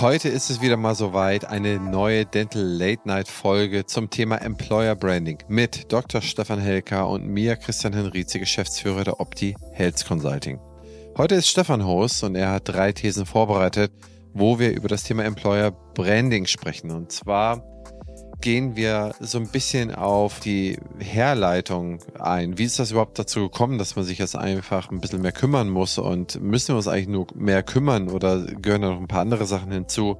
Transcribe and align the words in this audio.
Heute 0.00 0.28
ist 0.28 0.50
es 0.50 0.60
wieder 0.60 0.76
mal 0.76 0.96
soweit, 0.96 1.44
eine 1.44 1.78
neue 1.78 2.26
Dental 2.26 2.62
Late 2.62 3.02
Night 3.04 3.28
Folge 3.28 3.86
zum 3.86 4.10
Thema 4.10 4.36
Employer 4.36 4.96
Branding 4.96 5.38
mit 5.46 5.92
Dr. 5.92 6.20
Stefan 6.20 6.58
Helker 6.58 7.08
und 7.08 7.26
mir, 7.28 7.56
Christian 7.56 7.92
Henrizi, 7.92 8.40
Geschäftsführer 8.40 9.04
der 9.04 9.20
Opti 9.20 9.54
Health 9.72 10.04
Consulting. 10.04 10.58
Heute 11.16 11.36
ist 11.36 11.48
Stefan 11.48 11.86
Host 11.86 12.24
und 12.24 12.34
er 12.34 12.50
hat 12.50 12.68
drei 12.68 12.92
Thesen 12.92 13.24
vorbereitet, 13.24 13.92
wo 14.32 14.58
wir 14.58 14.72
über 14.72 14.88
das 14.88 15.04
Thema 15.04 15.24
Employer 15.24 15.70
Branding 15.70 16.46
sprechen. 16.46 16.90
Und 16.90 17.12
zwar 17.12 17.62
gehen 18.40 18.76
wir 18.76 19.14
so 19.20 19.38
ein 19.38 19.48
bisschen 19.48 19.94
auf 19.94 20.40
die 20.40 20.78
Herleitung 20.98 21.98
ein. 22.18 22.58
Wie 22.58 22.64
ist 22.64 22.78
das 22.78 22.90
überhaupt 22.90 23.18
dazu 23.18 23.42
gekommen, 23.42 23.78
dass 23.78 23.96
man 23.96 24.04
sich 24.04 24.18
jetzt 24.18 24.36
einfach 24.36 24.90
ein 24.90 25.00
bisschen 25.00 25.22
mehr 25.22 25.32
kümmern 25.32 25.68
muss 25.68 25.98
und 25.98 26.40
müssen 26.42 26.68
wir 26.68 26.76
uns 26.76 26.88
eigentlich 26.88 27.08
nur 27.08 27.26
mehr 27.34 27.62
kümmern 27.62 28.08
oder 28.08 28.44
gehören 28.44 28.82
da 28.82 28.90
noch 28.90 29.00
ein 29.00 29.08
paar 29.08 29.20
andere 29.20 29.46
Sachen 29.46 29.72
hinzu? 29.72 30.16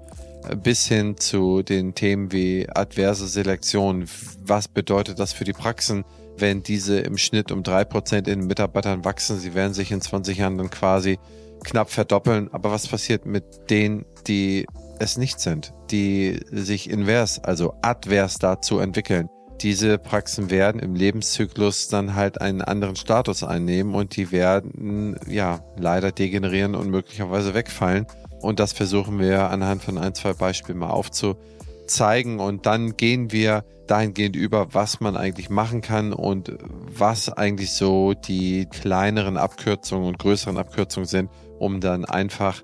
Bis 0.62 0.86
hin 0.86 1.16
zu 1.16 1.62
den 1.62 1.94
Themen 1.94 2.30
wie 2.30 2.68
adverse 2.68 3.26
Selektion. 3.28 4.06
Was 4.44 4.68
bedeutet 4.68 5.18
das 5.18 5.32
für 5.32 5.44
die 5.44 5.54
Praxen, 5.54 6.04
wenn 6.36 6.62
diese 6.62 7.00
im 7.00 7.16
Schnitt 7.16 7.50
um 7.50 7.62
drei 7.62 7.84
Prozent 7.84 8.28
in 8.28 8.46
Mitarbeitern 8.46 9.04
wachsen? 9.06 9.38
Sie 9.38 9.54
werden 9.54 9.72
sich 9.72 9.90
in 9.90 10.02
20 10.02 10.36
Jahren 10.36 10.58
dann 10.58 10.68
quasi 10.68 11.18
knapp 11.64 11.90
verdoppeln. 11.90 12.50
Aber 12.52 12.70
was 12.70 12.86
passiert 12.86 13.24
mit 13.24 13.70
denen, 13.70 14.04
die 14.26 14.66
es 14.98 15.16
nicht 15.16 15.40
sind, 15.40 15.72
die 15.90 16.40
sich 16.50 16.90
invers, 16.90 17.42
also 17.42 17.74
advers 17.82 18.38
dazu 18.38 18.78
entwickeln. 18.78 19.28
Diese 19.60 19.98
Praxen 19.98 20.50
werden 20.50 20.80
im 20.80 20.94
Lebenszyklus 20.94 21.88
dann 21.88 22.14
halt 22.14 22.40
einen 22.40 22.60
anderen 22.60 22.96
Status 22.96 23.44
einnehmen 23.44 23.94
und 23.94 24.16
die 24.16 24.32
werden 24.32 25.16
ja 25.28 25.60
leider 25.78 26.12
degenerieren 26.12 26.74
und 26.74 26.90
möglicherweise 26.90 27.54
wegfallen. 27.54 28.06
Und 28.40 28.60
das 28.60 28.72
versuchen 28.72 29.18
wir 29.18 29.50
anhand 29.50 29.82
von 29.82 29.96
ein, 29.96 30.14
zwei 30.14 30.34
Beispielen 30.34 30.78
mal 30.78 30.90
aufzuzeigen. 30.90 32.40
Und 32.40 32.66
dann 32.66 32.96
gehen 32.96 33.32
wir 33.32 33.64
dahingehend 33.86 34.36
über, 34.36 34.74
was 34.74 35.00
man 35.00 35.16
eigentlich 35.16 35.50
machen 35.50 35.80
kann 35.80 36.12
und 36.12 36.52
was 36.60 37.30
eigentlich 37.30 37.72
so 37.72 38.14
die 38.14 38.66
kleineren 38.66 39.36
Abkürzungen 39.36 40.08
und 40.08 40.18
größeren 40.18 40.58
Abkürzungen 40.58 41.06
sind, 41.06 41.30
um 41.58 41.80
dann 41.80 42.04
einfach 42.04 42.62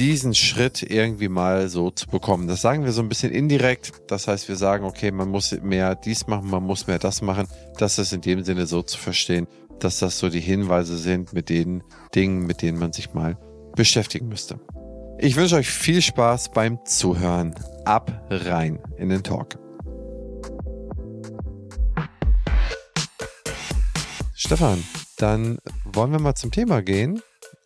diesen 0.00 0.34
Schritt 0.34 0.82
irgendwie 0.82 1.28
mal 1.28 1.68
so 1.68 1.90
zu 1.90 2.06
bekommen. 2.06 2.48
Das 2.48 2.62
sagen 2.62 2.84
wir 2.84 2.92
so 2.92 3.02
ein 3.02 3.10
bisschen 3.10 3.32
indirekt. 3.32 3.92
Das 4.08 4.28
heißt, 4.28 4.48
wir 4.48 4.56
sagen, 4.56 4.86
okay, 4.86 5.10
man 5.10 5.28
muss 5.28 5.52
mehr 5.60 5.94
dies 5.94 6.26
machen, 6.26 6.48
man 6.48 6.62
muss 6.62 6.86
mehr 6.86 6.98
das 6.98 7.20
machen. 7.20 7.46
Das 7.76 7.98
ist 7.98 8.14
in 8.14 8.22
dem 8.22 8.42
Sinne 8.42 8.66
so 8.66 8.80
zu 8.80 8.96
verstehen, 8.96 9.46
dass 9.78 9.98
das 9.98 10.18
so 10.18 10.30
die 10.30 10.40
Hinweise 10.40 10.96
sind 10.96 11.34
mit 11.34 11.50
den 11.50 11.82
Dingen, 12.14 12.46
mit 12.46 12.62
denen 12.62 12.78
man 12.78 12.94
sich 12.94 13.12
mal 13.12 13.36
beschäftigen 13.76 14.28
müsste. 14.28 14.58
Ich 15.18 15.36
wünsche 15.36 15.56
euch 15.56 15.68
viel 15.68 16.00
Spaß 16.00 16.52
beim 16.52 16.78
Zuhören. 16.86 17.54
Ab 17.84 18.26
rein 18.30 18.78
in 18.96 19.10
den 19.10 19.22
Talk. 19.22 19.58
Stefan, 24.34 24.82
dann 25.18 25.58
wollen 25.84 26.12
wir 26.12 26.20
mal 26.20 26.34
zum 26.36 26.50
Thema 26.50 26.80
gehen. 26.80 27.20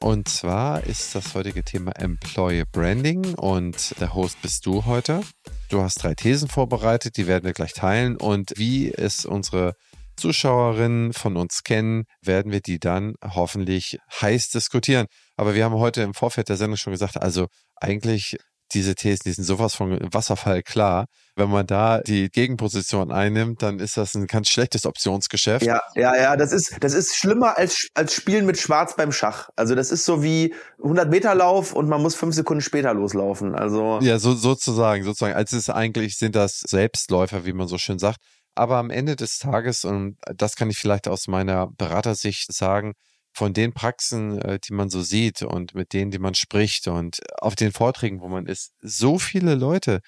Und 0.04 0.28
zwar 0.28 0.84
ist 0.84 1.14
das 1.14 1.34
heutige 1.34 1.64
Thema 1.64 1.92
Employee 1.92 2.64
Branding 2.70 3.32
und 3.36 3.98
der 3.98 4.12
Host 4.12 4.36
bist 4.42 4.66
du 4.66 4.84
heute. 4.84 5.22
Du 5.70 5.80
hast 5.80 5.94
drei 5.94 6.14
Thesen 6.14 6.46
vorbereitet, 6.46 7.16
die 7.16 7.26
werden 7.26 7.46
wir 7.46 7.54
gleich 7.54 7.72
teilen 7.72 8.18
und 8.18 8.52
wie 8.56 8.92
es 8.92 9.24
unsere 9.24 9.72
Zuschauerinnen 10.18 11.14
von 11.14 11.38
uns 11.38 11.62
kennen, 11.62 12.04
werden 12.20 12.52
wir 12.52 12.60
die 12.60 12.78
dann 12.78 13.14
hoffentlich 13.24 13.98
heiß 14.20 14.50
diskutieren. 14.50 15.06
Aber 15.38 15.54
wir 15.54 15.64
haben 15.64 15.76
heute 15.76 16.02
im 16.02 16.12
Vorfeld 16.12 16.50
der 16.50 16.58
Sendung 16.58 16.76
schon 16.76 16.92
gesagt, 16.92 17.16
also 17.22 17.46
eigentlich 17.76 18.36
diese 18.74 18.94
Thesen, 18.94 19.22
die 19.24 19.32
sind 19.32 19.44
sowas 19.44 19.74
von 19.74 19.98
Wasserfall 20.12 20.62
klar. 20.62 21.06
Wenn 21.36 21.50
man 21.50 21.66
da 21.66 22.00
die 22.00 22.28
Gegenposition 22.28 23.10
einnimmt, 23.10 23.62
dann 23.62 23.80
ist 23.80 23.96
das 23.96 24.14
ein 24.14 24.26
ganz 24.26 24.48
schlechtes 24.48 24.86
Optionsgeschäft. 24.86 25.64
Ja, 25.64 25.80
ja, 25.94 26.14
ja, 26.16 26.36
das 26.36 26.52
ist, 26.52 26.76
das 26.80 26.94
ist 26.94 27.16
schlimmer 27.16 27.58
als, 27.58 27.88
als 27.94 28.14
Spielen 28.14 28.46
mit 28.46 28.58
Schwarz 28.58 28.94
beim 28.96 29.10
Schach. 29.10 29.48
Also 29.56 29.74
das 29.74 29.90
ist 29.90 30.04
so 30.04 30.22
wie 30.22 30.54
100 30.78 31.10
Meter 31.10 31.34
Lauf 31.34 31.72
und 31.72 31.88
man 31.88 32.02
muss 32.02 32.14
fünf 32.14 32.34
Sekunden 32.34 32.60
später 32.60 32.94
loslaufen. 32.94 33.54
Also. 33.54 33.98
Ja, 34.02 34.18
so, 34.18 34.34
sozusagen, 34.34 35.02
sozusagen. 35.04 35.34
Als 35.34 35.52
es 35.52 35.70
eigentlich 35.70 36.18
sind 36.18 36.36
das 36.36 36.60
Selbstläufer, 36.60 37.44
wie 37.44 37.52
man 37.52 37.66
so 37.66 37.78
schön 37.78 37.98
sagt. 37.98 38.18
Aber 38.54 38.76
am 38.76 38.90
Ende 38.90 39.16
des 39.16 39.38
Tages, 39.38 39.84
und 39.84 40.16
das 40.36 40.54
kann 40.54 40.70
ich 40.70 40.78
vielleicht 40.78 41.08
aus 41.08 41.26
meiner 41.26 41.68
Beratersicht 41.76 42.52
sagen, 42.54 42.92
von 43.34 43.52
den 43.52 43.72
Praxen, 43.72 44.40
äh, 44.40 44.58
die 44.60 44.72
man 44.72 44.88
so 44.88 45.02
sieht 45.02 45.42
und 45.42 45.74
mit 45.74 45.92
denen, 45.92 46.10
die 46.10 46.18
man 46.18 46.34
spricht 46.34 46.86
und 46.88 47.20
auf 47.40 47.56
den 47.56 47.72
Vorträgen, 47.72 48.20
wo 48.20 48.28
man 48.28 48.46
ist, 48.46 48.72
so 48.80 49.18
viele 49.18 49.54
Leute 49.54 50.00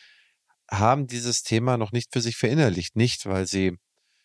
haben 0.70 1.06
dieses 1.06 1.42
Thema 1.42 1.76
noch 1.76 1.92
nicht 1.92 2.12
für 2.12 2.20
sich 2.20 2.36
verinnerlicht. 2.36 2.96
Nicht, 2.96 3.26
weil 3.26 3.46
sie, 3.46 3.72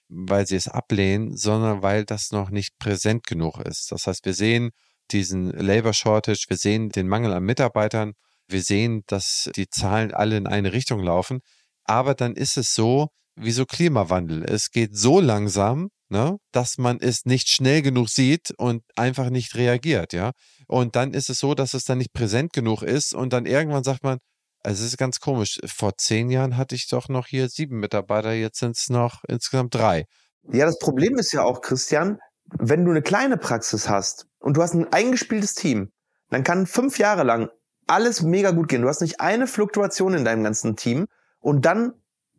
weil 0.08 0.48
sie 0.48 0.56
es 0.56 0.68
ablehnen, 0.68 1.36
sondern 1.36 1.82
weil 1.82 2.06
das 2.06 2.32
noch 2.32 2.50
nicht 2.50 2.78
präsent 2.80 3.26
genug 3.26 3.60
ist. 3.60 3.92
Das 3.92 4.08
heißt, 4.08 4.26
wir 4.26 4.34
sehen 4.34 4.72
diesen 5.12 5.52
Labor 5.52 5.94
Shortage, 5.94 6.46
wir 6.48 6.58
sehen 6.58 6.90
den 6.90 7.08
Mangel 7.08 7.34
an 7.34 7.44
Mitarbeitern, 7.44 8.14
wir 8.48 8.62
sehen, 8.62 9.04
dass 9.08 9.50
die 9.56 9.70
Zahlen 9.70 10.14
alle 10.14 10.38
in 10.38 10.48
eine 10.48 10.74
Richtung 10.74 11.02
laufen. 11.02 11.42
Aber 11.86 12.14
dann 12.14 12.36
ist 12.36 12.58
es 12.58 12.74
so, 12.74 13.10
wie 13.36 13.52
so 13.52 13.66
Klimawandel. 13.66 14.44
Es 14.44 14.72
geht 14.72 14.96
so 14.96 15.20
langsam, 15.20 15.90
ne, 16.12 16.38
dass 16.52 16.78
man 16.78 17.00
es 17.00 17.26
nicht 17.26 17.50
schnell 17.50 17.82
genug 17.82 18.10
sieht 18.10 18.52
und 18.58 18.84
einfach 18.96 19.30
nicht 19.30 19.56
reagiert, 19.56 20.14
ja. 20.14 20.32
Und 20.68 20.96
dann 20.96 21.14
ist 21.14 21.30
es 21.30 21.40
so, 21.40 21.56
dass 21.56 21.74
es 21.74 21.86
dann 21.86 22.00
nicht 22.00 22.14
präsent 22.14 22.54
genug 22.54 22.84
ist 22.84 23.14
und 23.14 23.34
dann 23.34 23.46
irgendwann 23.46 23.84
sagt 23.84 24.04
man, 24.04 24.20
also 24.64 24.84
es 24.84 24.92
ist 24.92 24.98
ganz 24.98 25.20
komisch, 25.20 25.60
vor 25.66 25.98
zehn 25.98 26.30
Jahren 26.30 26.58
hatte 26.58 26.76
ich 26.76 26.88
doch 26.90 27.10
noch 27.10 27.28
hier 27.28 27.50
sieben 27.50 27.80
Mitarbeiter, 27.80 28.34
jetzt 28.34 28.60
sind 28.60 28.78
es 28.78 28.90
noch 28.90 29.24
insgesamt 29.28 29.74
drei. 29.74 30.06
Ja, 30.52 30.66
das 30.66 30.78
Problem 30.80 31.18
ist 31.18 31.32
ja 31.32 31.44
auch, 31.44 31.62
Christian, 31.62 32.20
wenn 32.60 32.84
du 32.84 32.92
eine 32.92 33.02
kleine 33.02 33.38
Praxis 33.38 33.88
hast 33.88 34.28
und 34.40 34.58
du 34.58 34.62
hast 34.62 34.74
ein 34.74 34.92
eingespieltes 34.92 35.56
Team, 35.56 35.92
dann 36.30 36.44
kann 36.44 36.68
fünf 36.68 37.00
Jahre 37.00 37.24
lang 37.24 37.50
alles 37.88 38.22
mega 38.22 38.52
gut 38.52 38.68
gehen. 38.68 38.82
Du 38.82 38.90
hast 38.90 39.02
nicht 39.02 39.22
eine 39.22 39.48
Fluktuation 39.48 40.14
in 40.14 40.26
deinem 40.26 40.44
ganzen 40.44 40.76
Team 40.76 41.08
und 41.40 41.66
dann 41.66 41.94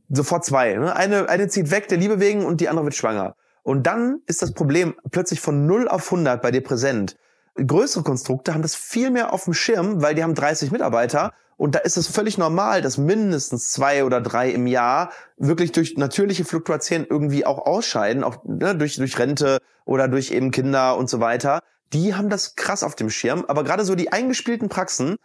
sofort 0.09 0.45
zwei. 0.45 0.75
Ne? 0.75 0.95
Eine, 0.95 1.29
eine 1.29 1.49
zieht 1.49 1.71
weg, 1.71 1.89
der 1.89 1.99
Liebe 1.99 2.21
wegen, 2.21 2.45
und 2.45 2.61
die 2.61 2.69
andere 2.69 2.85
wird 2.85 2.95
schwanger. 2.95 3.35
Und 3.63 3.87
dann 3.87 4.21
ist 4.27 4.43
das 4.43 4.53
Problem 4.53 4.95
plötzlich 5.11 5.41
von 5.41 5.67
0 5.67 5.89
auf 5.89 6.07
100 6.07 6.43
bei 6.43 6.51
dir 6.51 6.63
präsent. 6.63 7.17
Größere 7.55 8.03
Konstrukte 8.03 8.55
haben 8.55 8.63
das 8.63 8.75
viel 8.75 9.11
mehr 9.11 9.33
auf 9.33 9.45
dem 9.45 9.55
Schirm, 9.55 10.03
weil 10.03 10.15
die 10.15 10.23
haben 10.23 10.35
30 10.35 10.71
Mitarbeiter 10.71 11.33
und 11.63 11.77
da 11.77 11.79
ist 11.79 11.97
es 11.97 12.09
völlig 12.09 12.39
normal, 12.39 12.83
dass 12.83 12.99
mindestens 12.99 13.71
zwei 13.71 14.05
oder 14.05 14.21
drei 14.21 14.51
im 14.51 14.67
Jahr 14.67 15.13
wirklich 15.37 15.71
durch 15.71 15.97
natürliche 15.97 16.45
Fluktuationen 16.45 17.07
irgendwie 17.09 17.47
auch 17.47 17.59
ausscheiden, 17.59 18.25
auch 18.25 18.43
ne, 18.45 18.75
durch, 18.75 18.97
durch 18.97 19.17
Rente 19.17 19.59
oder 19.85 20.09
durch 20.09 20.33
eben 20.33 20.51
Kinder 20.51 20.97
und 20.97 21.09
so 21.09 21.21
weiter. 21.21 21.61
Die 21.93 22.17
haben 22.17 22.31
das 22.31 22.57
krass 22.57 22.83
auf 22.83 22.97
dem 22.97 23.11
Schirm. 23.11 23.45
Aber 23.47 23.63
gerade 23.63 23.85
so 23.85 23.95
die 23.95 24.11
eingespielten 24.13 24.71
Praxen, 24.71 25.19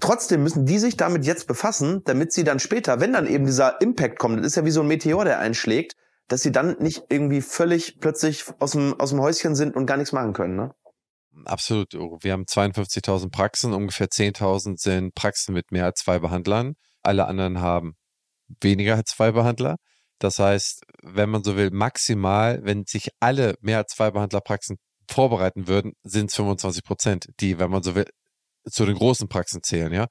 trotzdem 0.00 0.42
müssen 0.42 0.66
die 0.66 0.78
sich 0.78 0.98
damit 0.98 1.24
jetzt 1.24 1.46
befassen, 1.46 2.02
damit 2.04 2.32
sie 2.32 2.44
dann 2.44 2.58
später, 2.58 3.00
wenn 3.00 3.12
dann 3.12 3.26
eben 3.26 3.46
dieser 3.46 3.80
Impact 3.80 4.18
kommt, 4.18 4.40
das 4.40 4.48
ist 4.48 4.56
ja 4.56 4.64
wie 4.66 4.70
so 4.70 4.82
ein 4.82 4.88
Meteor, 4.88 5.24
der 5.24 5.38
einschlägt, 5.38 5.96
dass 6.28 6.42
sie 6.42 6.52
dann 6.52 6.76
nicht 6.78 7.04
irgendwie 7.08 7.40
völlig 7.40 7.98
plötzlich 8.00 8.44
aus 8.58 8.72
dem, 8.72 8.98
aus 8.98 9.10
dem 9.10 9.20
Häuschen 9.20 9.54
sind 9.54 9.76
und 9.76 9.86
gar 9.86 9.96
nichts 9.96 10.12
machen 10.12 10.32
können, 10.32 10.56
ne? 10.56 10.74
Absolut. 11.46 11.94
Wir 11.94 12.32
haben 12.32 12.44
52.000 12.44 13.30
Praxen, 13.30 13.72
ungefähr 13.72 14.08
10.000 14.08 14.76
sind 14.78 15.14
Praxen 15.14 15.52
mit 15.52 15.72
mehr 15.72 15.84
als 15.84 16.00
zwei 16.00 16.20
Behandlern. 16.20 16.74
Alle 17.02 17.26
anderen 17.26 17.60
haben 17.60 17.94
weniger 18.60 18.94
als 18.96 19.10
zwei 19.10 19.32
Behandler. 19.32 19.76
Das 20.20 20.38
heißt, 20.38 20.82
wenn 21.02 21.30
man 21.30 21.42
so 21.42 21.56
will, 21.56 21.70
maximal, 21.70 22.60
wenn 22.62 22.84
sich 22.86 23.08
alle 23.20 23.56
mehr 23.60 23.78
als 23.78 23.94
zwei 23.94 24.10
Behandlerpraxen 24.10 24.76
vorbereiten 25.10 25.66
würden, 25.66 25.92
sind 26.02 26.30
es 26.30 26.36
25 26.36 26.84
Prozent, 26.84 27.28
die, 27.40 27.58
wenn 27.58 27.70
man 27.70 27.82
so 27.82 27.94
will, 27.94 28.06
zu 28.70 28.86
den 28.86 28.94
großen 28.94 29.28
Praxen 29.28 29.62
zählen, 29.62 29.92
ja. 29.92 30.06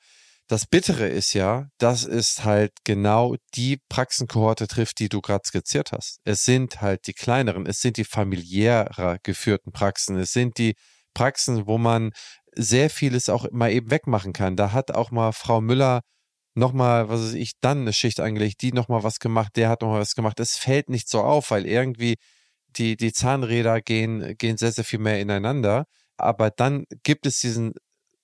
Das 0.50 0.66
Bittere 0.68 1.07
ist 1.07 1.34
ja, 1.34 1.68
dass 1.78 2.04
es 2.06 2.44
halt 2.44 2.72
genau 2.84 3.36
die 3.56 3.78
Praxenkohorte 3.90 4.68
trifft, 4.68 5.00
die 5.00 5.10
du 5.10 5.22
gerade 5.22 5.44
skizziert 5.45 5.92
hast. 5.94 6.19
Es 6.25 6.44
sind 6.44 6.81
halt 6.81 7.07
die 7.07 7.13
kleineren, 7.13 7.66
es 7.66 7.80
sind 7.80 7.98
die 7.98 8.04
familiärer 8.04 9.18
geführten 9.24 9.72
Praxen, 9.72 10.18
es 10.18 10.34
sind 10.34 10.57
die 10.57 10.75
Praxen, 11.13 11.66
wo 11.66 11.78
man 11.78 12.12
sehr 12.56 12.90
vieles 12.90 13.30
auch 13.30 13.48
mal 13.51 13.72
eben 13.72 13.90
wegmachen 13.90 14.34
kann. 14.34 14.56
Da 14.56 14.74
hat 14.74 14.92
auch 14.92 15.12
mal 15.12 15.31
Frau 15.31 15.62
Müller 15.62 16.01
nochmal, 16.56 17.10
was 17.10 17.22
weiß 17.22 17.34
ich, 17.34 17.54
dann 17.62 17.81
eine 17.81 17.94
Schicht 17.94 18.19
angelegt, 18.19 18.62
die 18.62 18.74
nochmal 18.74 19.04
was 19.04 19.19
gemacht, 19.19 19.54
der 19.56 19.69
hat 19.69 19.81
nochmal 19.81 20.01
was 20.01 20.16
gemacht. 20.16 20.40
Es 20.40 20.57
fällt 20.57 20.90
nicht 20.90 21.10
so 21.10 21.22
auf, 21.22 21.51
weil 21.51 21.66
irgendwie 21.66 22.16
die, 22.78 22.98
die 22.98 23.13
Zahnräder 23.13 23.81
gehen, 23.81 24.36
gehen 24.38 24.57
sehr, 24.57 24.72
sehr 24.72 24.84
viel 24.84 25.00
mehr 25.00 25.19
ineinander. 25.19 25.86
Aber 26.18 26.51
dann 26.51 26.86
gibt 27.04 27.25
es 27.25 27.40
diesen 27.40 27.74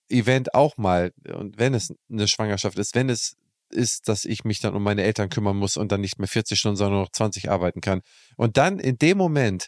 Event 0.09 0.53
auch 0.53 0.77
mal, 0.77 1.11
und 1.33 1.57
wenn 1.57 1.73
es 1.73 1.93
eine 2.09 2.27
Schwangerschaft 2.27 2.77
ist, 2.77 2.95
wenn 2.95 3.09
es 3.09 3.35
ist, 3.71 4.07
dass 4.07 4.25
ich 4.25 4.43
mich 4.43 4.59
dann 4.59 4.75
um 4.75 4.83
meine 4.83 5.03
Eltern 5.03 5.29
kümmern 5.29 5.57
muss 5.57 5.77
und 5.77 5.91
dann 5.91 6.01
nicht 6.01 6.19
mehr 6.19 6.27
40 6.27 6.57
Stunden, 6.57 6.77
sondern 6.77 7.01
noch 7.01 7.11
20 7.11 7.49
arbeiten 7.49 7.81
kann. 7.81 8.01
Und 8.35 8.57
dann 8.57 8.79
in 8.79 8.97
dem 8.97 9.17
Moment, 9.17 9.67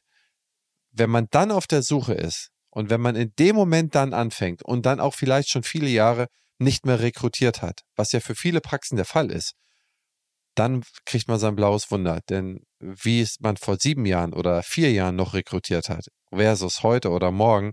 wenn 0.91 1.09
man 1.09 1.27
dann 1.31 1.51
auf 1.51 1.67
der 1.67 1.83
Suche 1.83 2.13
ist 2.13 2.49
und 2.69 2.89
wenn 2.89 3.01
man 3.01 3.15
in 3.15 3.31
dem 3.37 3.55
Moment 3.55 3.95
dann 3.95 4.13
anfängt 4.13 4.63
und 4.63 4.85
dann 4.85 4.99
auch 4.99 5.13
vielleicht 5.13 5.49
schon 5.49 5.63
viele 5.63 5.89
Jahre 5.89 6.27
nicht 6.57 6.85
mehr 6.85 6.99
rekrutiert 6.99 7.61
hat, 7.61 7.81
was 7.95 8.11
ja 8.11 8.19
für 8.19 8.35
viele 8.35 8.61
Praxen 8.61 8.95
der 8.95 9.05
Fall 9.05 9.31
ist, 9.31 9.53
dann 10.55 10.83
kriegt 11.05 11.27
man 11.27 11.39
sein 11.39 11.55
blaues 11.55 11.91
Wunder. 11.91 12.19
Denn 12.29 12.61
wie 12.79 13.21
es 13.21 13.39
man 13.39 13.57
vor 13.57 13.77
sieben 13.77 14.05
Jahren 14.05 14.33
oder 14.33 14.63
vier 14.63 14.91
Jahren 14.91 15.15
noch 15.15 15.33
rekrutiert 15.33 15.89
hat, 15.89 16.07
versus 16.29 16.83
heute 16.83 17.09
oder 17.09 17.31
morgen, 17.31 17.71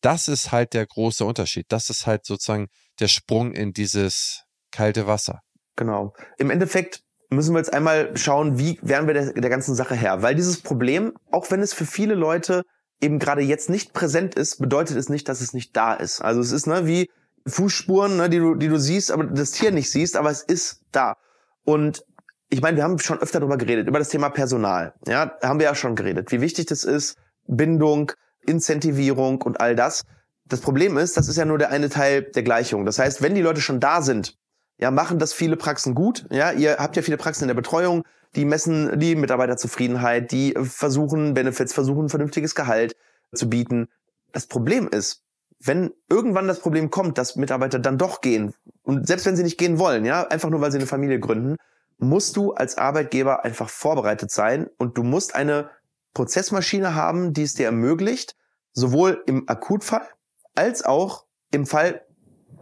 das 0.00 0.28
ist 0.28 0.52
halt 0.52 0.74
der 0.74 0.86
große 0.86 1.24
Unterschied. 1.24 1.66
Das 1.68 1.90
ist 1.90 2.06
halt 2.06 2.24
sozusagen 2.24 2.68
der 3.00 3.08
Sprung 3.08 3.52
in 3.52 3.72
dieses 3.72 4.44
kalte 4.70 5.06
Wasser. 5.06 5.40
Genau. 5.76 6.14
Im 6.38 6.50
Endeffekt 6.50 7.02
müssen 7.30 7.54
wir 7.54 7.58
jetzt 7.58 7.72
einmal 7.72 8.16
schauen, 8.16 8.58
wie 8.58 8.78
werden 8.82 9.06
wir 9.06 9.14
der, 9.14 9.32
der 9.32 9.50
ganzen 9.50 9.74
Sache 9.74 9.94
her. 9.94 10.22
Weil 10.22 10.34
dieses 10.34 10.60
Problem, 10.60 11.12
auch 11.30 11.50
wenn 11.50 11.60
es 11.60 11.72
für 11.72 11.86
viele 11.86 12.14
Leute 12.14 12.64
eben 13.00 13.18
gerade 13.18 13.40
jetzt 13.42 13.70
nicht 13.70 13.92
präsent 13.92 14.34
ist, 14.34 14.58
bedeutet 14.58 14.96
es 14.96 15.08
nicht, 15.08 15.28
dass 15.28 15.40
es 15.40 15.54
nicht 15.54 15.76
da 15.76 15.94
ist. 15.94 16.20
Also 16.20 16.40
es 16.40 16.52
ist 16.52 16.66
ne, 16.66 16.86
wie 16.86 17.08
Fußspuren, 17.46 18.16
ne, 18.16 18.28
die, 18.28 18.38
du, 18.38 18.54
die 18.54 18.68
du 18.68 18.78
siehst, 18.78 19.10
aber 19.10 19.24
das 19.24 19.52
Tier 19.52 19.70
nicht 19.70 19.90
siehst, 19.90 20.16
aber 20.16 20.30
es 20.30 20.42
ist 20.42 20.82
da. 20.92 21.16
Und 21.64 22.04
ich 22.50 22.60
meine, 22.60 22.76
wir 22.76 22.84
haben 22.84 22.98
schon 22.98 23.20
öfter 23.20 23.40
darüber 23.40 23.56
geredet, 23.56 23.88
über 23.88 23.98
das 23.98 24.08
Thema 24.08 24.28
Personal. 24.28 24.92
Ja, 25.06 25.32
haben 25.42 25.60
wir 25.60 25.66
ja 25.66 25.74
schon 25.74 25.94
geredet, 25.94 26.32
wie 26.32 26.40
wichtig 26.40 26.66
das 26.66 26.84
ist, 26.84 27.16
Bindung, 27.46 28.12
Incentivierung 28.46 29.42
und 29.42 29.60
all 29.60 29.74
das. 29.74 30.04
Das 30.46 30.60
Problem 30.60 30.96
ist, 30.98 31.16
das 31.16 31.28
ist 31.28 31.36
ja 31.36 31.44
nur 31.44 31.58
der 31.58 31.70
eine 31.70 31.88
Teil 31.88 32.22
der 32.22 32.42
Gleichung. 32.42 32.84
Das 32.84 32.98
heißt, 32.98 33.22
wenn 33.22 33.34
die 33.34 33.42
Leute 33.42 33.60
schon 33.60 33.80
da 33.80 34.02
sind, 34.02 34.36
ja, 34.78 34.90
machen 34.90 35.18
das 35.18 35.32
viele 35.32 35.56
Praxen 35.56 35.94
gut. 35.94 36.26
Ja, 36.30 36.52
ihr 36.52 36.76
habt 36.78 36.96
ja 36.96 37.02
viele 37.02 37.18
Praxen 37.18 37.44
in 37.44 37.48
der 37.48 37.54
Betreuung, 37.54 38.04
die 38.34 38.44
messen 38.44 38.98
die 38.98 39.14
Mitarbeiterzufriedenheit, 39.14 40.32
die 40.32 40.54
versuchen 40.60 41.34
Benefits, 41.34 41.72
versuchen 41.72 42.08
vernünftiges 42.08 42.54
Gehalt 42.54 42.96
zu 43.34 43.48
bieten. 43.48 43.88
Das 44.32 44.46
Problem 44.46 44.88
ist, 44.88 45.22
wenn 45.62 45.92
irgendwann 46.08 46.48
das 46.48 46.60
Problem 46.60 46.90
kommt, 46.90 47.18
dass 47.18 47.36
Mitarbeiter 47.36 47.78
dann 47.78 47.98
doch 47.98 48.22
gehen 48.22 48.54
und 48.82 49.06
selbst 49.06 49.26
wenn 49.26 49.36
sie 49.36 49.42
nicht 49.42 49.58
gehen 49.58 49.78
wollen, 49.78 50.04
ja, 50.04 50.26
einfach 50.28 50.48
nur 50.48 50.60
weil 50.60 50.72
sie 50.72 50.78
eine 50.78 50.86
Familie 50.86 51.20
gründen, 51.20 51.56
musst 51.98 52.36
du 52.36 52.54
als 52.54 52.78
Arbeitgeber 52.78 53.44
einfach 53.44 53.68
vorbereitet 53.68 54.30
sein 54.30 54.68
und 54.78 54.96
du 54.96 55.02
musst 55.02 55.34
eine 55.34 55.68
Prozessmaschine 56.14 56.94
haben, 56.94 57.32
die 57.32 57.42
es 57.42 57.54
dir 57.54 57.66
ermöglicht, 57.66 58.36
sowohl 58.72 59.22
im 59.26 59.48
Akutfall 59.48 60.08
als 60.54 60.84
auch 60.84 61.26
im 61.52 61.66
Fall, 61.66 62.02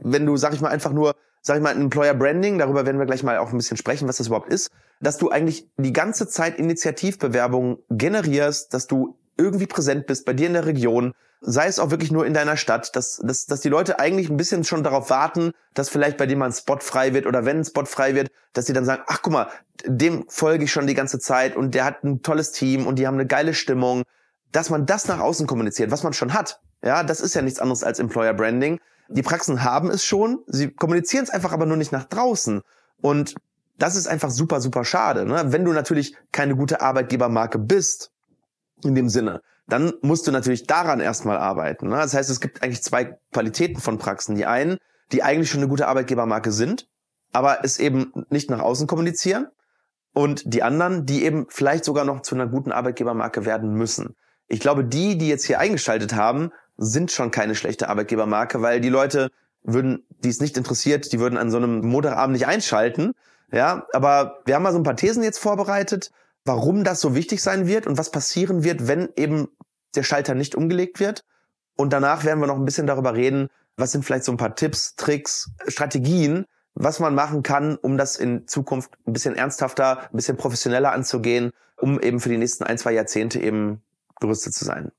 wenn 0.00 0.26
du, 0.26 0.36
sag 0.36 0.54
ich 0.54 0.60
mal, 0.60 0.70
einfach 0.70 0.92
nur, 0.92 1.14
sag 1.42 1.56
ich 1.56 1.62
mal, 1.62 1.74
ein 1.74 1.80
Employer 1.80 2.14
Branding, 2.14 2.58
darüber 2.58 2.86
werden 2.86 2.98
wir 2.98 3.06
gleich 3.06 3.22
mal 3.22 3.38
auch 3.38 3.50
ein 3.50 3.56
bisschen 3.56 3.76
sprechen, 3.76 4.08
was 4.08 4.16
das 4.16 4.28
überhaupt 4.28 4.52
ist, 4.52 4.70
dass 5.00 5.18
du 5.18 5.30
eigentlich 5.30 5.68
die 5.76 5.92
ganze 5.92 6.28
Zeit 6.28 6.58
Initiativbewerbungen 6.58 7.78
generierst, 7.90 8.74
dass 8.74 8.86
du 8.86 9.18
irgendwie 9.36 9.66
präsent 9.66 10.06
bist 10.06 10.24
bei 10.26 10.32
dir 10.32 10.48
in 10.48 10.54
der 10.54 10.66
Region, 10.66 11.14
sei 11.40 11.66
es 11.66 11.78
auch 11.78 11.90
wirklich 11.90 12.10
nur 12.10 12.26
in 12.26 12.34
deiner 12.34 12.56
Stadt, 12.56 12.94
dass, 12.96 13.20
dass, 13.22 13.46
dass 13.46 13.60
die 13.60 13.68
Leute 13.68 14.00
eigentlich 14.00 14.28
ein 14.28 14.36
bisschen 14.36 14.64
schon 14.64 14.82
darauf 14.82 15.10
warten, 15.10 15.52
dass 15.74 15.88
vielleicht 15.88 16.16
bei 16.16 16.26
dem 16.26 16.38
mal 16.38 16.46
ein 16.46 16.52
Spot 16.52 16.78
frei 16.80 17.14
wird 17.14 17.26
oder 17.26 17.44
wenn 17.44 17.58
ein 17.58 17.64
Spot 17.64 17.84
frei 17.84 18.14
wird, 18.14 18.30
dass 18.52 18.66
sie 18.66 18.72
dann 18.72 18.84
sagen, 18.84 19.02
ach 19.06 19.22
guck 19.22 19.32
mal, 19.32 19.48
dem 19.84 20.24
folge 20.28 20.64
ich 20.64 20.72
schon 20.72 20.86
die 20.86 20.94
ganze 20.94 21.18
Zeit 21.18 21.56
und 21.56 21.74
der 21.74 21.84
hat 21.84 22.02
ein 22.02 22.22
tolles 22.22 22.52
Team 22.52 22.86
und 22.86 22.98
die 22.98 23.06
haben 23.06 23.14
eine 23.14 23.26
geile 23.26 23.54
Stimmung, 23.54 24.02
dass 24.52 24.70
man 24.70 24.86
das 24.86 25.06
nach 25.06 25.20
außen 25.20 25.46
kommuniziert, 25.46 25.90
was 25.90 26.02
man 26.02 26.12
schon 26.12 26.34
hat. 26.34 26.60
Ja, 26.82 27.02
das 27.02 27.20
ist 27.20 27.34
ja 27.34 27.42
nichts 27.42 27.60
anderes 27.60 27.84
als 27.84 27.98
Employer 27.98 28.34
Branding. 28.34 28.80
Die 29.08 29.22
Praxen 29.22 29.64
haben 29.64 29.90
es 29.90 30.04
schon, 30.04 30.40
sie 30.46 30.70
kommunizieren 30.70 31.24
es 31.24 31.30
einfach 31.30 31.52
aber 31.52 31.66
nur 31.66 31.76
nicht 31.76 31.92
nach 31.92 32.04
draußen. 32.04 32.62
Und 33.00 33.34
das 33.78 33.96
ist 33.96 34.06
einfach 34.06 34.30
super, 34.30 34.60
super 34.60 34.84
schade. 34.84 35.24
Ne? 35.24 35.44
Wenn 35.46 35.64
du 35.64 35.72
natürlich 35.72 36.16
keine 36.32 36.56
gute 36.56 36.80
Arbeitgebermarke 36.80 37.58
bist, 37.58 38.10
in 38.84 38.94
dem 38.94 39.08
Sinne, 39.08 39.42
dann 39.68 39.92
musst 40.00 40.26
du 40.26 40.32
natürlich 40.32 40.66
daran 40.66 40.98
erstmal 40.98 41.36
arbeiten. 41.36 41.88
Ne? 41.88 41.96
Das 41.96 42.14
heißt, 42.14 42.30
es 42.30 42.40
gibt 42.40 42.62
eigentlich 42.62 42.82
zwei 42.82 43.18
Qualitäten 43.32 43.80
von 43.80 43.98
Praxen. 43.98 44.34
Die 44.34 44.46
einen, 44.46 44.78
die 45.12 45.22
eigentlich 45.22 45.50
schon 45.50 45.60
eine 45.60 45.68
gute 45.68 45.86
Arbeitgebermarke 45.86 46.52
sind, 46.52 46.88
aber 47.32 47.64
es 47.64 47.78
eben 47.78 48.12
nicht 48.30 48.50
nach 48.50 48.60
außen 48.60 48.86
kommunizieren. 48.86 49.48
Und 50.14 50.42
die 50.52 50.62
anderen, 50.62 51.04
die 51.04 51.24
eben 51.24 51.46
vielleicht 51.50 51.84
sogar 51.84 52.04
noch 52.04 52.22
zu 52.22 52.34
einer 52.34 52.46
guten 52.46 52.72
Arbeitgebermarke 52.72 53.44
werden 53.44 53.74
müssen. 53.74 54.16
Ich 54.48 54.60
glaube, 54.60 54.84
die, 54.84 55.18
die 55.18 55.28
jetzt 55.28 55.44
hier 55.44 55.60
eingeschaltet 55.60 56.14
haben, 56.14 56.50
sind 56.78 57.12
schon 57.12 57.30
keine 57.30 57.54
schlechte 57.54 57.90
Arbeitgebermarke, 57.90 58.62
weil 58.62 58.80
die 58.80 58.88
Leute 58.88 59.30
würden, 59.62 60.06
die 60.24 60.30
es 60.30 60.40
nicht 60.40 60.56
interessiert, 60.56 61.12
die 61.12 61.20
würden 61.20 61.36
an 61.36 61.50
so 61.50 61.58
einem 61.58 61.86
Montagabend 61.86 62.32
nicht 62.32 62.46
einschalten. 62.46 63.12
Ja, 63.52 63.86
aber 63.92 64.40
wir 64.46 64.54
haben 64.54 64.62
mal 64.62 64.72
so 64.72 64.78
ein 64.78 64.84
paar 64.84 64.96
Thesen 64.96 65.22
jetzt 65.22 65.38
vorbereitet 65.38 66.10
warum 66.44 66.84
das 66.84 67.00
so 67.00 67.14
wichtig 67.14 67.42
sein 67.42 67.66
wird 67.66 67.86
und 67.86 67.98
was 67.98 68.10
passieren 68.10 68.64
wird, 68.64 68.86
wenn 68.86 69.08
eben 69.16 69.48
der 69.94 70.02
Schalter 70.02 70.34
nicht 70.34 70.54
umgelegt 70.54 71.00
wird. 71.00 71.24
Und 71.76 71.92
danach 71.92 72.24
werden 72.24 72.40
wir 72.40 72.46
noch 72.46 72.56
ein 72.56 72.64
bisschen 72.64 72.86
darüber 72.86 73.14
reden, 73.14 73.48
was 73.76 73.92
sind 73.92 74.04
vielleicht 74.04 74.24
so 74.24 74.32
ein 74.32 74.38
paar 74.38 74.56
Tipps, 74.56 74.96
Tricks, 74.96 75.50
Strategien, 75.68 76.46
was 76.74 77.00
man 77.00 77.14
machen 77.14 77.42
kann, 77.42 77.76
um 77.76 77.96
das 77.96 78.16
in 78.16 78.46
Zukunft 78.48 78.90
ein 79.06 79.12
bisschen 79.12 79.36
ernsthafter, 79.36 80.02
ein 80.10 80.16
bisschen 80.16 80.36
professioneller 80.36 80.92
anzugehen, 80.92 81.52
um 81.76 82.00
eben 82.00 82.20
für 82.20 82.28
die 82.28 82.38
nächsten 82.38 82.64
ein, 82.64 82.78
zwei 82.78 82.92
Jahrzehnte 82.92 83.40
eben 83.40 83.82
gerüstet 84.20 84.54
zu 84.54 84.64
sein. 84.64 84.90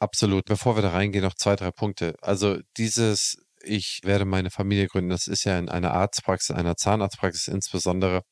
Absolut. 0.00 0.44
Bevor 0.46 0.76
wir 0.76 0.82
da 0.82 0.90
reingehen, 0.90 1.24
noch 1.24 1.34
zwei, 1.34 1.56
drei 1.56 1.70
Punkte. 1.70 2.14
Also 2.20 2.58
dieses, 2.76 3.38
ich 3.62 4.00
werde 4.04 4.24
meine 4.24 4.50
Familie 4.50 4.86
gründen, 4.86 5.10
das 5.10 5.26
ist 5.26 5.44
ja 5.44 5.58
in 5.58 5.68
einer 5.68 5.92
Arztpraxis, 5.92 6.54
einer 6.54 6.76
Zahnarztpraxis 6.76 7.48
insbesondere, 7.48 8.22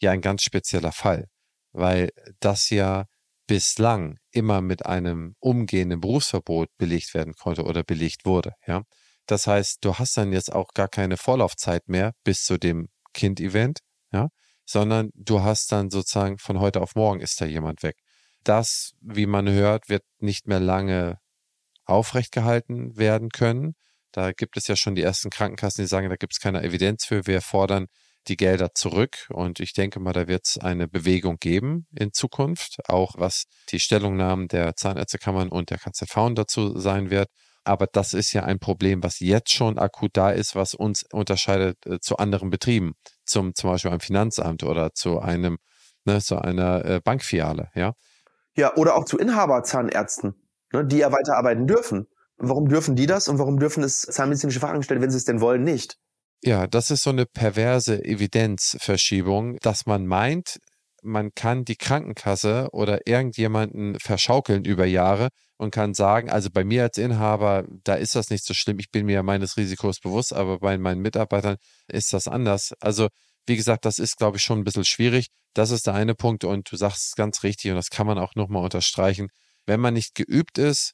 ja 0.00 0.10
ein 0.10 0.20
ganz 0.20 0.42
spezieller 0.42 0.92
Fall 0.92 1.28
weil 1.74 2.10
das 2.40 2.70
ja 2.70 3.04
bislang 3.46 4.18
immer 4.30 4.62
mit 4.62 4.86
einem 4.86 5.34
umgehenden 5.40 6.00
Berufsverbot 6.00 6.68
belegt 6.78 7.12
werden 7.12 7.34
konnte 7.34 7.64
oder 7.64 7.82
belegt 7.82 8.24
wurde. 8.24 8.54
Ja? 8.66 8.82
Das 9.26 9.46
heißt, 9.46 9.84
du 9.84 9.94
hast 9.98 10.16
dann 10.16 10.32
jetzt 10.32 10.52
auch 10.52 10.68
gar 10.74 10.88
keine 10.88 11.16
Vorlaufzeit 11.16 11.88
mehr 11.88 12.12
bis 12.24 12.44
zu 12.44 12.58
dem 12.58 12.88
Kind-Event, 13.12 13.80
ja? 14.12 14.28
sondern 14.64 15.10
du 15.14 15.42
hast 15.42 15.70
dann 15.72 15.90
sozusagen 15.90 16.38
von 16.38 16.60
heute 16.60 16.80
auf 16.80 16.94
morgen 16.94 17.20
ist 17.20 17.40
da 17.40 17.44
jemand 17.44 17.82
weg. 17.82 17.96
Das, 18.44 18.92
wie 19.00 19.26
man 19.26 19.48
hört, 19.48 19.88
wird 19.88 20.04
nicht 20.18 20.46
mehr 20.46 20.60
lange 20.60 21.18
aufrecht 21.84 22.32
gehalten 22.32 22.96
werden 22.96 23.28
können. 23.30 23.74
Da 24.12 24.32
gibt 24.32 24.56
es 24.56 24.68
ja 24.68 24.76
schon 24.76 24.94
die 24.94 25.02
ersten 25.02 25.28
Krankenkassen, 25.28 25.82
die 25.82 25.88
sagen, 25.88 26.08
da 26.08 26.16
gibt 26.16 26.34
es 26.34 26.40
keine 26.40 26.62
Evidenz 26.62 27.04
für. 27.04 27.26
Wir 27.26 27.42
fordern 27.42 27.86
die 28.28 28.36
Gelder 28.36 28.74
zurück. 28.74 29.28
Und 29.30 29.60
ich 29.60 29.72
denke 29.72 30.00
mal, 30.00 30.12
da 30.12 30.26
wird 30.28 30.46
es 30.46 30.58
eine 30.58 30.88
Bewegung 30.88 31.36
geben 31.38 31.86
in 31.94 32.12
Zukunft, 32.12 32.78
auch 32.88 33.14
was 33.16 33.44
die 33.70 33.80
Stellungnahmen 33.80 34.48
der 34.48 34.76
Zahnärztekammern 34.76 35.48
und 35.48 35.70
der 35.70 35.78
KZV 35.78 36.34
dazu 36.34 36.78
sein 36.78 37.10
wird. 37.10 37.28
Aber 37.64 37.86
das 37.86 38.12
ist 38.12 38.32
ja 38.32 38.44
ein 38.44 38.58
Problem, 38.58 39.02
was 39.02 39.20
jetzt 39.20 39.52
schon 39.52 39.78
akut 39.78 40.10
da 40.14 40.30
ist, 40.30 40.54
was 40.54 40.74
uns 40.74 41.02
unterscheidet 41.10 41.84
äh, 41.86 41.98
zu 41.98 42.18
anderen 42.18 42.50
Betrieben, 42.50 42.92
zum 43.24 43.54
zum 43.54 43.70
Beispiel 43.70 43.90
einem 43.90 44.00
Finanzamt 44.00 44.62
oder 44.62 44.92
zu 44.92 45.18
einem, 45.20 45.56
ne, 46.04 46.20
zu 46.20 46.36
einer 46.38 46.84
äh, 46.84 47.00
Bankfiliale, 47.02 47.70
ja. 47.74 47.94
Ja, 48.56 48.76
oder 48.76 48.96
auch 48.96 49.06
zu 49.06 49.18
Inhaberzahnärzten, 49.18 50.34
ne, 50.72 50.84
die 50.84 50.98
ja 50.98 51.10
weiterarbeiten 51.10 51.66
dürfen. 51.66 52.06
Warum 52.36 52.68
dürfen 52.68 52.96
die 52.96 53.06
das 53.06 53.28
und 53.28 53.38
warum 53.38 53.58
dürfen 53.58 53.82
es 53.82 54.02
zahnmedizinische 54.02 54.60
Fachangestellte, 54.60 55.02
wenn 55.02 55.10
sie 55.10 55.16
es 55.16 55.24
denn 55.24 55.40
wollen, 55.40 55.64
nicht? 55.64 55.98
Ja, 56.46 56.66
das 56.66 56.90
ist 56.90 57.02
so 57.04 57.10
eine 57.10 57.24
perverse 57.24 58.04
Evidenzverschiebung, 58.04 59.56
dass 59.62 59.86
man 59.86 60.06
meint, 60.06 60.58
man 61.02 61.34
kann 61.34 61.64
die 61.64 61.76
Krankenkasse 61.76 62.68
oder 62.72 63.06
irgendjemanden 63.06 63.98
verschaukeln 63.98 64.64
über 64.64 64.84
Jahre 64.84 65.28
und 65.56 65.70
kann 65.70 65.94
sagen, 65.94 66.28
also 66.30 66.50
bei 66.50 66.62
mir 66.64 66.82
als 66.82 66.98
Inhaber, 66.98 67.64
da 67.84 67.94
ist 67.94 68.14
das 68.14 68.28
nicht 68.28 68.44
so 68.44 68.52
schlimm, 68.52 68.78
ich 68.78 68.90
bin 68.90 69.06
mir 69.06 69.22
meines 69.22 69.56
Risikos 69.56 70.00
bewusst, 70.00 70.34
aber 70.34 70.58
bei 70.58 70.76
meinen 70.76 71.00
Mitarbeitern 71.00 71.56
ist 71.88 72.12
das 72.12 72.28
anders. 72.28 72.72
Also, 72.80 73.08
wie 73.46 73.56
gesagt, 73.56 73.84
das 73.86 73.98
ist, 73.98 74.16
glaube 74.18 74.36
ich, 74.36 74.42
schon 74.42 74.58
ein 74.58 74.64
bisschen 74.64 74.84
schwierig. 74.84 75.28
Das 75.54 75.70
ist 75.70 75.86
der 75.86 75.94
eine 75.94 76.14
Punkt 76.14 76.44
und 76.44 76.70
du 76.70 76.76
sagst 76.76 77.16
ganz 77.16 77.42
richtig 77.42 77.70
und 77.70 77.76
das 77.76 77.88
kann 77.90 78.06
man 78.06 78.18
auch 78.18 78.34
nochmal 78.34 78.64
unterstreichen. 78.64 79.28
Wenn 79.66 79.80
man 79.80 79.94
nicht 79.94 80.14
geübt 80.14 80.58
ist, 80.58 80.92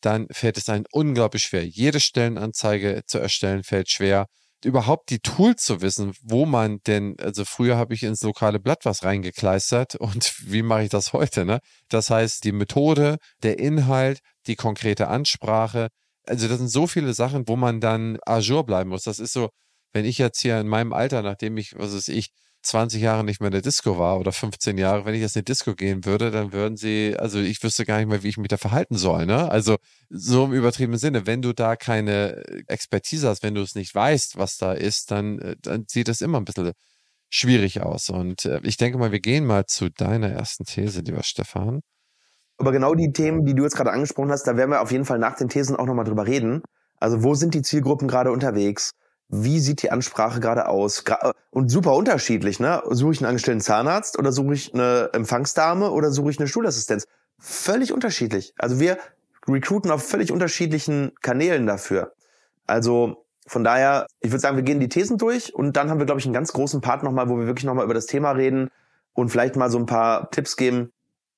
dann 0.00 0.26
fällt 0.32 0.58
es 0.58 0.68
einem 0.68 0.84
unglaublich 0.92 1.44
schwer. 1.44 1.66
Jede 1.66 2.00
Stellenanzeige 2.00 3.02
zu 3.06 3.18
erstellen 3.18 3.64
fällt 3.64 3.90
schwer 3.90 4.26
überhaupt 4.64 5.10
die 5.10 5.20
Tools 5.20 5.64
zu 5.64 5.80
wissen, 5.80 6.14
wo 6.22 6.46
man 6.46 6.80
denn, 6.86 7.16
also 7.20 7.44
früher 7.44 7.76
habe 7.76 7.94
ich 7.94 8.02
ins 8.02 8.22
lokale 8.22 8.60
Blatt 8.60 8.84
was 8.84 9.04
reingekleistert 9.04 9.94
und 9.96 10.34
wie 10.46 10.62
mache 10.62 10.84
ich 10.84 10.90
das 10.90 11.12
heute, 11.12 11.44
ne? 11.44 11.60
Das 11.88 12.10
heißt, 12.10 12.44
die 12.44 12.52
Methode, 12.52 13.18
der 13.42 13.58
Inhalt, 13.58 14.20
die 14.46 14.56
konkrete 14.56 15.08
Ansprache, 15.08 15.88
also 16.26 16.48
das 16.48 16.58
sind 16.58 16.68
so 16.68 16.86
viele 16.86 17.14
Sachen, 17.14 17.48
wo 17.48 17.56
man 17.56 17.80
dann 17.80 18.18
ajour 18.24 18.64
bleiben 18.64 18.90
muss. 18.90 19.02
Das 19.02 19.18
ist 19.18 19.32
so, 19.32 19.50
wenn 19.92 20.04
ich 20.04 20.18
jetzt 20.18 20.40
hier 20.40 20.60
in 20.60 20.68
meinem 20.68 20.92
Alter, 20.92 21.22
nachdem 21.22 21.56
ich, 21.56 21.76
was 21.76 21.94
weiß 21.94 22.08
ich, 22.08 22.30
20 22.62 23.02
Jahre 23.02 23.24
nicht 23.24 23.40
mehr 23.40 23.48
in 23.48 23.52
der 23.52 23.62
Disco 23.62 23.98
war 23.98 24.18
oder 24.18 24.32
15 24.32 24.78
Jahre, 24.78 25.04
wenn 25.04 25.14
ich 25.14 25.20
jetzt 25.20 25.36
in 25.36 25.40
die 25.40 25.52
Disco 25.52 25.74
gehen 25.74 26.04
würde, 26.04 26.30
dann 26.30 26.52
würden 26.52 26.76
sie, 26.76 27.16
also 27.18 27.40
ich 27.40 27.62
wüsste 27.62 27.84
gar 27.84 27.98
nicht 27.98 28.08
mehr, 28.08 28.22
wie 28.22 28.28
ich 28.28 28.38
mich 28.38 28.48
da 28.48 28.56
verhalten 28.56 28.96
soll. 28.96 29.26
Ne? 29.26 29.50
Also 29.50 29.76
so 30.08 30.44
im 30.44 30.52
übertriebenen 30.52 30.98
Sinne, 30.98 31.26
wenn 31.26 31.42
du 31.42 31.52
da 31.52 31.76
keine 31.76 32.42
Expertise 32.68 33.28
hast, 33.28 33.42
wenn 33.42 33.54
du 33.54 33.62
es 33.62 33.74
nicht 33.74 33.94
weißt, 33.94 34.38
was 34.38 34.56
da 34.56 34.72
ist, 34.72 35.10
dann, 35.10 35.38
äh, 35.40 35.56
dann 35.60 35.84
sieht 35.88 36.08
es 36.08 36.20
immer 36.20 36.38
ein 36.38 36.44
bisschen 36.44 36.72
schwierig 37.28 37.80
aus. 37.82 38.10
Und 38.10 38.44
äh, 38.44 38.60
ich 38.62 38.76
denke 38.76 38.98
mal, 38.98 39.10
wir 39.10 39.20
gehen 39.20 39.44
mal 39.44 39.66
zu 39.66 39.90
deiner 39.90 40.28
ersten 40.28 40.64
These, 40.64 41.00
lieber 41.00 41.22
Stefan. 41.22 41.80
Aber 42.58 42.70
genau 42.70 42.94
die 42.94 43.12
Themen, 43.12 43.44
die 43.44 43.54
du 43.54 43.64
jetzt 43.64 43.74
gerade 43.74 43.90
angesprochen 43.90 44.30
hast, 44.30 44.44
da 44.44 44.56
werden 44.56 44.70
wir 44.70 44.82
auf 44.82 44.92
jeden 44.92 45.04
Fall 45.04 45.18
nach 45.18 45.36
den 45.36 45.48
Thesen 45.48 45.74
auch 45.74 45.86
nochmal 45.86 46.04
drüber 46.04 46.26
reden. 46.26 46.62
Also 47.00 47.24
wo 47.24 47.34
sind 47.34 47.54
die 47.54 47.62
Zielgruppen 47.62 48.06
gerade 48.06 48.30
unterwegs? 48.30 48.92
Wie 49.34 49.60
sieht 49.60 49.82
die 49.82 49.90
Ansprache 49.90 50.40
gerade 50.40 50.68
aus? 50.68 51.04
Und 51.50 51.70
super 51.70 51.94
unterschiedlich, 51.94 52.60
ne? 52.60 52.82
Suche 52.90 53.12
ich 53.12 53.20
einen 53.20 53.28
angestellten 53.28 53.62
Zahnarzt 53.62 54.18
oder 54.18 54.30
suche 54.30 54.52
ich 54.52 54.74
eine 54.74 55.08
Empfangsdame 55.14 55.90
oder 55.90 56.10
suche 56.10 56.30
ich 56.30 56.38
eine 56.38 56.46
Schulassistenz? 56.46 57.06
Völlig 57.38 57.94
unterschiedlich. 57.94 58.52
Also 58.58 58.78
wir 58.78 58.98
recruiten 59.48 59.90
auf 59.90 60.06
völlig 60.06 60.32
unterschiedlichen 60.32 61.12
Kanälen 61.22 61.66
dafür. 61.66 62.12
Also 62.66 63.24
von 63.46 63.64
daher, 63.64 64.06
ich 64.20 64.30
würde 64.30 64.40
sagen, 64.40 64.56
wir 64.56 64.64
gehen 64.64 64.80
die 64.80 64.90
Thesen 64.90 65.16
durch 65.16 65.54
und 65.54 65.78
dann 65.78 65.88
haben 65.88 65.98
wir, 65.98 66.06
glaube 66.06 66.20
ich, 66.20 66.26
einen 66.26 66.34
ganz 66.34 66.52
großen 66.52 66.82
Part 66.82 67.02
nochmal, 67.02 67.30
wo 67.30 67.38
wir 67.38 67.46
wirklich 67.46 67.64
nochmal 67.64 67.86
über 67.86 67.94
das 67.94 68.06
Thema 68.06 68.32
reden 68.32 68.68
und 69.14 69.30
vielleicht 69.30 69.56
mal 69.56 69.70
so 69.70 69.78
ein 69.78 69.86
paar 69.86 70.30
Tipps 70.30 70.56
geben, 70.58 70.92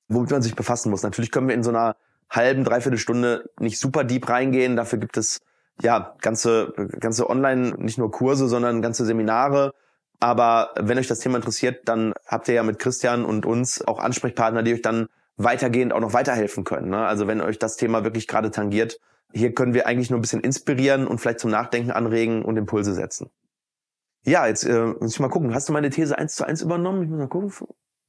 womit 0.08 0.32
man 0.32 0.42
sich 0.42 0.56
befassen 0.56 0.90
muss. 0.90 1.04
Natürlich 1.04 1.30
können 1.30 1.46
wir 1.46 1.54
in 1.54 1.62
so 1.62 1.70
einer 1.70 1.94
halben, 2.28 2.64
dreiviertel 2.64 2.98
Stunde 2.98 3.48
nicht 3.60 3.78
super 3.78 4.02
deep 4.02 4.28
reingehen. 4.28 4.74
Dafür 4.74 4.98
gibt 4.98 5.16
es 5.16 5.40
ja 5.82 6.14
ganze, 6.20 6.72
ganze 7.00 7.28
online, 7.28 7.74
nicht 7.78 7.98
nur 7.98 8.10
Kurse, 8.10 8.48
sondern 8.48 8.82
ganze 8.82 9.04
Seminare. 9.04 9.72
Aber 10.20 10.70
wenn 10.78 10.98
euch 10.98 11.08
das 11.08 11.18
Thema 11.18 11.36
interessiert, 11.36 11.88
dann 11.88 12.14
habt 12.26 12.48
ihr 12.48 12.54
ja 12.54 12.62
mit 12.62 12.78
Christian 12.78 13.24
und 13.24 13.46
uns 13.46 13.86
auch 13.86 13.98
Ansprechpartner, 13.98 14.62
die 14.62 14.74
euch 14.74 14.82
dann 14.82 15.08
weitergehend 15.36 15.92
auch 15.92 16.00
noch 16.00 16.12
weiterhelfen 16.12 16.64
können. 16.64 16.90
Ne? 16.90 17.04
Also 17.04 17.26
wenn 17.26 17.40
euch 17.40 17.58
das 17.58 17.76
Thema 17.76 18.04
wirklich 18.04 18.28
gerade 18.28 18.50
tangiert, 18.50 19.00
hier 19.32 19.52
können 19.52 19.74
wir 19.74 19.86
eigentlich 19.86 20.10
nur 20.10 20.18
ein 20.18 20.22
bisschen 20.22 20.40
inspirieren 20.40 21.06
und 21.06 21.18
vielleicht 21.20 21.40
zum 21.40 21.50
Nachdenken 21.50 21.90
anregen 21.90 22.44
und 22.44 22.56
Impulse 22.56 22.94
setzen. 22.94 23.30
Ja, 24.24 24.46
jetzt 24.46 24.64
äh, 24.64 24.86
muss 25.00 25.12
ich 25.12 25.20
mal 25.20 25.28
gucken. 25.28 25.54
Hast 25.54 25.68
du 25.68 25.72
meine 25.72 25.90
These 25.90 26.16
eins 26.16 26.36
zu 26.36 26.44
eins 26.46 26.62
übernommen? 26.62 27.02
Ich 27.02 27.08
muss 27.10 27.18
mal 27.18 27.28
gucken. 27.28 27.52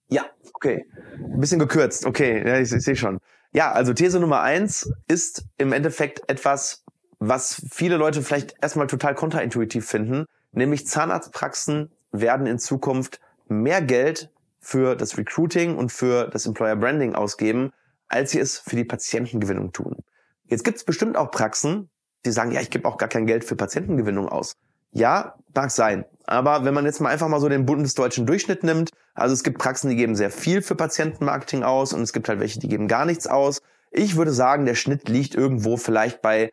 Ja, 0.08 0.26
okay. 0.54 0.86
Ein 1.18 1.40
bisschen 1.40 1.60
gekürzt. 1.60 2.06
Okay, 2.06 2.48
ja, 2.48 2.60
ich, 2.60 2.72
ich 2.72 2.84
sehe 2.84 2.96
schon. 2.96 3.20
Ja, 3.52 3.72
also 3.72 3.94
These 3.94 4.20
Nummer 4.20 4.42
eins 4.42 4.90
ist 5.08 5.46
im 5.58 5.74
Endeffekt 5.74 6.22
etwas, 6.30 6.85
was 7.20 7.62
viele 7.72 7.98
Leute 7.98 8.22
vielleicht 8.22 8.56
erstmal 8.62 8.88
total 8.88 9.16
kontraintuitiv 9.16 9.88
finden, 9.88 10.26
nämlich 10.52 10.88
Zahnarztpraxen 10.88 11.92
werden 12.12 12.48
in 12.48 12.60
Zukunft 12.60 13.20
mehr 13.48 13.82
Geld 13.82 14.32
für 14.60 14.96
das 14.96 15.18
Recruiting 15.18 15.78
und 15.78 15.92
für 15.92 16.28
das 16.28 16.46
Employer 16.46 16.76
Branding 16.76 17.14
ausgeben, 17.14 17.72
als 18.08 18.32
sie 18.32 18.40
es 18.40 18.58
für 18.58 18.76
die 18.76 18.86
Patientengewinnung 18.86 19.72
tun. 19.72 19.98
Jetzt 20.46 20.64
gibt 20.64 20.78
es 20.78 20.84
bestimmt 20.84 21.18
auch 21.18 21.32
Praxen, 21.32 21.90
die 22.26 22.32
sagen, 22.32 22.52
ja, 22.52 22.62
ich 22.62 22.70
gebe 22.70 22.88
auch 22.88 22.98
gar 22.98 23.10
kein 23.10 23.28
Geld 23.28 23.44
für 23.44 23.56
Patientengewinnung 23.56 24.28
aus. 24.28 24.54
Ja, 24.92 25.36
mag 25.54 25.72
sein. 25.72 26.06
Aber 26.26 26.66
wenn 26.66 26.74
man 26.74 26.86
jetzt 26.86 27.02
mal 27.02 27.10
einfach 27.10 27.28
mal 27.28 27.40
so 27.40 27.50
den 27.50 27.66
bundesdeutschen 27.66 28.26
Durchschnitt 28.26 28.64
nimmt, 28.64 28.90
also 29.14 29.34
es 29.34 29.44
gibt 29.44 29.60
Praxen, 29.60 29.90
die 29.90 29.96
geben 29.96 30.16
sehr 30.16 30.32
viel 30.32 30.62
für 30.62 30.76
Patientenmarketing 30.76 31.64
aus 31.64 31.94
und 31.94 32.02
es 32.02 32.14
gibt 32.14 32.30
halt 32.30 32.40
welche, 32.40 32.60
die 32.60 32.68
geben 32.68 32.88
gar 32.88 33.06
nichts 33.06 33.28
aus. 33.28 33.62
Ich 33.92 34.16
würde 34.16 34.32
sagen, 34.32 34.66
der 34.66 34.76
Schnitt 34.76 35.08
liegt 35.10 35.36
irgendwo 35.36 35.78
vielleicht 35.78 36.22
bei 36.22 36.52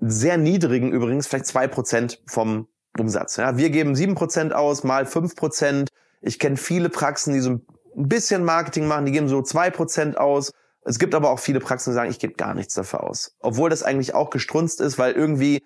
sehr 0.00 0.36
niedrigen, 0.36 0.92
übrigens 0.92 1.26
vielleicht 1.26 1.46
zwei 1.46 1.68
Prozent 1.68 2.22
vom 2.26 2.68
Umsatz. 2.98 3.36
Ja, 3.36 3.56
wir 3.56 3.70
geben 3.70 3.94
sieben 3.94 4.14
Prozent 4.14 4.54
aus, 4.54 4.84
mal 4.84 5.06
fünf 5.06 5.36
Prozent. 5.36 5.88
Ich 6.20 6.38
kenne 6.38 6.56
viele 6.56 6.88
Praxen, 6.88 7.34
die 7.34 7.40
so 7.40 7.50
ein 7.50 7.62
bisschen 7.94 8.44
Marketing 8.44 8.86
machen, 8.86 9.06
die 9.06 9.12
geben 9.12 9.28
so 9.28 9.42
zwei 9.42 9.70
Prozent 9.70 10.18
aus. 10.18 10.52
Es 10.84 10.98
gibt 10.98 11.14
aber 11.14 11.30
auch 11.30 11.40
viele 11.40 11.60
Praxen, 11.60 11.90
die 11.90 11.94
sagen, 11.94 12.10
ich 12.10 12.18
gebe 12.18 12.34
gar 12.34 12.54
nichts 12.54 12.74
dafür 12.74 13.04
aus. 13.04 13.34
Obwohl 13.40 13.70
das 13.70 13.82
eigentlich 13.82 14.14
auch 14.14 14.30
gestrunzt 14.30 14.80
ist, 14.80 14.98
weil 14.98 15.12
irgendwie 15.12 15.62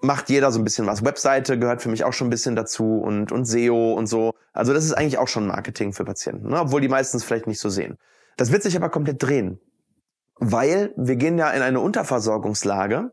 macht 0.00 0.30
jeder 0.30 0.52
so 0.52 0.58
ein 0.58 0.64
bisschen 0.64 0.86
was. 0.86 1.04
Webseite 1.04 1.58
gehört 1.58 1.82
für 1.82 1.88
mich 1.88 2.04
auch 2.04 2.12
schon 2.12 2.28
ein 2.28 2.30
bisschen 2.30 2.56
dazu 2.56 2.98
und, 2.98 3.32
und 3.32 3.44
SEO 3.44 3.94
und 3.94 4.06
so. 4.06 4.32
Also 4.52 4.72
das 4.72 4.84
ist 4.84 4.92
eigentlich 4.92 5.18
auch 5.18 5.28
schon 5.28 5.46
Marketing 5.46 5.92
für 5.92 6.04
Patienten, 6.04 6.48
ne? 6.48 6.60
obwohl 6.60 6.80
die 6.80 6.88
meistens 6.88 7.24
vielleicht 7.24 7.46
nicht 7.46 7.60
so 7.60 7.68
sehen. 7.68 7.96
Das 8.36 8.52
wird 8.52 8.62
sich 8.62 8.76
aber 8.76 8.88
komplett 8.88 9.22
drehen, 9.22 9.60
weil 10.36 10.92
wir 10.96 11.16
gehen 11.16 11.38
ja 11.38 11.50
in 11.50 11.62
eine 11.62 11.80
Unterversorgungslage 11.80 13.12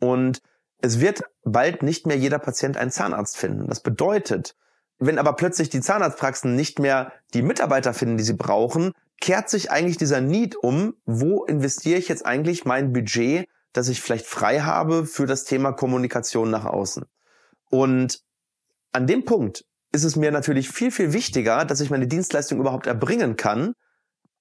und 0.00 0.42
es 0.82 1.00
wird 1.00 1.22
bald 1.44 1.82
nicht 1.82 2.06
mehr 2.06 2.16
jeder 2.16 2.38
Patient 2.38 2.76
einen 2.76 2.90
Zahnarzt 2.90 3.36
finden. 3.36 3.68
Das 3.68 3.80
bedeutet, 3.80 4.56
wenn 4.98 5.18
aber 5.18 5.34
plötzlich 5.34 5.68
die 5.68 5.80
Zahnarztpraxen 5.80 6.56
nicht 6.56 6.78
mehr 6.78 7.12
die 7.34 7.42
Mitarbeiter 7.42 7.94
finden, 7.94 8.16
die 8.16 8.24
sie 8.24 8.34
brauchen, 8.34 8.92
kehrt 9.20 9.50
sich 9.50 9.70
eigentlich 9.70 9.98
dieser 9.98 10.20
Need 10.20 10.56
um, 10.56 10.94
wo 11.04 11.44
investiere 11.44 11.98
ich 11.98 12.08
jetzt 12.08 12.24
eigentlich 12.24 12.64
mein 12.64 12.92
Budget 12.92 13.46
dass 13.72 13.88
ich 13.88 14.00
vielleicht 14.00 14.26
frei 14.26 14.60
habe 14.60 15.06
für 15.06 15.26
das 15.26 15.44
Thema 15.44 15.72
Kommunikation 15.72 16.50
nach 16.50 16.64
außen. 16.64 17.04
Und 17.70 18.20
an 18.92 19.06
dem 19.06 19.24
Punkt 19.24 19.64
ist 19.92 20.04
es 20.04 20.16
mir 20.16 20.32
natürlich 20.32 20.70
viel, 20.70 20.90
viel 20.90 21.12
wichtiger, 21.12 21.64
dass 21.64 21.80
ich 21.80 21.90
meine 21.90 22.06
Dienstleistung 22.06 22.58
überhaupt 22.58 22.86
erbringen 22.86 23.36
kann, 23.36 23.74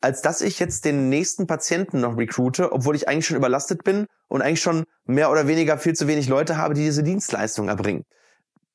als 0.01 0.21
dass 0.21 0.41
ich 0.41 0.59
jetzt 0.59 0.85
den 0.85 1.09
nächsten 1.09 1.47
Patienten 1.47 1.99
noch 1.99 2.17
recruite, 2.17 2.71
obwohl 2.71 2.95
ich 2.95 3.07
eigentlich 3.07 3.27
schon 3.27 3.37
überlastet 3.37 3.83
bin 3.83 4.05
und 4.27 4.41
eigentlich 4.41 4.61
schon 4.61 4.85
mehr 5.05 5.29
oder 5.29 5.47
weniger 5.47 5.77
viel 5.77 5.93
zu 5.93 6.07
wenig 6.07 6.29
Leute 6.29 6.57
habe, 6.57 6.73
die 6.73 6.83
diese 6.83 7.03
Dienstleistung 7.03 7.67
erbringen. 7.67 8.05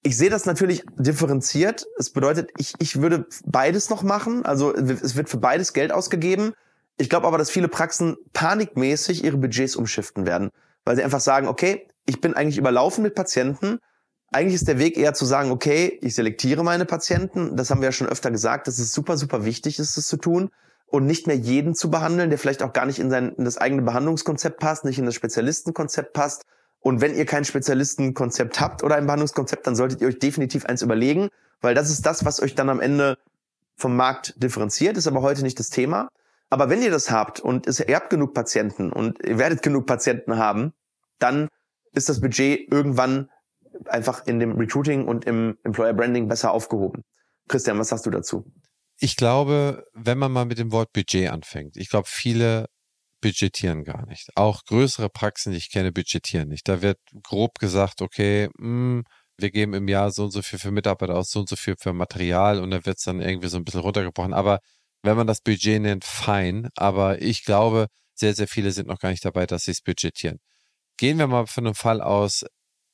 Ich 0.02 0.18
sehe 0.18 0.28
das 0.28 0.44
natürlich 0.44 0.84
differenziert. 0.98 1.86
Es 1.98 2.10
bedeutet, 2.10 2.50
ich, 2.58 2.74
ich 2.78 3.00
würde 3.00 3.26
beides 3.46 3.88
noch 3.88 4.02
machen. 4.02 4.44
Also 4.44 4.74
es 4.74 5.16
wird 5.16 5.30
für 5.30 5.38
beides 5.38 5.72
Geld 5.72 5.92
ausgegeben. 5.92 6.52
Ich 6.98 7.08
glaube 7.08 7.26
aber, 7.26 7.38
dass 7.38 7.50
viele 7.50 7.68
Praxen 7.68 8.16
panikmäßig 8.34 9.24
ihre 9.24 9.38
Budgets 9.38 9.76
umschiften 9.76 10.26
werden, 10.26 10.50
weil 10.84 10.96
sie 10.96 11.02
einfach 11.02 11.20
sagen, 11.20 11.48
okay, 11.48 11.88
ich 12.04 12.20
bin 12.20 12.34
eigentlich 12.34 12.58
überlaufen 12.58 13.02
mit 13.02 13.14
Patienten. 13.14 13.78
Eigentlich 14.30 14.56
ist 14.56 14.68
der 14.68 14.78
Weg 14.78 14.98
eher 14.98 15.14
zu 15.14 15.24
sagen, 15.24 15.50
okay, 15.50 15.98
ich 16.02 16.14
selektiere 16.14 16.62
meine 16.64 16.84
Patienten. 16.84 17.56
Das 17.56 17.70
haben 17.70 17.80
wir 17.80 17.88
ja 17.88 17.92
schon 17.92 18.08
öfter 18.08 18.30
gesagt, 18.30 18.66
dass 18.66 18.78
es 18.78 18.92
super, 18.92 19.16
super 19.16 19.46
wichtig 19.46 19.78
ist, 19.78 19.96
das 19.96 20.06
zu 20.06 20.18
tun 20.18 20.50
und 20.94 21.06
nicht 21.06 21.26
mehr 21.26 21.34
jeden 21.34 21.74
zu 21.74 21.90
behandeln, 21.90 22.30
der 22.30 22.38
vielleicht 22.38 22.62
auch 22.62 22.72
gar 22.72 22.86
nicht 22.86 23.00
in 23.00 23.10
sein 23.10 23.34
in 23.36 23.44
das 23.44 23.58
eigene 23.58 23.82
Behandlungskonzept 23.82 24.60
passt, 24.60 24.84
nicht 24.84 24.96
in 24.96 25.06
das 25.06 25.16
Spezialistenkonzept 25.16 26.12
passt. 26.12 26.44
Und 26.78 27.00
wenn 27.00 27.16
ihr 27.16 27.26
kein 27.26 27.44
Spezialistenkonzept 27.44 28.60
habt 28.60 28.84
oder 28.84 28.94
ein 28.94 29.06
Behandlungskonzept, 29.06 29.66
dann 29.66 29.74
solltet 29.74 30.00
ihr 30.00 30.06
euch 30.06 30.20
definitiv 30.20 30.66
eins 30.66 30.82
überlegen, 30.82 31.30
weil 31.60 31.74
das 31.74 31.90
ist 31.90 32.06
das, 32.06 32.24
was 32.24 32.40
euch 32.40 32.54
dann 32.54 32.68
am 32.68 32.80
Ende 32.80 33.18
vom 33.74 33.96
Markt 33.96 34.40
differenziert, 34.40 34.96
ist 34.96 35.08
aber 35.08 35.20
heute 35.20 35.42
nicht 35.42 35.58
das 35.58 35.68
Thema. 35.68 36.10
Aber 36.48 36.70
wenn 36.70 36.80
ihr 36.80 36.92
das 36.92 37.10
habt 37.10 37.40
und 37.40 37.66
ihr 37.66 37.96
habt 37.96 38.10
genug 38.10 38.32
Patienten 38.32 38.92
und 38.92 39.18
ihr 39.26 39.38
werdet 39.38 39.62
genug 39.62 39.86
Patienten 39.86 40.38
haben, 40.38 40.74
dann 41.18 41.48
ist 41.92 42.08
das 42.08 42.20
Budget 42.20 42.72
irgendwann 42.72 43.30
einfach 43.86 44.28
in 44.28 44.38
dem 44.38 44.52
Recruiting 44.52 45.08
und 45.08 45.24
im 45.24 45.58
Employer 45.64 45.92
Branding 45.92 46.28
besser 46.28 46.52
aufgehoben. 46.52 47.02
Christian, 47.48 47.80
was 47.80 47.88
sagst 47.88 48.06
du 48.06 48.10
dazu? 48.10 48.44
Ich 48.98 49.16
glaube, 49.16 49.84
wenn 49.92 50.18
man 50.18 50.32
mal 50.32 50.44
mit 50.44 50.58
dem 50.58 50.72
Wort 50.72 50.92
Budget 50.92 51.30
anfängt, 51.30 51.76
ich 51.76 51.88
glaube, 51.88 52.08
viele 52.08 52.66
budgetieren 53.20 53.84
gar 53.84 54.06
nicht. 54.06 54.28
Auch 54.36 54.64
größere 54.64 55.08
Praxen, 55.10 55.52
die 55.52 55.58
ich 55.58 55.70
kenne, 55.70 55.92
budgetieren 55.92 56.48
nicht. 56.48 56.68
Da 56.68 56.82
wird 56.82 56.98
grob 57.22 57.58
gesagt, 57.58 58.02
okay, 58.02 58.48
mh, 58.58 58.64
hm, 58.98 59.04
wir 59.38 59.50
geben 59.50 59.74
im 59.74 59.88
Jahr 59.88 60.10
so 60.12 60.24
und 60.24 60.30
so 60.30 60.42
viel 60.42 60.58
für 60.58 60.70
Mitarbeiter 60.70 61.16
aus, 61.16 61.30
so 61.30 61.40
und 61.40 61.48
so 61.48 61.56
viel 61.56 61.74
für 61.78 61.92
Material 61.92 62.60
und 62.60 62.70
da 62.70 62.84
wird 62.86 62.98
es 62.98 63.04
dann 63.04 63.20
irgendwie 63.20 63.48
so 63.48 63.56
ein 63.56 63.64
bisschen 63.64 63.80
runtergebrochen. 63.80 64.34
Aber 64.34 64.60
wenn 65.02 65.16
man 65.16 65.26
das 65.26 65.40
Budget 65.40 65.82
nennt, 65.82 66.04
fein. 66.04 66.68
Aber 66.76 67.20
ich 67.22 67.44
glaube, 67.44 67.88
sehr, 68.14 68.34
sehr 68.34 68.48
viele 68.48 68.72
sind 68.72 68.88
noch 68.88 68.98
gar 68.98 69.10
nicht 69.10 69.24
dabei, 69.24 69.46
dass 69.46 69.64
sie 69.64 69.72
es 69.72 69.82
budgetieren. 69.82 70.38
Gehen 70.98 71.18
wir 71.18 71.26
mal 71.28 71.46
von 71.46 71.66
einem 71.66 71.74
Fall 71.74 72.00
aus, 72.00 72.44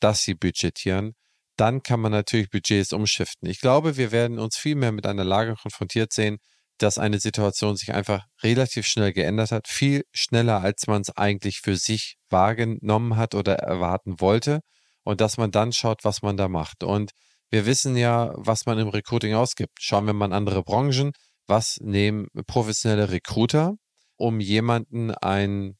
dass 0.01 0.23
sie 0.25 0.35
budgetieren, 0.35 1.15
dann 1.61 1.83
kann 1.83 2.01
man 2.01 2.13
natürlich 2.13 2.51
Budgets 2.51 2.93
umschiften. 2.93 3.49
Ich 3.49 3.61
glaube, 3.61 3.97
wir 3.97 4.13
werden 4.13 4.39
uns 4.39 4.57
viel 4.57 4.75
mehr 4.75 4.93
mit 4.93 5.07
einer 5.07 5.25
Lage 5.25 5.55
konfrontiert 5.55 6.13
sehen, 6.13 6.39
dass 6.79 6.99
eine 6.99 7.21
Situation 7.21 7.77
sich 7.77 7.93
einfach 7.93 8.25
relativ 8.43 8.87
schnell 8.87 9.13
geändert 9.13 9.53
hat, 9.53 9.69
viel 9.69 10.05
schneller, 10.13 10.63
als 10.63 10.87
man 10.87 11.03
es 11.03 11.11
eigentlich 11.11 11.61
für 11.61 11.77
sich 11.77 12.17
wahrgenommen 12.31 13.17
hat 13.17 13.35
oder 13.35 13.57
erwarten 13.57 14.21
wollte 14.21 14.61
und 15.05 15.21
dass 15.21 15.37
man 15.37 15.51
dann 15.51 15.73
schaut, 15.73 16.05
was 16.05 16.23
man 16.23 16.37
da 16.39 16.49
macht. 16.49 16.83
Und 16.83 17.13
wir 17.51 17.67
wissen 17.67 17.97
ja, 17.97 18.33
was 18.37 18.65
man 18.65 18.79
im 18.79 18.89
Recruiting 18.89 19.35
ausgibt. 19.35 19.73
Schauen 19.79 20.07
wir 20.07 20.15
mal 20.15 20.27
in 20.27 20.33
andere 20.33 20.63
Branchen 20.63 21.13
was 21.51 21.79
nehmen 21.83 22.29
professionelle 22.47 23.11
Recruiter, 23.11 23.75
um 24.17 24.41
jemanden 24.41 25.11
einen 25.11 25.77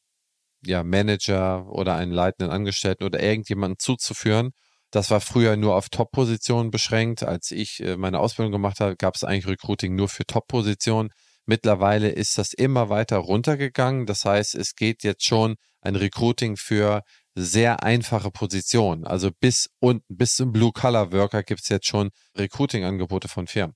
ja, 0.67 0.83
Manager 0.83 1.67
oder 1.71 1.95
einen 1.95 2.13
leitenden 2.13 2.53
Angestellten 2.53 3.05
oder 3.05 3.23
irgendjemanden 3.23 3.79
zuzuführen. 3.79 4.51
Das 4.91 5.11
war 5.11 5.21
früher 5.21 5.57
nur 5.57 5.77
auf 5.77 5.89
Top-Positionen 5.89 6.71
beschränkt. 6.71 7.23
Als 7.23 7.51
ich 7.51 7.81
äh, 7.81 7.97
meine 7.97 8.19
Ausbildung 8.19 8.53
gemacht 8.53 8.81
habe, 8.81 8.97
gab 8.97 9.15
es 9.15 9.25
eigentlich 9.25 9.47
Recruiting 9.47 9.95
nur 9.95 10.09
für 10.09 10.27
Top-Positionen. 10.27 11.11
Mittlerweile 11.47 12.11
ist 12.11 12.39
das 12.39 12.53
immer 12.53 12.89
weiter 12.89 13.19
runtergegangen. 13.19 14.07
Das 14.07 14.25
heißt, 14.25 14.55
es 14.55 14.75
geht 14.75 15.03
jetzt 15.05 15.25
schon 15.25 15.57
ein 15.81 15.97
Recruiting 15.97 16.57
für 16.57 17.03
sehr 17.35 17.83
einfache 17.83 18.31
Positionen. 18.31 19.07
Also 19.07 19.31
bis 19.41 19.69
unten, 19.79 20.17
bis 20.17 20.35
zum 20.37 20.53
Blue-Color-Worker 20.53 21.43
gibt 21.43 21.63
es 21.63 21.69
jetzt 21.69 21.87
schon 21.87 22.11
Recruiting-Angebote 22.37 23.29
von 23.29 23.47
Firmen 23.47 23.75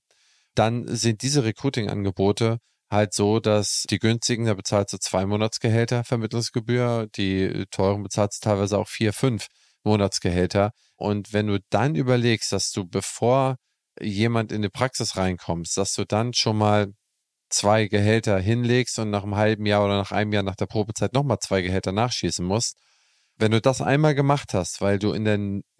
dann 0.55 0.87
sind 0.87 1.21
diese 1.21 1.43
Recruiting-Angebote 1.43 2.59
halt 2.89 3.13
so, 3.13 3.39
dass 3.39 3.83
die 3.89 3.99
günstigen, 3.99 4.45
da 4.45 4.53
bezahlst 4.53 4.93
du 4.93 4.97
zwei 4.97 5.25
Monatsgehälter 5.25 6.03
Vermittlungsgebühr, 6.03 7.07
die 7.15 7.65
teuren 7.71 8.03
bezahlst 8.03 8.43
du 8.43 8.49
teilweise 8.49 8.77
auch 8.77 8.87
vier, 8.87 9.13
fünf 9.13 9.47
Monatsgehälter. 9.83 10.71
Und 10.95 11.33
wenn 11.33 11.47
du 11.47 11.59
dann 11.69 11.95
überlegst, 11.95 12.51
dass 12.51 12.71
du, 12.71 12.85
bevor 12.85 13.57
jemand 14.01 14.51
in 14.51 14.61
die 14.61 14.69
Praxis 14.69 15.17
reinkommst, 15.17 15.77
dass 15.77 15.93
du 15.93 16.05
dann 16.05 16.33
schon 16.33 16.57
mal 16.57 16.93
zwei 17.49 17.87
Gehälter 17.87 18.39
hinlegst 18.39 18.99
und 18.99 19.09
nach 19.09 19.23
einem 19.23 19.35
halben 19.35 19.65
Jahr 19.65 19.85
oder 19.85 19.97
nach 19.97 20.11
einem 20.11 20.33
Jahr 20.33 20.43
nach 20.43 20.55
der 20.55 20.65
Probezeit 20.65 21.13
nochmal 21.13 21.39
zwei 21.39 21.61
Gehälter 21.61 21.91
nachschießen 21.91 22.45
musst, 22.45 22.77
Wenn 23.37 23.51
du 23.51 23.59
das 23.59 23.81
einmal 23.81 24.15
gemacht 24.15 24.53
hast, 24.53 24.79
weil 24.79 24.97
du 24.97 25.11
in 25.11 25.25
der, 25.25 25.35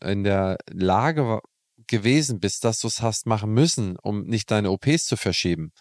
in 0.09 0.23
der 0.25 0.57
Lage 0.69 1.39
gewesen 1.87 2.39
bist, 2.39 2.65
dass 2.65 2.79
du 2.79 2.87
es 2.87 3.01
hast 3.01 3.27
machen 3.27 3.53
müssen, 3.53 3.97
um 3.97 4.23
nicht 4.23 4.51
deine 4.51 4.71
OPs 4.71 5.05
zu 5.05 5.15
verschieben, 5.15 5.71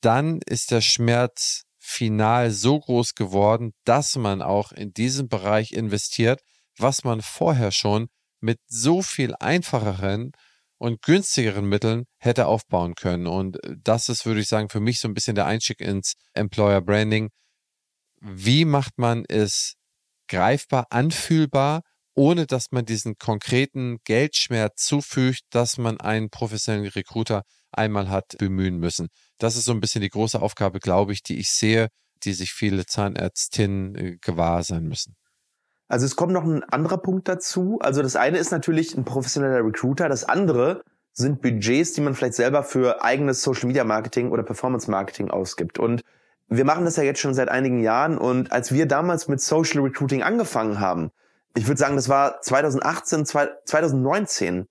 dann 0.00 0.40
ist 0.46 0.70
der 0.70 0.80
Schmerz 0.80 1.64
final 1.78 2.50
so 2.50 2.78
groß 2.78 3.14
geworden, 3.14 3.72
dass 3.84 4.16
man 4.16 4.42
auch 4.42 4.72
in 4.72 4.92
diesem 4.92 5.28
Bereich 5.28 5.72
investiert, 5.72 6.42
was 6.76 7.02
man 7.02 7.22
vorher 7.22 7.72
schon 7.72 8.08
mit 8.40 8.58
so 8.66 9.02
viel 9.02 9.34
einfacheren 9.40 10.32
und 10.78 11.02
günstigeren 11.02 11.68
Mitteln 11.68 12.04
hätte 12.18 12.46
aufbauen 12.46 12.94
können. 12.94 13.26
Und 13.26 13.58
das 13.82 14.08
ist, 14.08 14.26
würde 14.26 14.40
ich 14.40 14.48
sagen, 14.48 14.68
für 14.68 14.80
mich 14.80 15.00
so 15.00 15.08
ein 15.08 15.14
bisschen 15.14 15.34
der 15.34 15.46
Einstieg 15.46 15.80
ins 15.80 16.14
Employer 16.34 16.80
Branding. 16.80 17.30
Wie 18.20 18.64
macht 18.64 18.98
man 18.98 19.24
es 19.28 19.74
greifbar, 20.28 20.86
anfühlbar, 20.90 21.82
ohne 22.14 22.46
dass 22.46 22.72
man 22.72 22.84
diesen 22.84 23.16
konkreten 23.16 23.98
Geldschmerz 24.04 24.84
zufügt, 24.84 25.42
dass 25.50 25.78
man 25.78 26.00
einen 26.00 26.30
professionellen 26.30 26.88
Recruiter 26.88 27.42
einmal 27.70 28.08
hat 28.08 28.36
bemühen 28.38 28.78
müssen. 28.78 29.08
Das 29.38 29.56
ist 29.56 29.64
so 29.64 29.72
ein 29.72 29.80
bisschen 29.80 30.02
die 30.02 30.08
große 30.08 30.40
Aufgabe, 30.40 30.80
glaube 30.80 31.12
ich, 31.12 31.22
die 31.22 31.38
ich 31.38 31.50
sehe, 31.50 31.88
die 32.24 32.32
sich 32.32 32.52
viele 32.52 32.86
Zahnärztinnen 32.86 33.94
äh, 33.94 34.16
gewahr 34.20 34.64
sein 34.64 34.84
müssen. 34.84 35.14
Also 35.88 36.04
es 36.04 36.16
kommt 36.16 36.32
noch 36.32 36.44
ein 36.44 36.62
anderer 36.64 36.98
Punkt 36.98 37.28
dazu. 37.28 37.78
Also 37.80 38.02
das 38.02 38.14
eine 38.14 38.38
ist 38.38 38.50
natürlich 38.50 38.96
ein 38.96 39.04
professioneller 39.04 39.64
Recruiter. 39.64 40.08
Das 40.08 40.24
andere 40.24 40.82
sind 41.12 41.40
Budgets, 41.40 41.94
die 41.94 42.02
man 42.02 42.14
vielleicht 42.14 42.34
selber 42.34 42.62
für 42.62 43.02
eigenes 43.02 43.42
Social 43.42 43.66
Media 43.66 43.84
Marketing 43.84 44.30
oder 44.30 44.42
Performance 44.42 44.90
Marketing 44.90 45.30
ausgibt. 45.30 45.78
Und 45.78 46.02
wir 46.48 46.64
machen 46.64 46.84
das 46.84 46.96
ja 46.96 47.02
jetzt 47.02 47.20
schon 47.20 47.34
seit 47.34 47.48
einigen 47.48 47.80
Jahren. 47.80 48.18
Und 48.18 48.52
als 48.52 48.72
wir 48.72 48.86
damals 48.86 49.28
mit 49.28 49.40
Social 49.40 49.80
Recruiting 49.80 50.22
angefangen 50.22 50.78
haben, 50.78 51.10
ich 51.56 51.66
würde 51.66 51.78
sagen, 51.78 51.96
das 51.96 52.08
war 52.08 52.40
2018, 52.42 53.24
2019, 53.24 54.68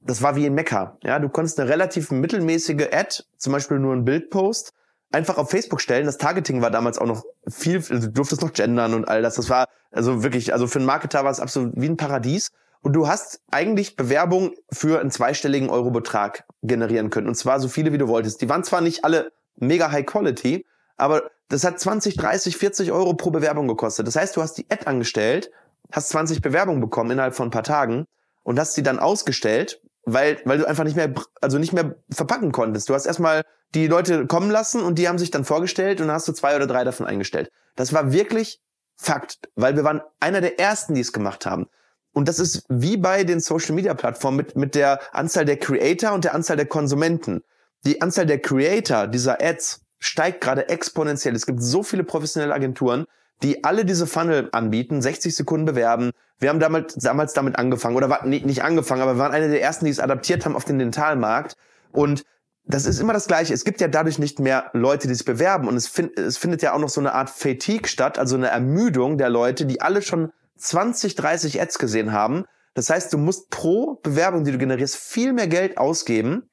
das 0.00 0.22
war 0.22 0.36
wie 0.36 0.46
in 0.46 0.54
Mekka. 0.54 0.96
Ja, 1.02 1.18
du 1.18 1.28
konntest 1.28 1.60
eine 1.60 1.68
relativ 1.68 2.10
mittelmäßige 2.10 2.88
Ad, 2.92 3.22
zum 3.36 3.52
Beispiel 3.52 3.78
nur 3.78 3.94
ein 3.94 4.04
Bildpost, 4.04 4.72
einfach 5.12 5.38
auf 5.38 5.50
Facebook 5.50 5.80
stellen. 5.80 6.06
Das 6.06 6.18
Targeting 6.18 6.62
war 6.62 6.70
damals 6.70 6.98
auch 6.98 7.06
noch 7.06 7.24
viel, 7.48 7.76
also 7.76 7.94
du 7.94 8.08
durftest 8.08 8.42
noch 8.42 8.52
gendern 8.52 8.94
und 8.94 9.06
all 9.08 9.22
das. 9.22 9.36
Das 9.36 9.50
war 9.50 9.66
also 9.90 10.22
wirklich, 10.22 10.52
also 10.52 10.66
für 10.66 10.78
einen 10.78 10.86
Marketer 10.86 11.24
war 11.24 11.30
es 11.30 11.40
absolut 11.40 11.72
wie 11.76 11.88
ein 11.88 11.96
Paradies. 11.96 12.50
Und 12.82 12.92
du 12.92 13.08
hast 13.08 13.40
eigentlich 13.50 13.96
Bewerbung 13.96 14.54
für 14.70 15.00
einen 15.00 15.10
zweistelligen 15.10 15.70
Eurobetrag 15.70 16.44
generieren 16.62 17.10
können. 17.10 17.26
Und 17.26 17.34
zwar 17.34 17.58
so 17.58 17.68
viele, 17.68 17.92
wie 17.92 17.98
du 17.98 18.06
wolltest. 18.06 18.40
Die 18.42 18.48
waren 18.48 18.62
zwar 18.62 18.80
nicht 18.80 19.04
alle 19.04 19.32
mega 19.56 19.90
high 19.90 20.06
quality, 20.06 20.64
aber 20.96 21.30
das 21.48 21.64
hat 21.64 21.80
20, 21.80 22.16
30, 22.16 22.56
40 22.56 22.92
Euro 22.92 23.14
pro 23.14 23.30
Bewerbung 23.30 23.68
gekostet. 23.68 24.06
Das 24.06 24.16
heißt, 24.16 24.36
du 24.36 24.42
hast 24.42 24.54
die 24.54 24.66
Ad 24.70 24.86
angestellt, 24.86 25.50
hast 25.90 26.10
20 26.10 26.42
Bewerbungen 26.42 26.80
bekommen 26.80 27.10
innerhalb 27.10 27.34
von 27.34 27.48
ein 27.48 27.52
paar 27.52 27.62
Tagen 27.62 28.06
und 28.42 28.58
hast 28.58 28.74
sie 28.74 28.82
dann 28.82 28.98
ausgestellt 28.98 29.80
weil, 30.06 30.40
weil 30.44 30.58
du 30.58 30.66
einfach 30.66 30.84
nicht 30.84 30.96
mehr, 30.96 31.12
also 31.40 31.58
nicht 31.58 31.72
mehr 31.72 31.96
verpacken 32.10 32.52
konntest. 32.52 32.88
Du 32.88 32.94
hast 32.94 33.06
erstmal 33.06 33.42
die 33.74 33.88
Leute 33.88 34.26
kommen 34.26 34.50
lassen 34.50 34.80
und 34.80 34.98
die 34.98 35.08
haben 35.08 35.18
sich 35.18 35.30
dann 35.30 35.44
vorgestellt 35.44 36.00
und 36.00 36.06
dann 36.06 36.16
hast 36.16 36.28
du 36.28 36.32
zwei 36.32 36.56
oder 36.56 36.66
drei 36.66 36.84
davon 36.84 37.06
eingestellt. 37.06 37.50
Das 37.74 37.92
war 37.92 38.12
wirklich 38.12 38.60
Fakt, 38.98 39.50
weil 39.56 39.76
wir 39.76 39.84
waren 39.84 40.00
einer 40.20 40.40
der 40.40 40.58
ersten, 40.58 40.94
die 40.94 41.02
es 41.02 41.12
gemacht 41.12 41.44
haben. 41.44 41.66
Und 42.12 42.28
das 42.28 42.38
ist 42.38 42.64
wie 42.70 42.96
bei 42.96 43.24
den 43.24 43.40
Social 43.40 43.74
Media 43.74 43.92
Plattformen 43.92 44.38
mit, 44.38 44.56
mit 44.56 44.74
der 44.74 45.00
Anzahl 45.14 45.44
der 45.44 45.58
Creator 45.58 46.12
und 46.12 46.24
der 46.24 46.34
Anzahl 46.34 46.56
der 46.56 46.64
Konsumenten. 46.64 47.42
Die 47.84 48.00
Anzahl 48.00 48.24
der 48.24 48.40
Creator 48.40 49.06
dieser 49.06 49.42
Ads 49.42 49.82
steigt 49.98 50.40
gerade 50.40 50.70
exponentiell. 50.70 51.34
Es 51.34 51.44
gibt 51.44 51.62
so 51.62 51.82
viele 51.82 52.04
professionelle 52.04 52.54
Agenturen, 52.54 53.04
die 53.42 53.64
alle 53.64 53.84
diese 53.84 54.06
Funnel 54.06 54.48
anbieten, 54.52 55.02
60 55.02 55.34
Sekunden 55.34 55.66
bewerben. 55.66 56.10
Wir 56.38 56.48
haben 56.48 56.60
damals, 56.60 56.94
damals 56.94 57.32
damit 57.32 57.58
angefangen, 57.58 57.96
oder 57.96 58.08
war, 58.08 58.26
nicht, 58.26 58.46
nicht 58.46 58.62
angefangen, 58.62 59.02
aber 59.02 59.14
wir 59.14 59.18
waren 59.18 59.32
eine 59.32 59.48
der 59.48 59.62
ersten, 59.62 59.84
die 59.84 59.90
es 59.90 60.00
adaptiert 60.00 60.44
haben 60.44 60.56
auf 60.56 60.64
den 60.64 60.78
Dentalmarkt. 60.78 61.56
Und 61.92 62.24
das 62.64 62.86
ist 62.86 62.98
immer 62.98 63.12
das 63.12 63.26
Gleiche. 63.26 63.54
Es 63.54 63.64
gibt 63.64 63.80
ja 63.80 63.88
dadurch 63.88 64.18
nicht 64.18 64.40
mehr 64.40 64.70
Leute, 64.72 65.06
die 65.06 65.14
sich 65.14 65.24
bewerben. 65.24 65.68
Und 65.68 65.76
es, 65.76 65.86
find, 65.86 66.18
es 66.18 66.36
findet 66.36 66.62
ja 66.62 66.72
auch 66.72 66.80
noch 66.80 66.88
so 66.88 67.00
eine 67.00 67.14
Art 67.14 67.30
Fatigue 67.30 67.88
statt, 67.88 68.18
also 68.18 68.36
eine 68.36 68.48
Ermüdung 68.48 69.18
der 69.18 69.30
Leute, 69.30 69.66
die 69.66 69.80
alle 69.80 70.02
schon 70.02 70.32
20, 70.56 71.14
30 71.14 71.60
Ads 71.60 71.78
gesehen 71.78 72.12
haben. 72.12 72.44
Das 72.74 72.90
heißt, 72.90 73.12
du 73.12 73.18
musst 73.18 73.50
pro 73.50 73.94
Bewerbung, 74.02 74.44
die 74.44 74.52
du 74.52 74.58
generierst, 74.58 74.96
viel 74.96 75.32
mehr 75.32 75.46
Geld 75.46 75.78
ausgeben, 75.78 76.48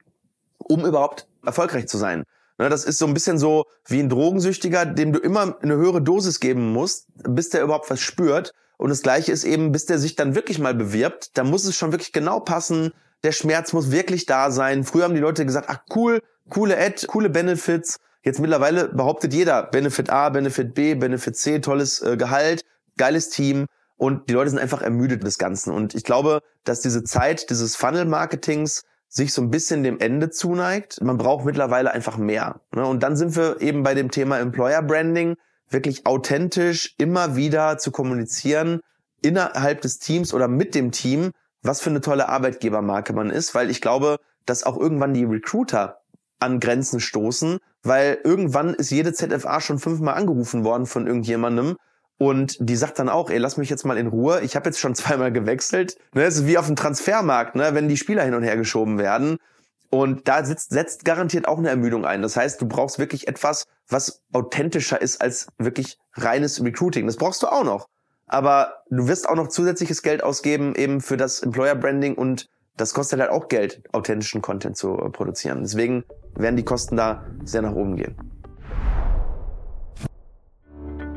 um 0.57 0.85
überhaupt 0.85 1.27
erfolgreich 1.45 1.87
zu 1.87 1.97
sein. 1.97 2.23
Ne, 2.59 2.69
das 2.69 2.85
ist 2.85 2.99
so 2.99 3.07
ein 3.07 3.13
bisschen 3.13 3.39
so 3.39 3.65
wie 3.87 3.99
ein 3.99 4.09
Drogensüchtiger, 4.09 4.85
dem 4.85 5.11
du 5.11 5.19
immer 5.19 5.57
eine 5.61 5.75
höhere 5.75 6.01
Dosis 6.01 6.39
geben 6.39 6.71
musst, 6.71 7.07
bis 7.27 7.49
der 7.49 7.63
überhaupt 7.63 7.89
was 7.89 7.99
spürt. 7.99 8.53
Und 8.77 8.89
das 8.89 9.01
Gleiche 9.01 9.31
ist 9.31 9.43
eben, 9.43 9.71
bis 9.71 9.85
der 9.85 9.97
sich 9.97 10.15
dann 10.15 10.35
wirklich 10.35 10.59
mal 10.59 10.73
bewirbt, 10.73 11.37
da 11.37 11.43
muss 11.43 11.65
es 11.65 11.75
schon 11.75 11.91
wirklich 11.91 12.11
genau 12.11 12.39
passen. 12.39 12.91
Der 13.23 13.31
Schmerz 13.31 13.73
muss 13.73 13.91
wirklich 13.91 14.25
da 14.25 14.51
sein. 14.51 14.83
Früher 14.83 15.05
haben 15.05 15.15
die 15.15 15.21
Leute 15.21 15.45
gesagt, 15.45 15.69
ach 15.69 15.79
cool, 15.95 16.21
coole 16.49 16.77
Ad, 16.77 17.07
coole 17.07 17.29
Benefits. 17.29 17.97
Jetzt 18.23 18.39
mittlerweile 18.39 18.89
behauptet 18.89 19.33
jeder 19.33 19.63
Benefit 19.63 20.09
A, 20.09 20.29
Benefit 20.29 20.73
B, 20.73 20.95
Benefit 20.95 21.35
C, 21.35 21.59
tolles 21.59 22.01
äh, 22.01 22.17
Gehalt, 22.17 22.63
geiles 22.97 23.29
Team. 23.29 23.65
Und 23.97 24.29
die 24.29 24.33
Leute 24.33 24.49
sind 24.49 24.59
einfach 24.59 24.81
ermüdet 24.81 25.23
des 25.23 25.37
Ganzen. 25.37 25.73
Und 25.73 25.95
ich 25.95 26.03
glaube, 26.03 26.41
dass 26.63 26.81
diese 26.81 27.03
Zeit 27.03 27.49
dieses 27.49 27.75
Funnel-Marketings 27.75 28.83
sich 29.13 29.31
so 29.31 29.43
ein 29.43 29.51
bisschen 29.51 29.83
dem 29.83 29.99
Ende 29.99 30.31
zuneigt. 30.31 30.99
Man 31.01 31.19
braucht 31.19 31.45
mittlerweile 31.45 31.91
einfach 31.91 32.17
mehr. 32.17 32.61
Ne? 32.75 32.83
Und 32.83 33.03
dann 33.03 33.15
sind 33.15 33.35
wir 33.35 33.61
eben 33.61 33.83
bei 33.83 33.93
dem 33.93 34.09
Thema 34.09 34.39
Employer 34.39 34.81
Branding, 34.81 35.35
wirklich 35.69 36.07
authentisch 36.07 36.95
immer 36.97 37.35
wieder 37.35 37.77
zu 37.77 37.91
kommunizieren 37.91 38.81
innerhalb 39.21 39.81
des 39.81 39.99
Teams 39.99 40.33
oder 40.33 40.47
mit 40.47 40.73
dem 40.73 40.91
Team, 40.91 41.31
was 41.61 41.79
für 41.79 41.91
eine 41.91 42.01
tolle 42.01 42.27
Arbeitgebermarke 42.27 43.13
man 43.13 43.29
ist, 43.29 43.53
weil 43.53 43.69
ich 43.69 43.81
glaube, 43.81 44.17
dass 44.47 44.63
auch 44.63 44.77
irgendwann 44.77 45.13
die 45.13 45.25
Recruiter 45.25 46.01
an 46.39 46.59
Grenzen 46.59 46.99
stoßen, 46.99 47.59
weil 47.83 48.17
irgendwann 48.23 48.73
ist 48.73 48.89
jede 48.89 49.13
ZFA 49.13 49.61
schon 49.61 49.77
fünfmal 49.77 50.15
angerufen 50.15 50.63
worden 50.63 50.87
von 50.87 51.05
irgendjemandem 51.05 51.77
und 52.17 52.57
die 52.59 52.75
sagt 52.75 52.99
dann 52.99 53.09
auch, 53.09 53.29
ey, 53.29 53.37
lass 53.37 53.57
mich 53.57 53.69
jetzt 53.69 53.85
mal 53.85 53.97
in 53.97 54.07
Ruhe. 54.07 54.41
Ich 54.41 54.55
habe 54.55 54.69
jetzt 54.69 54.79
schon 54.79 54.95
zweimal 54.95 55.31
gewechselt. 55.31 55.97
Ne, 56.13 56.23
es 56.23 56.37
ist 56.37 56.47
wie 56.47 56.57
auf 56.57 56.67
dem 56.67 56.75
Transfermarkt, 56.75 57.55
ne, 57.55 57.71
wenn 57.73 57.87
die 57.87 57.97
Spieler 57.97 58.23
hin 58.23 58.33
und 58.33 58.43
her 58.43 58.57
geschoben 58.57 58.97
werden. 58.97 59.37
Und 59.89 60.27
da 60.27 60.43
sitzt, 60.43 60.71
setzt 60.71 61.05
garantiert 61.05 61.47
auch 61.47 61.59
eine 61.59 61.69
Ermüdung 61.69 62.03
ein. 62.03 62.23
Das 62.23 62.35
heißt, 62.35 62.59
du 62.59 62.67
brauchst 62.67 62.97
wirklich 62.97 63.27
etwas, 63.27 63.65
was 63.87 64.23
authentischer 64.31 64.99
ist 64.99 65.21
als 65.21 65.47
wirklich 65.59 65.99
reines 66.13 66.63
Recruiting. 66.63 67.05
Das 67.05 67.17
brauchst 67.17 67.43
du 67.43 67.47
auch 67.47 67.63
noch. 67.63 67.87
Aber 68.25 68.83
du 68.89 69.07
wirst 69.07 69.29
auch 69.29 69.35
noch 69.35 69.49
zusätzliches 69.49 70.01
Geld 70.01 70.23
ausgeben 70.23 70.73
eben 70.73 71.01
für 71.01 71.17
das 71.17 71.41
Employer 71.41 71.75
Branding 71.75 72.15
und 72.15 72.49
das 72.75 72.95
kostet 72.95 73.19
halt 73.19 73.29
auch 73.29 73.49
Geld, 73.49 73.83
authentischen 73.91 74.41
Content 74.41 74.77
zu 74.77 74.95
produzieren. 75.11 75.61
Deswegen 75.61 76.03
werden 76.35 76.55
die 76.55 76.65
Kosten 76.65 76.97
da 76.97 77.23
sehr 77.43 77.61
nach 77.61 77.75
oben 77.75 77.95
gehen. 77.95 78.32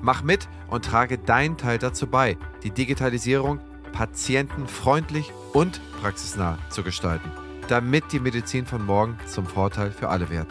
Mach 0.00 0.22
mit 0.22 0.48
und 0.68 0.84
trage 0.84 1.18
deinen 1.18 1.56
Teil 1.56 1.78
dazu 1.78 2.06
bei, 2.06 2.36
die 2.62 2.70
Digitalisierung 2.70 3.60
patientenfreundlich 3.92 5.32
und 5.52 5.80
praxisnah 6.00 6.58
zu 6.70 6.82
gestalten, 6.82 7.30
damit 7.68 8.12
die 8.12 8.20
Medizin 8.20 8.66
von 8.66 8.84
morgen 8.84 9.18
zum 9.26 9.46
Vorteil 9.46 9.90
für 9.90 10.08
alle 10.08 10.30
wird. 10.30 10.48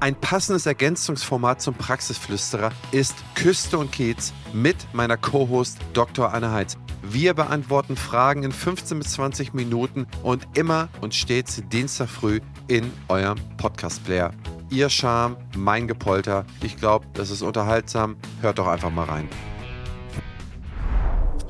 Ein 0.00 0.14
passendes 0.16 0.66
Ergänzungsformat 0.66 1.62
zum 1.62 1.74
Praxisflüsterer 1.74 2.72
ist 2.90 3.14
Küste 3.36 3.78
und 3.78 3.92
Kiez 3.92 4.32
mit 4.52 4.76
meiner 4.92 5.16
Co-Host 5.16 5.78
Dr. 5.92 6.34
Anne 6.34 6.50
Heitz. 6.50 6.76
Wir 7.04 7.34
beantworten 7.34 7.96
Fragen 7.96 8.44
in 8.44 8.52
15 8.52 9.00
bis 9.00 9.14
20 9.14 9.54
Minuten 9.54 10.06
und 10.22 10.46
immer 10.56 10.88
und 11.00 11.16
stets 11.16 11.60
Dienstag 11.72 12.08
früh 12.08 12.40
in 12.68 12.92
eurem 13.08 13.40
Podcast-Player. 13.56 14.32
Ihr 14.70 14.88
Charme, 14.88 15.36
mein 15.56 15.88
Gepolter. 15.88 16.46
Ich 16.62 16.76
glaube, 16.76 17.06
das 17.14 17.30
ist 17.30 17.42
unterhaltsam. 17.42 18.16
Hört 18.40 18.60
doch 18.60 18.68
einfach 18.68 18.90
mal 18.90 19.06
rein. 19.06 19.28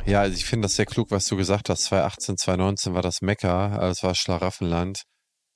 Ja, 0.07 0.23
also 0.23 0.35
ich 0.35 0.47
finde 0.47 0.65
das 0.65 0.77
sehr 0.77 0.87
klug, 0.87 1.11
was 1.11 1.27
du 1.27 1.37
gesagt 1.37 1.69
hast. 1.69 1.85
2018, 1.85 2.39
2019 2.39 2.95
war 2.95 3.03
das 3.03 3.21
Mekka, 3.21 3.77
also 3.77 4.07
war 4.07 4.15
Schlaraffenland. 4.15 5.03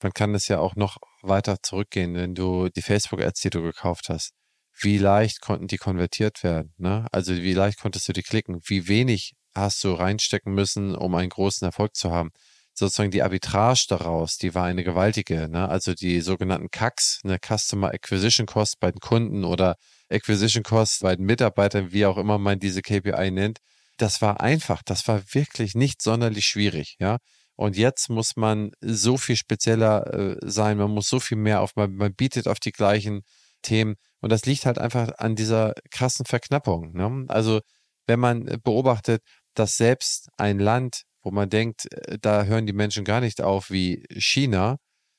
Man 0.02 0.12
kann 0.12 0.34
es 0.34 0.46
ja 0.48 0.58
auch 0.58 0.76
noch 0.76 0.98
weiter 1.22 1.56
zurückgehen, 1.62 2.14
wenn 2.14 2.34
du 2.34 2.68
die 2.68 2.82
Facebook-Ads, 2.82 3.40
die 3.40 3.50
du 3.50 3.62
gekauft 3.62 4.10
hast. 4.10 4.32
Wie 4.78 4.98
leicht 4.98 5.40
konnten 5.40 5.68
die 5.68 5.78
konvertiert 5.78 6.42
werden? 6.42 6.74
Ne? 6.76 7.06
Also 7.12 7.34
wie 7.34 7.54
leicht 7.54 7.80
konntest 7.80 8.06
du 8.08 8.12
die 8.12 8.22
klicken? 8.22 8.60
Wie 8.66 8.88
wenig 8.88 9.32
hast 9.56 9.82
du 9.84 9.92
reinstecken 9.92 10.54
müssen, 10.54 10.94
um 10.94 11.14
einen 11.14 11.30
großen 11.30 11.64
Erfolg 11.64 11.94
zu 11.96 12.10
haben? 12.10 12.30
Sozusagen 12.74 13.10
die 13.10 13.22
Arbitrage 13.22 13.86
daraus, 13.88 14.36
die 14.36 14.54
war 14.54 14.64
eine 14.64 14.84
gewaltige. 14.84 15.48
Ne? 15.48 15.68
Also 15.68 15.94
die 15.94 16.20
sogenannten 16.20 16.70
CACs, 16.70 17.20
eine 17.24 17.38
Customer 17.38 17.88
Acquisition 17.88 18.46
Cost 18.46 18.78
bei 18.80 18.90
den 18.90 19.00
Kunden 19.00 19.44
oder 19.44 19.76
Acquisition 20.10 20.62
Cost 20.62 21.00
bei 21.00 21.16
den 21.16 21.24
Mitarbeitern, 21.24 21.92
wie 21.92 22.04
auch 22.04 22.18
immer 22.18 22.38
man 22.38 22.60
diese 22.60 22.82
KPI 22.82 23.30
nennt. 23.30 23.58
Das 23.96 24.20
war 24.20 24.40
einfach. 24.40 24.82
Das 24.84 25.08
war 25.08 25.22
wirklich 25.32 25.74
nicht 25.74 26.02
sonderlich 26.02 26.46
schwierig. 26.46 26.96
Ja, 27.00 27.16
und 27.56 27.76
jetzt 27.76 28.10
muss 28.10 28.36
man 28.36 28.72
so 28.80 29.16
viel 29.16 29.36
spezieller 29.36 30.12
äh, 30.14 30.36
sein, 30.42 30.76
man 30.76 30.90
muss 30.90 31.08
so 31.08 31.18
viel 31.20 31.38
mehr 31.38 31.62
auf, 31.62 31.74
man, 31.74 31.94
man 31.94 32.14
bietet 32.14 32.46
auf 32.46 32.60
die 32.60 32.72
gleichen 32.72 33.22
Themen. 33.62 33.96
Und 34.20 34.30
das 34.30 34.44
liegt 34.44 34.66
halt 34.66 34.78
einfach 34.78 35.12
an 35.18 35.36
dieser 35.36 35.72
krassen 35.90 36.26
Verknappung. 36.26 36.92
Ne? 36.92 37.24
Also 37.28 37.60
wenn 38.06 38.20
man 38.20 38.44
beobachtet, 38.62 39.22
dass 39.58 39.76
selbst 39.76 40.28
ein 40.36 40.58
Land, 40.58 41.02
wo 41.22 41.30
man 41.30 41.50
denkt, 41.50 41.92
äh, 41.92 42.18
da 42.20 42.44
hören 42.44 42.66
die 42.66 42.72
Menschen 42.72 43.04
gar 43.04 43.20
nicht 43.20 43.40
auf, 43.42 43.70
wie 43.70 44.04
China, 44.16 44.76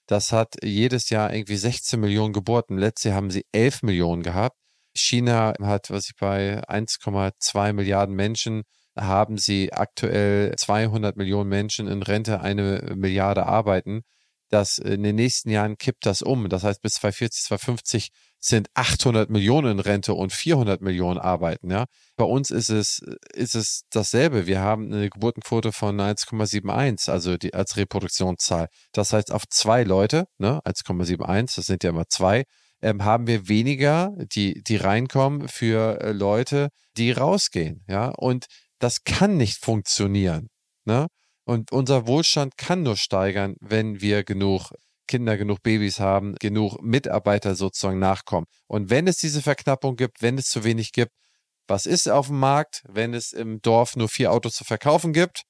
das 0.08 0.32
hat 0.32 0.56
jedes 0.64 1.10
Jahr 1.10 1.34
irgendwie 1.34 1.58
16 1.58 2.00
Millionen 2.00 2.34
Geburten. 2.34 2.78
Letztes 2.78 3.10
Jahr 3.10 3.16
haben 3.16 3.30
sie 3.30 3.46
11 3.52 3.84
Millionen 3.84 4.24
gehabt. 4.24 4.56
China 4.96 5.54
hat, 5.62 5.90
was 5.90 6.06
ich 6.08 6.16
bei 6.16 6.62
1,2 6.68 7.74
Milliarden 7.74 8.16
Menschen 8.16 8.64
haben 8.98 9.38
sie 9.38 9.74
aktuell 9.74 10.56
200 10.58 11.18
Millionen 11.18 11.50
Menschen 11.50 11.88
in 11.88 12.02
Rente, 12.02 12.42
eine 12.42 12.94
Milliarde 12.96 13.46
arbeiten. 13.46 14.02
Das 14.50 14.78
in 14.78 15.04
den 15.04 15.16
nächsten 15.16 15.50
Jahren 15.50 15.78
kippt 15.78 16.06
das 16.06 16.22
um. 16.22 16.50
Das 16.50 16.64
heißt, 16.64 16.82
bis 16.82 16.94
2040, 16.94 17.44
2050 17.44 18.10
sind 18.40 18.70
800 18.76 19.30
Millionen 19.30 19.74
in 19.74 19.80
Rente 19.80 20.14
und 20.14 20.32
400 20.32 20.82
Millionen 20.82 21.20
arbeiten. 21.20 21.72
Ja, 21.72 21.86
bei 22.16 22.26
uns 22.26 22.52
ist 22.52 22.70
es 22.70 23.02
ist 23.34 23.56
es 23.56 23.84
dasselbe. 23.90 24.48
Wir 24.48 24.62
haben 24.62 24.94
eine 24.94 25.10
Geburtenquote 25.10 25.72
von 25.72 26.00
1,71, 26.00 27.10
also 27.10 27.38
die 27.38 27.54
als 27.54 27.78
Reproduktionszahl. 27.78 28.68
Das 28.94 29.14
heißt, 29.14 29.32
auf 29.32 29.48
zwei 29.50 29.84
Leute, 29.84 30.26
ne, 30.38 30.62
1,71, 30.66 31.56
das 31.56 31.66
sind 31.66 31.84
ja 31.84 31.90
immer 31.90 32.08
zwei, 32.08 32.44
ähm, 32.82 33.04
haben 33.04 33.28
wir 33.28 33.48
weniger, 33.48 34.14
die 34.18 34.62
die 34.64 34.78
reinkommen 34.78 35.48
für 35.48 36.00
äh, 36.02 36.12
Leute, 36.12 36.70
die 36.98 37.12
rausgehen. 37.12 37.84
Ja, 37.88 38.10
und 38.10 38.46
das 38.80 39.04
kann 39.04 39.38
nicht 39.38 39.64
funktionieren. 39.64 40.50
Ne? 40.86 41.08
Und 41.46 41.72
unser 41.72 42.08
Wohlstand 42.08 42.58
kann 42.58 42.84
nur 42.84 42.98
steigern, 42.98 43.56
wenn 43.62 44.02
wir 44.02 44.24
genug 44.24 44.72
Kinder, 45.08 45.38
genug 45.38 45.64
Babys 45.64 46.00
haben, 46.00 46.36
genug 46.36 46.82
Mitarbeiter 46.82 47.56
sozusagen 47.56 48.00
nachkommen. 48.00 48.46
Und 48.68 48.90
wenn 48.90 49.08
es 49.08 49.18
diese 49.18 49.42
Verknappung 49.42 49.96
gibt, 49.96 50.22
wenn 50.22 50.38
es 50.38 50.50
zu 50.50 50.64
wenig 50.64 50.92
gibt, 50.92 51.12
was 51.68 51.86
ist 51.86 52.10
auf 52.10 52.28
dem 52.28 52.40
Markt, 52.40 52.84
wenn 52.88 53.14
es 53.14 53.34
im 53.34 53.62
Dorf 53.62 53.96
nur 53.96 54.10
vier 54.10 54.32
Autos 54.32 54.54
zu 54.56 54.64
verkaufen 54.64 55.14
gibt, 55.14 55.44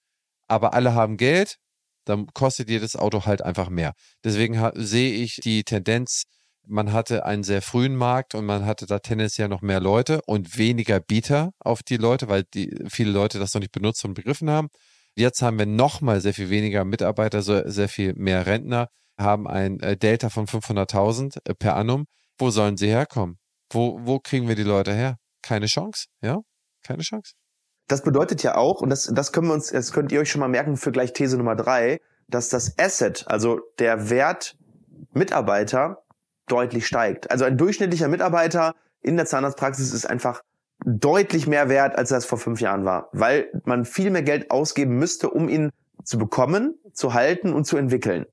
aber 0.48 0.74
alle 0.74 0.94
haben 0.94 1.18
Geld, 1.18 1.58
dann 2.06 2.28
kostet 2.34 2.70
jedes 2.70 2.96
Auto 2.96 3.26
halt 3.26 3.42
einfach 3.42 3.70
mehr. 3.70 3.94
Deswegen 4.24 4.72
sehe 4.76 5.14
ich 5.14 5.40
die 5.44 5.64
Tendenz 5.64 6.24
man 6.68 6.92
hatte 6.92 7.26
einen 7.26 7.44
sehr 7.44 7.62
frühen 7.62 7.96
Markt 7.96 8.36
und 8.36 8.46
man 8.46 8.66
hatte 8.66 8.86
da 8.86 9.00
tendenziell 9.00 9.48
noch 9.48 9.62
mehr 9.62 9.80
Leute 9.80 10.22
und 10.26 10.58
weniger 10.58 11.00
Bieter 11.00 11.52
auf 11.60 11.82
die 11.82 11.98
Leute, 11.98 12.28
weil 12.28 12.44
die, 12.54 12.76
viele 12.90 13.12
Leute 13.12 13.40
das 13.40 13.54
noch 13.54 13.62
nicht 13.62 13.72
benutzt 13.72 14.04
und 14.06 14.14
begriffen 14.14 14.50
haben. 14.50 14.68
Jetzt 15.16 15.42
haben 15.42 15.58
wir 15.58 15.66
nochmal 15.66 16.22
sehr 16.22 16.34
viel 16.34 16.50
weniger 16.50 16.86
Mitarbeiter, 16.86 17.42
sehr 17.42 17.90
viel 17.90 18.14
mehr 18.16 18.46
Rentner, 18.46 18.90
haben 19.18 19.48
ein 19.48 19.80
äh, 19.80 19.98
Delta 19.98 20.30
von 20.30 20.46
500.000 20.46 21.40
äh, 21.46 21.54
per 21.54 21.76
annum. 21.76 22.06
Wo 22.38 22.50
sollen 22.50 22.78
sie 22.78 22.88
herkommen? 22.88 23.38
Wo, 23.72 24.00
wo 24.04 24.20
kriegen 24.20 24.48
wir 24.48 24.56
die 24.56 24.64
Leute 24.64 24.94
her? 24.94 25.18
Keine 25.42 25.66
Chance, 25.66 26.06
ja? 26.22 26.40
Keine 26.84 27.04
Chance. 27.04 27.34
Das 27.88 28.04
bedeutet 28.04 28.44
ja 28.44 28.56
auch, 28.56 28.82
und 28.82 28.90
das, 28.90 29.10
das 29.12 29.32
können 29.32 29.48
wir 29.48 29.54
uns, 29.54 29.72
das 29.72 29.92
könnt 29.92 30.12
ihr 30.12 30.20
euch 30.20 30.30
schon 30.30 30.42
mal 30.42 30.50
merken 30.50 30.78
für 30.78 30.92
gleich 30.92 31.14
These 31.14 31.38
Nummer 31.38 31.56
drei, 31.56 32.00
dass 32.28 32.50
das 32.50 32.78
Asset, 32.78 33.26
also 33.28 33.62
der 33.80 34.10
Wert 34.10 34.58
Mitarbeiter, 35.14 36.04
deutlich 36.48 36.88
steigt. 36.88 37.32
Also 37.32 37.46
ein 37.46 37.58
durchschnittlicher 37.58 38.08
Mitarbeiter 38.08 38.76
in 39.02 39.18
der 39.18 39.26
Zahnarztpraxis 39.26 39.94
ist 39.94 40.06
einfach 40.06 40.42
deutlich 40.86 41.48
mehr 41.48 41.70
wert, 41.70 41.98
als 41.98 42.10
das 42.10 42.26
vor 42.26 42.38
fünf 42.38 42.62
Jahren 42.62 42.86
war, 42.86 43.10
weil 43.12 43.50
man 43.66 43.86
viel 43.86 44.10
mehr 44.12 44.24
Geld 44.24 44.52
ausgeben 44.52 44.98
müsste, 44.98 45.30
um 45.30 45.50
ihn 45.50 45.72
zu 46.04 46.18
bekommen, 46.18 46.80
zu 46.94 47.14
halten 47.14 47.54
und 47.54 47.66
zu 47.66 47.78
entwickeln. 47.78 48.26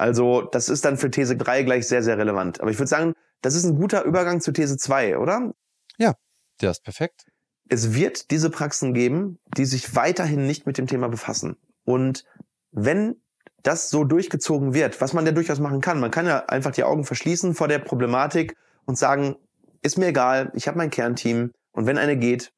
Also 0.00 0.40
das 0.40 0.70
ist 0.70 0.86
dann 0.86 0.96
für 0.96 1.10
These 1.10 1.36
3 1.36 1.62
gleich 1.62 1.86
sehr, 1.86 2.02
sehr 2.02 2.16
relevant. 2.16 2.62
Aber 2.62 2.70
ich 2.70 2.78
würde 2.78 2.88
sagen, 2.88 3.12
das 3.42 3.54
ist 3.54 3.64
ein 3.64 3.76
guter 3.76 4.04
Übergang 4.04 4.40
zu 4.40 4.50
These 4.50 4.78
2, 4.78 5.18
oder? 5.18 5.52
Ja, 5.98 6.14
der 6.62 6.70
ist 6.70 6.82
perfekt. 6.82 7.26
Es 7.68 7.92
wird 7.92 8.30
diese 8.30 8.48
Praxen 8.48 8.94
geben, 8.94 9.38
die 9.58 9.66
sich 9.66 9.94
weiterhin 9.94 10.46
nicht 10.46 10.64
mit 10.64 10.78
dem 10.78 10.86
Thema 10.86 11.10
befassen. 11.10 11.58
Und 11.84 12.24
wenn 12.72 13.16
das 13.62 13.90
so 13.90 14.04
durchgezogen 14.04 14.72
wird, 14.72 15.02
was 15.02 15.12
man 15.12 15.26
ja 15.26 15.32
durchaus 15.32 15.58
machen 15.58 15.82
kann. 15.82 16.00
Man 16.00 16.10
kann 16.10 16.24
ja 16.24 16.46
einfach 16.46 16.70
die 16.70 16.84
Augen 16.84 17.04
verschließen 17.04 17.54
vor 17.54 17.68
der 17.68 17.78
Problematik 17.78 18.56
und 18.86 18.96
sagen, 18.96 19.36
ist 19.82 19.98
mir 19.98 20.06
egal, 20.06 20.50
ich 20.54 20.66
habe 20.66 20.78
mein 20.78 20.88
Kernteam 20.88 21.52
und 21.72 21.84
wenn 21.84 21.98
eine 21.98 22.16
geht, 22.16 22.54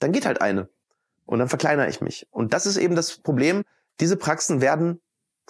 dann 0.00 0.10
geht 0.10 0.26
halt 0.26 0.40
eine. 0.40 0.68
Und 1.24 1.38
dann 1.38 1.48
verkleinere 1.48 1.88
ich 1.88 2.00
mich. 2.00 2.26
Und 2.32 2.52
das 2.52 2.66
ist 2.66 2.78
eben 2.78 2.96
das 2.96 3.18
Problem. 3.18 3.62
Diese 4.00 4.16
Praxen 4.16 4.60
werden 4.60 5.00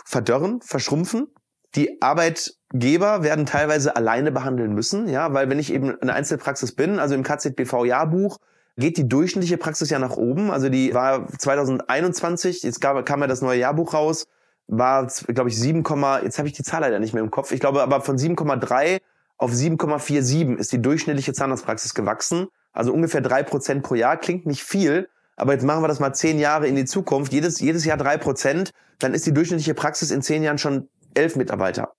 verdörren, 0.04 0.60
verschrumpfen. 0.62 1.28
Die 1.74 2.02
Arbeitgeber 2.02 3.22
werden 3.22 3.46
teilweise 3.46 3.94
alleine 3.94 4.32
behandeln 4.32 4.72
müssen, 4.74 5.08
ja, 5.08 5.32
weil 5.32 5.48
wenn 5.50 5.58
ich 5.58 5.72
eben 5.72 6.00
eine 6.00 6.14
Einzelpraxis 6.14 6.74
bin, 6.74 6.98
also 6.98 7.14
im 7.14 7.22
KZBV-Jahrbuch, 7.22 8.38
geht 8.76 8.96
die 8.96 9.08
durchschnittliche 9.08 9.58
Praxis 9.58 9.90
ja 9.90 9.98
nach 9.98 10.16
oben. 10.16 10.50
Also 10.50 10.68
die 10.68 10.94
war 10.94 11.28
2021, 11.28 12.62
jetzt 12.62 12.80
kam 12.80 13.20
ja 13.20 13.26
das 13.26 13.42
neue 13.42 13.58
Jahrbuch 13.58 13.94
raus, 13.94 14.26
war, 14.66 15.06
glaube 15.28 15.50
ich, 15.50 15.58
7, 15.58 15.84
jetzt 16.22 16.38
habe 16.38 16.48
ich 16.48 16.54
die 16.54 16.62
Zahl 16.62 16.80
leider 16.80 16.98
nicht 16.98 17.12
mehr 17.12 17.22
im 17.22 17.30
Kopf. 17.30 17.52
Ich 17.52 17.60
glaube 17.60 17.82
aber 17.82 18.00
von 18.00 18.16
7,3 18.16 19.00
auf 19.36 19.52
7,47 19.52 20.56
ist 20.56 20.72
die 20.72 20.82
durchschnittliche 20.82 21.32
Zahnarztpraxis 21.32 21.94
gewachsen. 21.94 22.48
Also 22.72 22.92
ungefähr 22.92 23.20
drei 23.20 23.42
Prozent 23.42 23.82
pro 23.82 23.94
Jahr. 23.94 24.16
Klingt 24.16 24.46
nicht 24.46 24.62
viel, 24.62 25.08
aber 25.36 25.52
jetzt 25.52 25.64
machen 25.64 25.82
wir 25.82 25.88
das 25.88 26.00
mal 26.00 26.12
zehn 26.12 26.38
Jahre 26.38 26.66
in 26.66 26.76
die 26.76 26.84
Zukunft. 26.84 27.32
Jedes, 27.32 27.60
jedes 27.60 27.84
Jahr 27.84 27.96
drei 27.96 28.16
Prozent, 28.18 28.72
dann 28.98 29.14
ist 29.14 29.26
die 29.26 29.32
durchschnittliche 29.32 29.74
Praxis 29.74 30.10
in 30.10 30.22
zehn 30.22 30.42
Jahren 30.42 30.58
schon 30.58 30.88
elf 31.14 31.36
Mitarbeiter. 31.36 31.92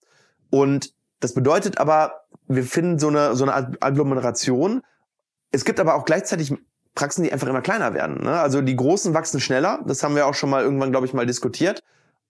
Und 0.49 0.93
das 1.19 1.33
bedeutet 1.33 1.77
aber, 1.77 2.25
wir 2.47 2.63
finden 2.63 2.99
so 2.99 3.07
eine, 3.07 3.35
so 3.35 3.45
eine 3.45 3.77
Agglomeration. 3.81 4.81
Es 5.51 5.65
gibt 5.65 5.79
aber 5.79 5.95
auch 5.95 6.05
gleichzeitig 6.05 6.53
Praxen, 6.95 7.23
die 7.23 7.31
einfach 7.31 7.47
immer 7.47 7.61
kleiner 7.61 7.93
werden. 7.93 8.23
Ne? 8.23 8.39
Also 8.39 8.61
die 8.61 8.75
großen 8.75 9.13
wachsen 9.13 9.39
schneller. 9.39 9.79
Das 9.85 10.03
haben 10.03 10.15
wir 10.15 10.27
auch 10.27 10.33
schon 10.33 10.49
mal 10.49 10.63
irgendwann, 10.63 10.91
glaube 10.91 11.05
ich, 11.05 11.13
mal 11.13 11.25
diskutiert. 11.25 11.83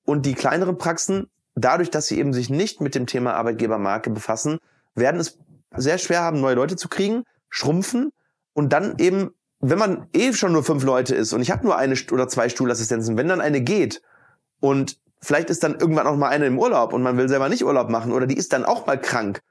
Und 0.05 0.25
die 0.25 0.35
kleineren 0.35 0.77
Praxen, 0.77 1.27
dadurch, 1.55 1.89
dass 1.89 2.07
sie 2.07 2.19
eben 2.19 2.33
sich 2.33 2.49
nicht 2.49 2.81
mit 2.81 2.95
dem 2.95 3.07
Thema 3.07 3.33
Arbeitgebermarke 3.33 4.09
befassen, 4.09 4.59
werden 4.95 5.19
es 5.19 5.39
sehr 5.75 5.97
schwer 5.97 6.21
haben, 6.21 6.41
neue 6.41 6.55
Leute 6.55 6.75
zu 6.75 6.89
kriegen, 6.89 7.23
schrumpfen 7.49 8.11
und 8.53 8.73
dann 8.73 8.95
eben, 8.97 9.31
wenn 9.61 9.79
man 9.79 10.07
eh 10.13 10.33
schon 10.33 10.51
nur 10.51 10.63
fünf 10.63 10.83
Leute 10.83 11.15
ist 11.15 11.33
und 11.33 11.41
ich 11.41 11.51
habe 11.51 11.63
nur 11.63 11.77
eine 11.77 11.95
oder 12.11 12.27
zwei 12.27 12.49
Stuhlassistenzen, 12.49 13.17
wenn 13.17 13.27
dann 13.27 13.41
eine 13.41 13.61
geht 13.61 14.01
und 14.59 14.99
vielleicht 15.21 15.49
ist 15.49 15.63
dann 15.63 15.79
irgendwann 15.79 16.07
auch 16.07 16.17
mal 16.17 16.29
eine 16.29 16.47
im 16.47 16.59
Urlaub 16.59 16.93
und 16.93 17.03
man 17.03 17.17
will 17.17 17.29
selber 17.29 17.47
nicht 17.47 17.63
Urlaub 17.63 17.89
machen 17.89 18.11
oder 18.11 18.25
die 18.25 18.37
ist 18.37 18.53
dann 18.53 18.65
auch 18.65 18.87
mal 18.87 18.99
krank, 18.99 19.41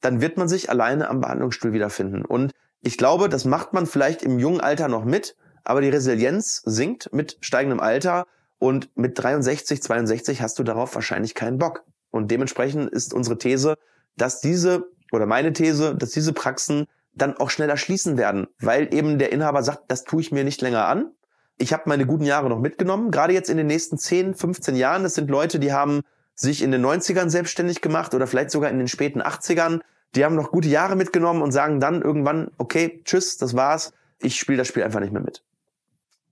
dann 0.00 0.20
wird 0.20 0.36
man 0.36 0.48
sich 0.48 0.70
alleine 0.70 1.08
am 1.08 1.20
Behandlungsstuhl 1.20 1.72
wiederfinden. 1.72 2.24
Und 2.24 2.52
Ich 2.82 2.96
glaube, 2.96 3.28
das 3.28 3.44
macht 3.44 3.74
man 3.74 3.86
vielleicht 3.86 4.22
im 4.22 4.38
jungen 4.38 4.60
Alter 4.60 4.88
noch 4.88 5.04
mit, 5.04 5.36
aber 5.64 5.82
die 5.82 5.90
Resilienz 5.90 6.62
sinkt 6.64 7.12
mit 7.12 7.36
steigendem 7.42 7.78
Alter 7.78 8.26
und 8.58 8.90
mit 8.96 9.18
63, 9.18 9.82
62 9.82 10.40
hast 10.40 10.58
du 10.58 10.62
darauf 10.62 10.94
wahrscheinlich 10.94 11.34
keinen 11.34 11.58
Bock. 11.58 11.84
Und 12.10 12.30
dementsprechend 12.30 12.90
ist 12.90 13.12
unsere 13.12 13.36
These, 13.36 13.76
dass 14.16 14.40
diese, 14.40 14.86
oder 15.12 15.26
meine 15.26 15.52
These, 15.52 15.94
dass 15.94 16.10
diese 16.10 16.32
Praxen 16.32 16.86
dann 17.12 17.36
auch 17.36 17.50
schneller 17.50 17.76
schließen 17.76 18.16
werden, 18.16 18.46
weil 18.60 18.92
eben 18.94 19.18
der 19.18 19.32
Inhaber 19.32 19.62
sagt, 19.62 19.90
das 19.90 20.04
tue 20.04 20.20
ich 20.20 20.32
mir 20.32 20.44
nicht 20.44 20.60
länger 20.60 20.86
an. 20.86 21.10
Ich 21.58 21.72
habe 21.72 21.82
meine 21.86 22.06
guten 22.06 22.24
Jahre 22.24 22.48
noch 22.48 22.60
mitgenommen, 22.60 23.10
gerade 23.10 23.34
jetzt 23.34 23.50
in 23.50 23.56
den 23.56 23.66
nächsten 23.66 23.98
10, 23.98 24.34
15 24.34 24.76
Jahren. 24.76 25.02
Das 25.02 25.14
sind 25.14 25.28
Leute, 25.30 25.58
die 25.58 25.72
haben 25.72 26.02
sich 26.34 26.62
in 26.62 26.70
den 26.70 26.84
90ern 26.84 27.28
selbstständig 27.28 27.82
gemacht 27.82 28.14
oder 28.14 28.26
vielleicht 28.26 28.50
sogar 28.50 28.70
in 28.70 28.78
den 28.78 28.88
späten 28.88 29.20
80ern. 29.20 29.80
Die 30.14 30.24
haben 30.24 30.34
noch 30.34 30.50
gute 30.50 30.68
Jahre 30.68 30.96
mitgenommen 30.96 31.42
und 31.42 31.52
sagen 31.52 31.80
dann 31.80 32.02
irgendwann, 32.02 32.50
okay, 32.56 33.02
tschüss, 33.04 33.36
das 33.36 33.54
war's. 33.54 33.92
Ich 34.18 34.36
spiele 34.36 34.58
das 34.58 34.68
Spiel 34.68 34.82
einfach 34.82 35.00
nicht 35.00 35.12
mehr 35.12 35.22
mit. 35.22 35.42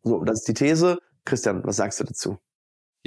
So, 0.02 0.24
das 0.24 0.40
ist 0.40 0.48
die 0.48 0.54
These. 0.54 0.98
Christian, 1.24 1.62
was 1.64 1.76
sagst 1.76 2.00
du 2.00 2.04
dazu? 2.04 2.38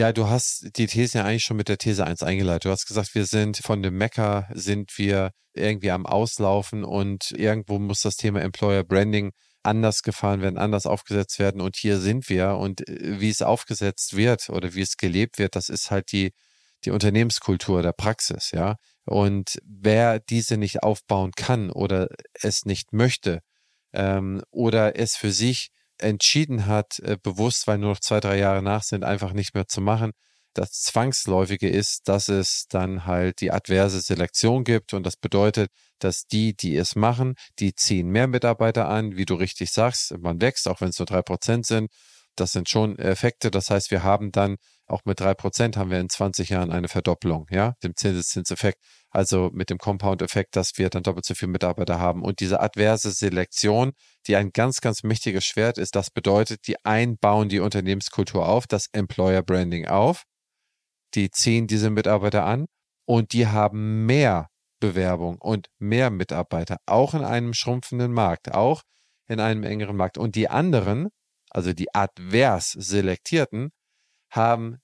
Ja, 0.01 0.11
du 0.11 0.27
hast 0.27 0.75
die 0.77 0.87
These 0.87 1.19
ja 1.19 1.25
eigentlich 1.25 1.43
schon 1.43 1.57
mit 1.57 1.69
der 1.69 1.77
These 1.77 2.03
1 2.03 2.23
eingeleitet. 2.23 2.65
Du 2.65 2.71
hast 2.71 2.87
gesagt, 2.87 3.13
wir 3.13 3.27
sind 3.27 3.57
von 3.57 3.83
dem 3.83 3.99
Mecker, 3.99 4.49
sind 4.51 4.97
wir 4.97 5.29
irgendwie 5.53 5.91
am 5.91 6.07
Auslaufen 6.07 6.83
und 6.83 7.29
irgendwo 7.37 7.77
muss 7.77 8.01
das 8.01 8.15
Thema 8.15 8.41
Employer 8.41 8.83
Branding 8.83 9.31
anders 9.61 10.01
gefahren 10.01 10.41
werden, 10.41 10.57
anders 10.57 10.87
aufgesetzt 10.87 11.37
werden. 11.37 11.61
Und 11.61 11.75
hier 11.75 11.99
sind 11.99 12.29
wir. 12.29 12.55
Und 12.55 12.81
äh, 12.89 13.19
wie 13.19 13.29
es 13.29 13.43
aufgesetzt 13.43 14.15
wird 14.17 14.49
oder 14.49 14.73
wie 14.73 14.81
es 14.81 14.97
gelebt 14.97 15.37
wird, 15.37 15.55
das 15.55 15.69
ist 15.69 15.91
halt 15.91 16.11
die, 16.11 16.31
die 16.83 16.89
Unternehmenskultur 16.89 17.83
der 17.83 17.93
Praxis, 17.93 18.49
ja. 18.53 18.77
Und 19.05 19.59
wer 19.63 20.19
diese 20.19 20.57
nicht 20.57 20.81
aufbauen 20.81 21.33
kann 21.35 21.69
oder 21.69 22.07
es 22.41 22.65
nicht 22.65 22.91
möchte 22.91 23.41
ähm, 23.93 24.41
oder 24.49 24.97
es 24.97 25.15
für 25.15 25.31
sich 25.31 25.69
entschieden 26.01 26.67
hat, 26.67 26.99
äh, 26.99 27.17
bewusst, 27.21 27.67
weil 27.67 27.77
nur 27.77 27.91
noch 27.91 27.99
zwei, 27.99 28.19
drei 28.19 28.37
Jahre 28.37 28.61
nach 28.61 28.83
sind, 28.83 29.03
einfach 29.03 29.33
nicht 29.33 29.53
mehr 29.53 29.67
zu 29.67 29.81
machen, 29.81 30.11
das 30.53 30.71
Zwangsläufige 30.81 31.69
ist, 31.69 32.07
dass 32.07 32.27
es 32.27 32.65
dann 32.69 33.05
halt 33.05 33.41
die 33.41 33.51
adverse 33.51 34.01
Selektion 34.01 34.63
gibt 34.63 34.93
und 34.93 35.05
das 35.05 35.15
bedeutet, 35.15 35.69
dass 35.99 36.25
die, 36.25 36.55
die 36.55 36.75
es 36.75 36.95
machen, 36.95 37.35
die 37.59 37.73
ziehen 37.73 38.09
mehr 38.09 38.27
Mitarbeiter 38.27 38.89
an, 38.89 39.15
wie 39.15 39.25
du 39.25 39.35
richtig 39.35 39.71
sagst, 39.71 40.17
man 40.19 40.41
wächst, 40.41 40.67
auch 40.67 40.81
wenn 40.81 40.89
es 40.89 40.99
nur 40.99 41.05
drei 41.05 41.21
Prozent 41.21 41.65
sind. 41.65 41.89
Das 42.35 42.53
sind 42.53 42.69
schon 42.69 42.97
Effekte. 42.97 43.51
Das 43.51 43.69
heißt, 43.69 43.91
wir 43.91 44.03
haben 44.03 44.31
dann 44.31 44.55
auch 44.87 45.01
mit 45.05 45.19
drei 45.19 45.33
Prozent 45.33 45.77
haben 45.77 45.91
wir 45.91 45.99
in 45.99 46.09
20 46.09 46.49
Jahren 46.49 46.71
eine 46.71 46.87
Verdopplung, 46.87 47.47
ja, 47.49 47.73
dem 47.83 47.95
Zinseszinseffekt. 47.95 48.79
Also 49.09 49.49
mit 49.53 49.69
dem 49.69 49.77
Compound-Effekt, 49.77 50.55
dass 50.55 50.77
wir 50.77 50.89
dann 50.89 51.03
doppelt 51.03 51.25
so 51.25 51.33
viele 51.35 51.51
Mitarbeiter 51.51 51.99
haben. 51.99 52.23
Und 52.23 52.39
diese 52.39 52.59
adverse 52.61 53.11
Selektion, 53.11 53.91
die 54.27 54.35
ein 54.35 54.51
ganz, 54.51 54.81
ganz 54.81 55.03
mächtiges 55.03 55.45
Schwert 55.45 55.77
ist, 55.77 55.95
das 55.95 56.11
bedeutet, 56.11 56.67
die 56.67 56.83
einbauen 56.85 57.49
die 57.49 57.59
Unternehmenskultur 57.59 58.47
auf, 58.47 58.67
das 58.67 58.87
Employer 58.91 59.41
Branding 59.41 59.87
auf 59.87 60.23
die 61.13 61.31
ziehen 61.31 61.67
diese 61.67 61.89
Mitarbeiter 61.89 62.45
an 62.45 62.67
und 63.05 63.33
die 63.33 63.47
haben 63.47 64.05
mehr 64.05 64.47
Bewerbung 64.79 65.37
und 65.39 65.67
mehr 65.79 66.09
Mitarbeiter, 66.09 66.77
auch 66.85 67.13
in 67.13 67.23
einem 67.23 67.53
schrumpfenden 67.53 68.11
Markt, 68.11 68.53
auch 68.53 68.81
in 69.27 69.39
einem 69.39 69.63
engeren 69.63 69.95
Markt. 69.95 70.17
Und 70.17 70.35
die 70.35 70.49
anderen, 70.49 71.09
also 71.49 71.73
die 71.73 71.93
advers 71.93 72.71
Selektierten, 72.71 73.71
haben 74.31 74.77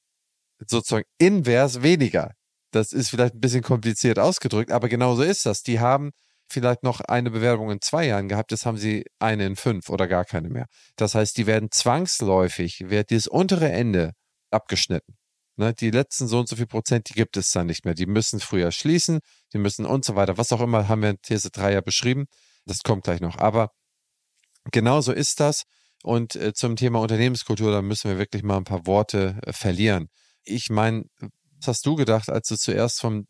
sozusagen 0.60 1.06
invers 1.18 1.82
weniger. 1.82 2.34
Das 2.72 2.92
ist 2.92 3.10
vielleicht 3.10 3.36
ein 3.36 3.40
bisschen 3.40 3.64
kompliziert 3.64 4.20
ausgedrückt, 4.20 4.72
aber 4.72 4.90
genau 4.90 5.16
so 5.16 5.24
ist 5.24 5.46
das. 5.46 5.64
Die 5.64 5.80
haben 5.80 6.12
vielleicht 6.48 6.84
noch 6.84 7.02
eine 7.02 7.32
Bewerbung 7.32 7.72
in 7.72 7.82
zwei 7.82 8.06
Jahren 8.08 8.28
gehabt, 8.28 8.52
jetzt 8.52 8.66
haben 8.66 8.78
sie 8.78 9.06
eine 9.20 9.46
in 9.46 9.56
fünf 9.56 9.90
oder 9.90 10.08
gar 10.08 10.26
keine 10.26 10.50
mehr. 10.50 10.68
Das 10.96 11.16
heißt, 11.16 11.38
die 11.38 11.48
werden 11.48 11.70
zwangsläufig, 11.72 12.90
wird 12.90 13.10
dieses 13.10 13.28
untere 13.28 13.72
Ende 13.72 14.14
abgeschnitten. 14.52 15.18
Ne, 15.60 15.74
die 15.74 15.90
letzten 15.90 16.28
so 16.28 16.40
und 16.40 16.48
so 16.48 16.56
viel 16.56 16.68
Prozent, 16.68 17.10
die 17.10 17.14
gibt 17.14 17.36
es 17.36 17.50
dann 17.50 17.66
nicht 17.66 17.84
mehr. 17.84 17.96
Die 17.96 18.06
müssen 18.06 18.40
früher 18.40 18.72
schließen, 18.72 19.20
die 19.54 19.58
müssen 19.58 19.88
und 19.88 20.06
so 20.06 20.16
weiter. 20.16 20.38
Was 20.38 20.52
auch 20.52 20.62
immer, 20.62 20.88
haben 20.88 21.02
wir 21.02 21.10
in 21.10 21.22
These 21.24 21.50
3 21.50 21.74
ja 21.74 21.82
beschrieben. 21.82 22.26
Das 22.66 22.84
kommt 22.84 23.06
gleich 23.06 23.22
noch. 23.22 23.40
Aber 23.40 23.72
genau 24.72 25.02
so 25.02 25.12
ist 25.12 25.40
das. 25.40 25.64
Und 26.04 26.36
äh, 26.36 26.54
zum 26.54 26.76
Thema 26.76 27.00
Unternehmenskultur, 27.00 27.72
da 27.72 27.82
müssen 27.82 28.10
wir 28.10 28.20
wirklich 28.20 28.44
mal 28.44 28.58
ein 28.58 28.66
paar 28.66 28.86
Worte 28.86 29.40
äh, 29.48 29.52
verlieren. 29.52 30.10
Ich 30.44 30.70
meine, 30.70 31.06
was 31.20 31.68
hast 31.68 31.86
du 31.88 31.96
gedacht, 31.96 32.30
als 32.30 32.48
du 32.48 32.56
zuerst 32.56 33.02
vom 33.02 33.26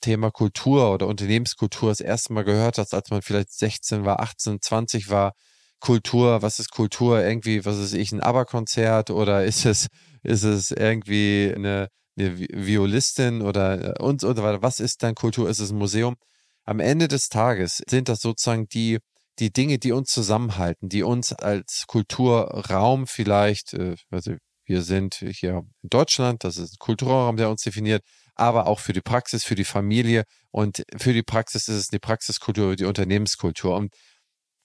Thema 0.00 0.30
Kultur 0.30 0.92
oder 0.92 1.06
Unternehmenskultur 1.06 1.90
das 1.90 2.00
erste 2.00 2.32
Mal 2.32 2.44
gehört 2.44 2.78
hast, 2.78 2.94
als 2.94 3.10
man 3.10 3.22
vielleicht 3.22 3.52
16 3.52 4.04
war, 4.04 4.20
18, 4.20 4.60
20 4.60 5.10
war? 5.10 5.32
Kultur, 5.80 6.42
was 6.42 6.58
ist 6.58 6.70
Kultur? 6.70 7.22
Irgendwie, 7.22 7.64
was 7.64 7.78
ist 7.78 7.94
ich, 7.94 8.12
ein 8.12 8.20
ABBA-Konzert 8.20 9.10
oder 9.10 9.44
ist 9.46 9.64
es 9.64 9.88
ist 10.22 10.42
es 10.42 10.70
irgendwie 10.70 11.52
eine, 11.54 11.88
eine 12.18 12.38
Violistin 12.38 13.42
oder 13.42 13.96
äh, 13.98 14.02
und, 14.02 14.22
und 14.24 14.36
so 14.36 14.42
weiter? 14.42 14.62
Was 14.62 14.80
ist 14.80 15.02
dann 15.02 15.14
Kultur? 15.14 15.48
Ist 15.48 15.60
es 15.60 15.70
ein 15.70 15.78
Museum? 15.78 16.16
Am 16.64 16.80
Ende 16.80 17.08
des 17.08 17.28
Tages 17.28 17.82
sind 17.88 18.08
das 18.08 18.20
sozusagen 18.20 18.68
die, 18.68 18.98
die 19.38 19.52
Dinge, 19.52 19.78
die 19.78 19.92
uns 19.92 20.10
zusammenhalten, 20.10 20.88
die 20.88 21.02
uns 21.02 21.32
als 21.32 21.84
Kulturraum 21.86 23.06
vielleicht, 23.06 23.74
also 24.10 24.34
wir 24.66 24.82
sind 24.82 25.14
hier 25.14 25.64
in 25.82 25.88
Deutschland, 25.88 26.44
das 26.44 26.58
ist 26.58 26.74
ein 26.74 26.78
Kulturraum, 26.78 27.36
der 27.36 27.50
uns 27.50 27.62
definiert, 27.62 28.04
aber 28.34 28.66
auch 28.66 28.80
für 28.80 28.92
die 28.92 29.00
Praxis, 29.00 29.44
für 29.44 29.54
die 29.54 29.64
Familie 29.64 30.24
und 30.50 30.84
für 30.96 31.12
die 31.12 31.22
Praxis 31.22 31.68
ist 31.68 31.76
es 31.76 31.88
die 31.88 31.98
Praxiskultur, 31.98 32.76
die 32.76 32.84
Unternehmenskultur. 32.84 33.76
Und 33.76 33.94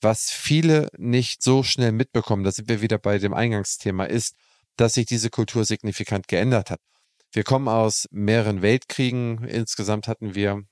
was 0.01 0.29
viele 0.31 0.89
nicht 0.97 1.41
so 1.43 1.63
schnell 1.63 1.91
mitbekommen, 1.91 2.43
da 2.43 2.51
sind 2.51 2.69
wir 2.69 2.81
wieder 2.81 2.97
bei 2.97 3.17
dem 3.17 3.33
Eingangsthema, 3.33 4.05
ist, 4.05 4.35
dass 4.77 4.93
sich 4.93 5.05
diese 5.05 5.29
Kultur 5.29 5.65
signifikant 5.65 6.27
geändert 6.27 6.69
hat. 6.69 6.79
Wir 7.31 7.43
kommen 7.43 7.67
aus 7.67 8.07
mehreren 8.11 8.61
Weltkriegen. 8.61 9.43
Insgesamt 9.45 10.07
hatten 10.07 10.35
wir, 10.35 10.63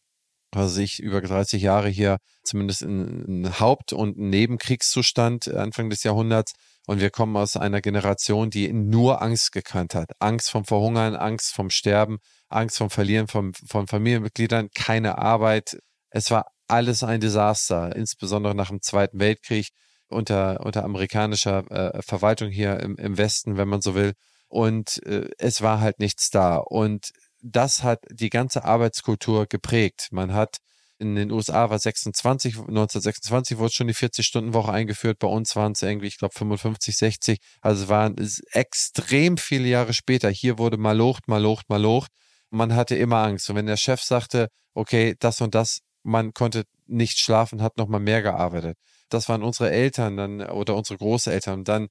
also 0.51 0.81
ich 0.81 1.01
über 1.01 1.21
30 1.21 1.61
Jahre 1.61 1.89
hier 1.89 2.17
zumindest 2.43 2.83
einen 2.83 3.59
Haupt- 3.59 3.93
und 3.93 4.17
Nebenkriegszustand 4.17 5.47
Anfang 5.49 5.89
des 5.89 6.03
Jahrhunderts. 6.03 6.53
Und 6.85 6.99
wir 6.99 7.09
kommen 7.09 7.37
aus 7.37 7.55
einer 7.55 7.81
Generation, 7.81 8.49
die 8.49 8.71
nur 8.73 9.21
Angst 9.21 9.51
gekannt 9.51 9.95
hat. 9.95 10.11
Angst 10.19 10.51
vom 10.51 10.65
Verhungern, 10.65 11.15
Angst 11.15 11.53
vom 11.53 11.69
Sterben, 11.69 12.19
Angst 12.49 12.77
vom 12.77 12.89
Verlieren 12.89 13.27
von, 13.27 13.53
von 13.53 13.87
Familienmitgliedern, 13.87 14.69
keine 14.75 15.17
Arbeit. 15.17 15.77
Es 16.09 16.29
war 16.29 16.47
alles 16.67 17.03
ein 17.03 17.21
Desaster, 17.21 17.95
insbesondere 17.95 18.55
nach 18.55 18.69
dem 18.69 18.81
Zweiten 18.81 19.19
Weltkrieg 19.19 19.69
unter, 20.09 20.59
unter 20.61 20.83
amerikanischer 20.83 21.69
äh, 21.71 22.01
Verwaltung 22.01 22.49
hier 22.49 22.79
im, 22.79 22.97
im 22.97 23.17
Westen, 23.17 23.57
wenn 23.57 23.67
man 23.67 23.81
so 23.81 23.95
will. 23.95 24.13
Und 24.47 25.01
äh, 25.05 25.29
es 25.37 25.61
war 25.61 25.79
halt 25.79 25.99
nichts 25.99 26.29
da. 26.29 26.57
Und 26.57 27.11
das 27.41 27.83
hat 27.83 27.99
die 28.09 28.29
ganze 28.29 28.65
Arbeitskultur 28.65 29.47
geprägt. 29.47 30.09
Man 30.11 30.33
hat 30.33 30.57
in 30.99 31.15
den 31.15 31.31
USA 31.31 31.69
war 31.69 31.79
26, 31.79 32.55
1926 32.55 33.57
wurde 33.57 33.73
schon 33.73 33.87
die 33.87 33.95
40-Stunden-Woche 33.95 34.71
eingeführt. 34.71 35.19
Bei 35.19 35.27
uns 35.27 35.55
waren 35.55 35.73
es 35.73 35.81
irgendwie, 35.81 36.07
ich 36.07 36.17
glaube, 36.17 36.33
55, 36.33 36.95
60. 36.95 37.39
Also 37.61 37.83
es 37.83 37.89
waren 37.89 38.15
extrem 38.51 39.37
viele 39.37 39.67
Jahre 39.67 39.93
später. 39.93 40.29
Hier 40.29 40.57
wurde 40.57 40.77
mal 40.77 40.95
locht, 40.97 41.27
mal 41.27 41.41
locht, 41.41 41.69
mal 41.69 41.81
locht. 41.81 42.11
Man 42.51 42.75
hatte 42.75 42.95
immer 42.95 43.17
Angst. 43.23 43.49
Und 43.49 43.55
wenn 43.55 43.65
der 43.65 43.77
Chef 43.77 44.01
sagte, 44.01 44.47
okay, 44.73 45.15
das 45.19 45.41
und 45.41 45.55
das, 45.55 45.79
man 46.03 46.33
konnte 46.33 46.63
nicht 46.85 47.19
schlafen, 47.19 47.61
hat 47.61 47.77
nochmal 47.77 47.99
mehr 47.99 48.21
gearbeitet 48.21 48.77
das 49.13 49.29
waren 49.29 49.43
unsere 49.43 49.71
Eltern 49.71 50.17
dann 50.17 50.41
oder 50.41 50.75
unsere 50.75 50.97
Großeltern, 50.97 51.63
dann 51.63 51.87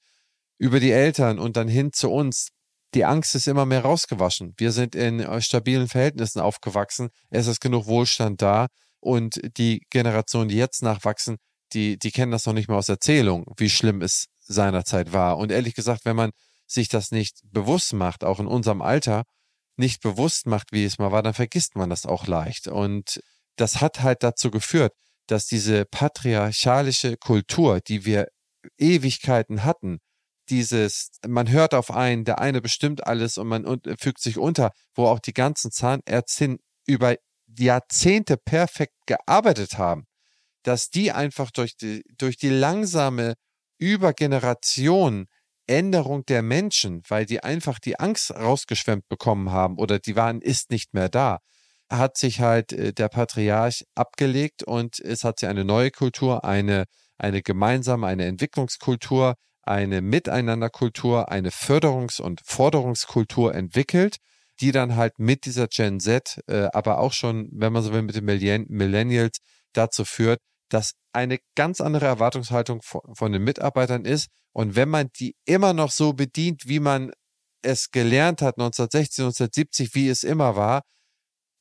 über 0.58 0.80
die 0.80 0.90
Eltern 0.92 1.38
und 1.38 1.56
dann 1.56 1.68
hin 1.68 1.92
zu 1.92 2.10
uns. 2.10 2.48
Die 2.94 3.04
Angst 3.04 3.34
ist 3.34 3.48
immer 3.48 3.64
mehr 3.64 3.82
rausgewaschen. 3.82 4.54
Wir 4.58 4.70
sind 4.70 4.94
in 4.94 5.20
äh, 5.20 5.40
stabilen 5.40 5.88
Verhältnissen 5.88 6.40
aufgewachsen. 6.40 7.08
Es 7.30 7.46
ist 7.46 7.60
genug 7.60 7.86
Wohlstand 7.86 8.42
da. 8.42 8.66
Und 9.02 9.40
die 9.58 9.82
Generationen, 9.90 10.48
die 10.48 10.56
jetzt 10.56 10.82
nachwachsen, 10.82 11.38
die, 11.72 11.98
die 11.98 12.10
kennen 12.10 12.32
das 12.32 12.46
noch 12.46 12.52
nicht 12.52 12.68
mehr 12.68 12.78
aus 12.78 12.88
Erzählung, 12.88 13.44
wie 13.56 13.70
schlimm 13.70 14.00
es 14.00 14.26
seinerzeit 14.40 15.12
war. 15.12 15.38
Und 15.38 15.50
ehrlich 15.50 15.74
gesagt, 15.74 16.04
wenn 16.04 16.16
man 16.16 16.30
sich 16.66 16.88
das 16.88 17.10
nicht 17.10 17.40
bewusst 17.50 17.92
macht, 17.92 18.24
auch 18.24 18.40
in 18.40 18.46
unserem 18.46 18.80
Alter, 18.82 19.24
nicht 19.76 20.02
bewusst 20.02 20.46
macht, 20.46 20.72
wie 20.72 20.84
es 20.84 20.98
mal 20.98 21.12
war, 21.12 21.22
dann 21.22 21.34
vergisst 21.34 21.76
man 21.76 21.90
das 21.90 22.06
auch 22.06 22.26
leicht. 22.26 22.68
Und 22.68 23.20
das 23.56 23.80
hat 23.80 24.02
halt 24.02 24.22
dazu 24.22 24.50
geführt, 24.50 24.92
dass 25.26 25.46
diese 25.46 25.84
patriarchalische 25.84 27.16
Kultur, 27.16 27.80
die 27.80 28.04
wir 28.04 28.28
Ewigkeiten 28.78 29.64
hatten, 29.64 29.98
dieses, 30.48 31.10
man 31.26 31.50
hört 31.50 31.74
auf 31.74 31.90
einen, 31.90 32.24
der 32.24 32.38
eine 32.38 32.60
bestimmt 32.60 33.06
alles 33.06 33.38
und 33.38 33.48
man 33.48 33.80
fügt 33.98 34.20
sich 34.20 34.38
unter, 34.38 34.72
wo 34.94 35.06
auch 35.06 35.20
die 35.20 35.32
ganzen 35.32 35.70
Zahnärztinnen 35.70 36.58
über 36.86 37.16
Jahrzehnte 37.58 38.36
perfekt 38.36 38.94
gearbeitet 39.06 39.78
haben, 39.78 40.04
dass 40.62 40.90
die 40.90 41.12
einfach 41.12 41.50
durch 41.50 41.76
die, 41.76 42.02
durch 42.18 42.36
die 42.36 42.50
langsame 42.50 43.34
Übergeneration 43.78 45.26
Änderung 45.66 46.24
der 46.26 46.42
Menschen, 46.42 47.02
weil 47.08 47.26
die 47.26 47.42
einfach 47.42 47.78
die 47.78 47.98
Angst 47.98 48.32
rausgeschwemmt 48.32 49.08
bekommen 49.08 49.50
haben 49.50 49.78
oder 49.78 49.98
die 49.98 50.16
waren, 50.16 50.40
ist 50.40 50.70
nicht 50.70 50.92
mehr 50.92 51.08
da, 51.08 51.38
hat 51.90 52.16
sich 52.16 52.40
halt 52.40 52.72
äh, 52.72 52.92
der 52.92 53.08
Patriarch 53.08 53.84
abgelegt 53.94 54.62
und 54.62 54.98
es 55.00 55.24
hat 55.24 55.38
sich 55.38 55.48
eine 55.48 55.64
neue 55.64 55.90
Kultur, 55.90 56.44
eine, 56.44 56.84
eine 57.18 57.42
gemeinsame, 57.42 58.06
eine 58.06 58.26
Entwicklungskultur, 58.26 59.34
eine 59.62 60.00
Miteinanderkultur, 60.00 61.30
eine 61.30 61.50
Förderungs- 61.50 62.20
und 62.20 62.40
Forderungskultur 62.44 63.54
entwickelt, 63.54 64.16
die 64.60 64.72
dann 64.72 64.96
halt 64.96 65.18
mit 65.18 65.44
dieser 65.44 65.68
Gen 65.68 66.00
Z, 66.00 66.40
äh, 66.46 66.68
aber 66.72 66.98
auch 66.98 67.12
schon, 67.12 67.48
wenn 67.52 67.72
man 67.72 67.82
so 67.82 67.92
will, 67.92 68.02
mit 68.02 68.14
den 68.14 68.24
Millennials 68.68 69.38
dazu 69.72 70.04
führt, 70.04 70.40
dass 70.68 70.92
eine 71.12 71.38
ganz 71.54 71.80
andere 71.80 72.06
Erwartungshaltung 72.06 72.82
von, 72.82 73.00
von 73.14 73.32
den 73.32 73.42
Mitarbeitern 73.42 74.04
ist. 74.04 74.28
Und 74.52 74.76
wenn 74.76 74.88
man 74.88 75.08
die 75.18 75.34
immer 75.44 75.72
noch 75.72 75.90
so 75.90 76.12
bedient, 76.12 76.66
wie 76.66 76.80
man 76.80 77.12
es 77.62 77.90
gelernt 77.90 78.42
hat, 78.42 78.58
1960, 78.58 79.24
1970, 79.24 79.94
wie 79.94 80.08
es 80.08 80.24
immer 80.24 80.56
war, 80.56 80.82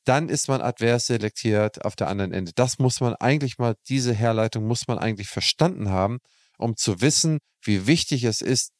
dann 0.04 0.28
ist 0.28 0.48
man 0.48 0.60
advers 0.60 1.06
selektiert 1.06 1.84
auf 1.84 1.94
der 1.94 2.08
anderen 2.08 2.32
Ende. 2.32 2.52
Das 2.54 2.78
muss 2.78 3.00
man 3.00 3.14
eigentlich 3.14 3.58
mal, 3.58 3.76
diese 3.88 4.12
Herleitung 4.12 4.66
muss 4.66 4.88
man 4.88 4.98
eigentlich 4.98 5.28
verstanden 5.28 5.90
haben, 5.90 6.18
um 6.58 6.76
zu 6.76 7.00
wissen, 7.00 7.38
wie 7.62 7.86
wichtig 7.86 8.24
es 8.24 8.40
ist, 8.40 8.72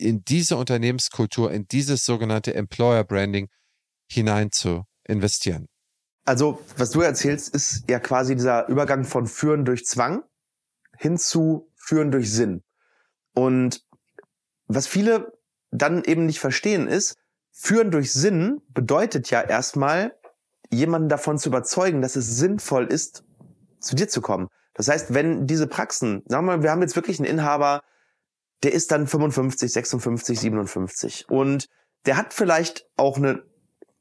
in 0.00 0.24
diese 0.24 0.56
Unternehmenskultur, 0.56 1.52
in 1.52 1.66
dieses 1.66 2.04
sogenannte 2.04 2.54
Employer 2.54 3.04
Branding 3.04 3.48
hinein 4.08 4.50
zu 4.52 4.84
investieren. 5.04 5.68
Also, 6.24 6.60
was 6.76 6.90
du 6.90 7.02
erzählst, 7.02 7.54
ist 7.54 7.84
ja 7.88 7.98
quasi 8.00 8.34
dieser 8.34 8.68
Übergang 8.68 9.04
von 9.04 9.26
Führen 9.26 9.64
durch 9.64 9.84
Zwang 9.84 10.22
hin 10.96 11.18
zu 11.18 11.70
Führen 11.74 12.10
durch 12.10 12.32
Sinn. 12.32 12.62
Und 13.34 13.84
was 14.66 14.86
viele 14.86 15.32
dann 15.70 16.04
eben 16.04 16.24
nicht 16.26 16.40
verstehen 16.40 16.88
ist, 16.88 17.16
Führen 17.50 17.90
durch 17.90 18.12
Sinn 18.12 18.62
bedeutet 18.68 19.30
ja 19.30 19.40
erstmal, 19.40 20.14
jemanden 20.70 21.08
davon 21.08 21.38
zu 21.38 21.50
überzeugen, 21.50 22.02
dass 22.02 22.16
es 22.16 22.36
sinnvoll 22.36 22.86
ist, 22.86 23.24
zu 23.80 23.94
dir 23.94 24.08
zu 24.08 24.20
kommen. 24.20 24.48
Das 24.74 24.88
heißt, 24.88 25.14
wenn 25.14 25.46
diese 25.46 25.66
Praxen, 25.66 26.22
sagen 26.26 26.46
wir 26.46 26.56
mal, 26.56 26.62
wir 26.62 26.70
haben 26.70 26.82
jetzt 26.82 26.96
wirklich 26.96 27.20
einen 27.20 27.28
Inhaber, 27.28 27.82
der 28.64 28.72
ist 28.72 28.90
dann 28.90 29.06
55, 29.06 29.72
56, 29.72 30.40
57 30.40 31.28
und 31.28 31.68
der 32.06 32.16
hat 32.16 32.34
vielleicht 32.34 32.86
auch 32.96 33.16
eine 33.16 33.42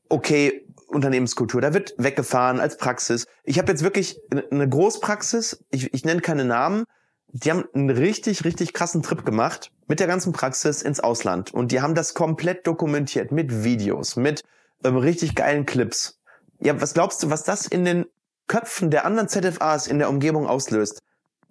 okay 0.10 0.65
Unternehmenskultur. 0.88 1.62
Da 1.62 1.73
wird 1.73 1.95
weggefahren 1.97 2.60
als 2.60 2.78
Praxis. 2.78 3.26
Ich 3.43 3.58
habe 3.60 3.71
jetzt 3.71 3.84
wirklich 3.84 4.19
eine 4.52 4.69
Großpraxis, 4.69 5.63
ich, 5.71 5.93
ich 5.93 6.06
nenne 6.06 6.21
keine 6.21 6.45
Namen, 6.45 6.86
die 7.28 7.49
haben 7.49 7.65
einen 7.73 7.89
richtig, 7.89 8.45
richtig 8.45 8.73
krassen 8.73 9.02
Trip 9.02 9.26
gemacht 9.26 9.71
mit 9.88 9.99
der 9.99 10.08
ganzen 10.08 10.34
Praxis 10.34 10.82
ins 10.84 10.99
Ausland. 10.99 11.54
Und 11.54 11.71
die 11.71 11.82
haben 11.82 11.95
das 11.95 12.13
komplett 12.13 12.67
dokumentiert 12.67 13.32
mit 13.32 13.63
Videos, 13.63 14.15
mit 14.15 14.43
ähm, 14.84 14.97
richtig 14.97 15.36
geilen 15.36 15.65
Clips. 15.65 16.19
Ja, 16.60 16.80
was 16.80 16.93
glaubst 16.93 17.23
du, 17.23 17.32
was 17.32 17.43
das 17.43 17.65
in 17.65 17.86
den 17.86 18.06
Köpfen 18.47 18.91
der 18.91 19.06
anderen 19.06 19.28
ZFAs 19.28 19.88
in 19.88 19.97
der 19.97 20.10
Umgebung 20.10 20.47
auslöst? 20.47 20.99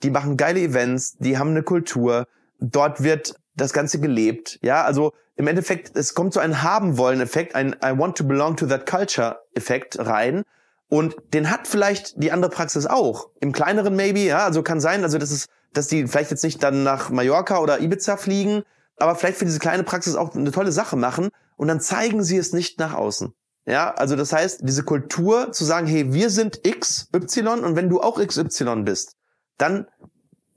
Die 0.05 0.11
machen 0.11 0.37
geile 0.37 0.61
Events, 0.61 1.17
die 1.19 1.37
haben 1.37 1.51
eine 1.51 1.63
Kultur, 1.63 2.27
dort 2.63 3.03
wird 3.03 3.35
das 3.55 3.73
Ganze 3.73 4.01
gelebt. 4.01 4.59
Ja, 4.63 4.85
also 4.85 5.13
im 5.37 5.47
Endeffekt, 5.47 5.97
es 5.97 6.15
kommt 6.15 6.33
so 6.33 6.41
ein 6.41 6.63
Haben-Wollen-Effekt, 6.63 7.55
ein 7.55 7.77
I 7.85 7.99
want 7.99 8.17
to 8.17 8.25
belong 8.25 8.57
to 8.57 8.67
that 8.67 8.87
culture-Effekt 8.87 9.99
rein. 9.99 10.43
Und 10.89 11.17
den 11.33 11.51
hat 11.51 11.67
vielleicht 11.67 12.23
die 12.23 12.33
andere 12.33 12.51
Praxis 12.51 12.87
auch. 12.87 13.31
Im 13.41 13.53
kleineren 13.53 13.97
maybe, 13.97 14.21
ja, 14.21 14.45
also 14.45 14.63
kann 14.63 14.81
sein, 14.81 15.03
also 15.03 15.19
das 15.19 15.31
ist 15.31 15.49
dass 15.73 15.89
die 15.89 16.07
vielleicht 16.07 16.31
jetzt 16.31 16.45
nicht 16.45 16.63
dann 16.63 16.83
nach 16.83 17.11
Mallorca 17.11 17.59
oder 17.59 17.81
Ibiza 17.81 18.17
fliegen, 18.17 18.63
aber 18.99 19.15
vielleicht 19.15 19.39
für 19.39 19.45
diese 19.45 19.59
kleine 19.59 19.85
Praxis 19.85 20.15
auch 20.15 20.35
eine 20.35 20.51
tolle 20.51 20.73
Sache 20.73 20.97
machen 20.97 21.31
und 21.57 21.69
dann 21.69 21.81
zeigen 21.81 22.23
sie 22.23 22.37
es 22.37 22.53
nicht 22.53 22.79
nach 22.79 22.95
außen. 22.95 23.33
Ja, 23.65 23.93
also 23.95 24.17
das 24.17 24.33
heißt, 24.33 24.61
diese 24.65 24.83
Kultur 24.83 25.53
zu 25.53 25.65
sagen, 25.65 25.87
hey, 25.87 26.13
wir 26.13 26.31
sind 26.31 26.63
XY 26.65 27.49
und 27.63 27.77
wenn 27.77 27.89
du 27.89 28.01
auch 28.01 28.19
XY 28.19 28.83
bist, 28.83 29.17
dann 29.57 29.87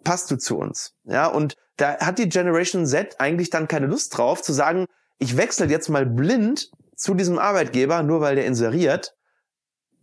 passt 0.03 0.31
du 0.31 0.37
zu 0.37 0.57
uns. 0.57 0.93
Ja, 1.03 1.27
und 1.27 1.55
da 1.77 1.97
hat 1.99 2.19
die 2.19 2.29
Generation 2.29 2.85
Z 2.85 3.19
eigentlich 3.19 3.49
dann 3.49 3.67
keine 3.67 3.87
Lust 3.87 4.17
drauf 4.17 4.41
zu 4.41 4.53
sagen, 4.53 4.85
ich 5.17 5.37
wechsle 5.37 5.67
jetzt 5.67 5.89
mal 5.89 6.05
blind 6.05 6.71
zu 6.95 7.13
diesem 7.13 7.39
Arbeitgeber, 7.39 8.03
nur 8.03 8.21
weil 8.21 8.35
der 8.35 8.45
inseriert. 8.45 9.15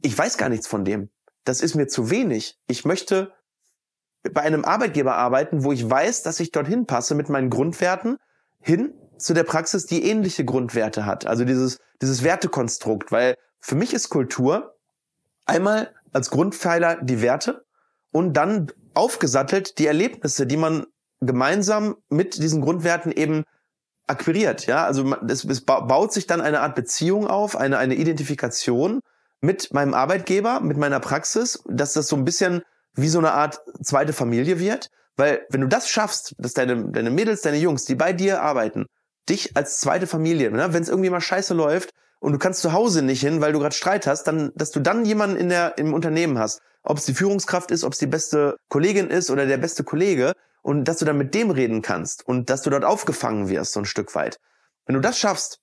Ich 0.03 0.17
weiß 0.17 0.37
gar 0.37 0.49
nichts 0.49 0.67
von 0.67 0.85
dem. 0.85 1.11
Das 1.45 1.61
ist 1.61 1.75
mir 1.75 1.87
zu 1.87 2.11
wenig. 2.11 2.59
Ich 2.67 2.85
möchte 2.85 3.33
bei 4.33 4.43
einem 4.43 4.65
Arbeitgeber 4.65 5.17
arbeiten, 5.17 5.65
wo 5.65 5.73
ich 5.73 5.89
weiß, 5.89 6.23
dass 6.23 6.41
ich 6.41 6.53
dorthin 6.53 6.87
passe 6.87 7.15
mit 7.15 7.29
meinen 7.29 7.51
Grundwerten, 7.51 8.19
hin 8.61 8.95
zu 9.19 9.35
der 9.35 9.45
Praxis, 9.45 9.87
die 9.87 10.05
ähnliche 10.05 10.45
Grundwerte 10.45 11.07
hat. 11.07 11.27
Also 11.27 11.45
dieses, 11.45 11.79
dieses 12.01 12.23
Wertekonstrukt, 12.23 13.11
weil 13.11 13.37
für 13.61 13.75
mich 13.75 13.93
ist 13.95 14.09
Kultur 14.09 14.77
einmal 15.47 15.93
als 16.13 16.31
Grundpfeiler 16.31 17.03
die 17.03 17.23
Werte 17.23 17.65
und 18.13 18.35
dann 18.35 18.71
aufgesattelt 18.95 19.79
die 19.79 19.87
Erlebnisse, 19.87 20.47
die 20.47 20.57
man 20.57 20.87
gemeinsam 21.27 21.97
mit 22.09 22.43
diesen 22.43 22.61
Grundwerten 22.61 23.13
eben 23.13 23.45
akquiriert. 24.07 24.67
Ja, 24.67 24.85
also 24.85 25.15
es, 25.29 25.45
es 25.45 25.63
baut 25.63 26.13
sich 26.13 26.27
dann 26.27 26.41
eine 26.41 26.61
Art 26.61 26.75
Beziehung 26.75 27.27
auf, 27.27 27.57
eine, 27.57 27.79
eine 27.79 27.95
Identifikation 27.95 29.01
mit 29.41 29.73
meinem 29.73 29.95
Arbeitgeber, 29.95 30.61
mit 30.61 30.77
meiner 30.77 31.01
Praxis, 31.01 31.63
dass 31.67 31.95
das 31.95 32.09
so 32.09 32.17
ein 32.17 32.25
bisschen 32.25 32.63
wie 32.95 33.09
so 33.09 33.19
eine 33.19 33.33
Art 33.33 33.61
zweite 33.83 34.13
Familie 34.13 34.59
wird. 34.59 34.91
Weil 35.17 35.47
wenn 35.51 35.61
du 35.61 35.69
das 35.69 35.89
schaffst, 35.89 36.35
dass 36.39 36.55
deine, 36.55 36.91
deine 36.91 37.11
Mädels, 37.11 37.43
deine 37.43 37.59
Jungs, 37.59 37.85
die 37.85 37.95
bei 37.95 38.13
dir 38.13 38.43
arbeiten, 38.43 38.87
dich 39.29 39.57
als 39.57 39.81
zweite 39.81 40.07
Familie, 40.07 40.51
ne, 40.51 40.73
wenn 40.73 40.83
es 40.83 40.89
irgendwie 40.89 41.11
mal 41.11 41.21
scheiße 41.21 41.55
läuft 41.55 41.91
und 42.21 42.33
du 42.33 42.39
kannst 42.39 42.61
zu 42.61 42.73
Hause 42.73 43.03
nicht 43.03 43.21
hin, 43.21 43.41
weil 43.41 43.53
du 43.53 43.59
gerade 43.59 43.75
Streit 43.75 44.07
hast, 44.07 44.25
dann, 44.25 44.53
dass 44.55 44.71
du 44.71 44.81
dann 44.81 45.05
jemanden 45.05 45.37
in 45.37 45.49
der, 45.49 45.77
im 45.79 45.95
Unternehmen 45.95 46.39
hast, 46.39 46.61
ob 46.83 46.99
es 46.99 47.05
die 47.05 47.15
Führungskraft 47.15 47.71
ist, 47.71 47.85
ob 47.85 47.93
es 47.93 47.99
die 47.99 48.07
beste 48.07 48.57
Kollegin 48.69 49.09
ist 49.09 49.31
oder 49.31 49.47
der 49.47 49.59
beste 49.59 49.85
Kollege 49.85 50.33
und 50.63 50.85
dass 50.85 50.99
du 50.99 51.05
dann 51.05 51.19
mit 51.19 51.35
dem 51.35 51.51
reden 51.51 51.83
kannst 51.83 52.27
und 52.27 52.49
dass 52.49 52.63
du 52.63 52.71
dort 52.71 52.85
aufgefangen 52.85 53.49
wirst, 53.49 53.73
so 53.73 53.81
ein 53.81 53.85
Stück 53.85 54.15
weit. 54.15 54.39
Wenn 54.87 54.95
du 54.95 55.01
das 55.01 55.19
schaffst, 55.19 55.61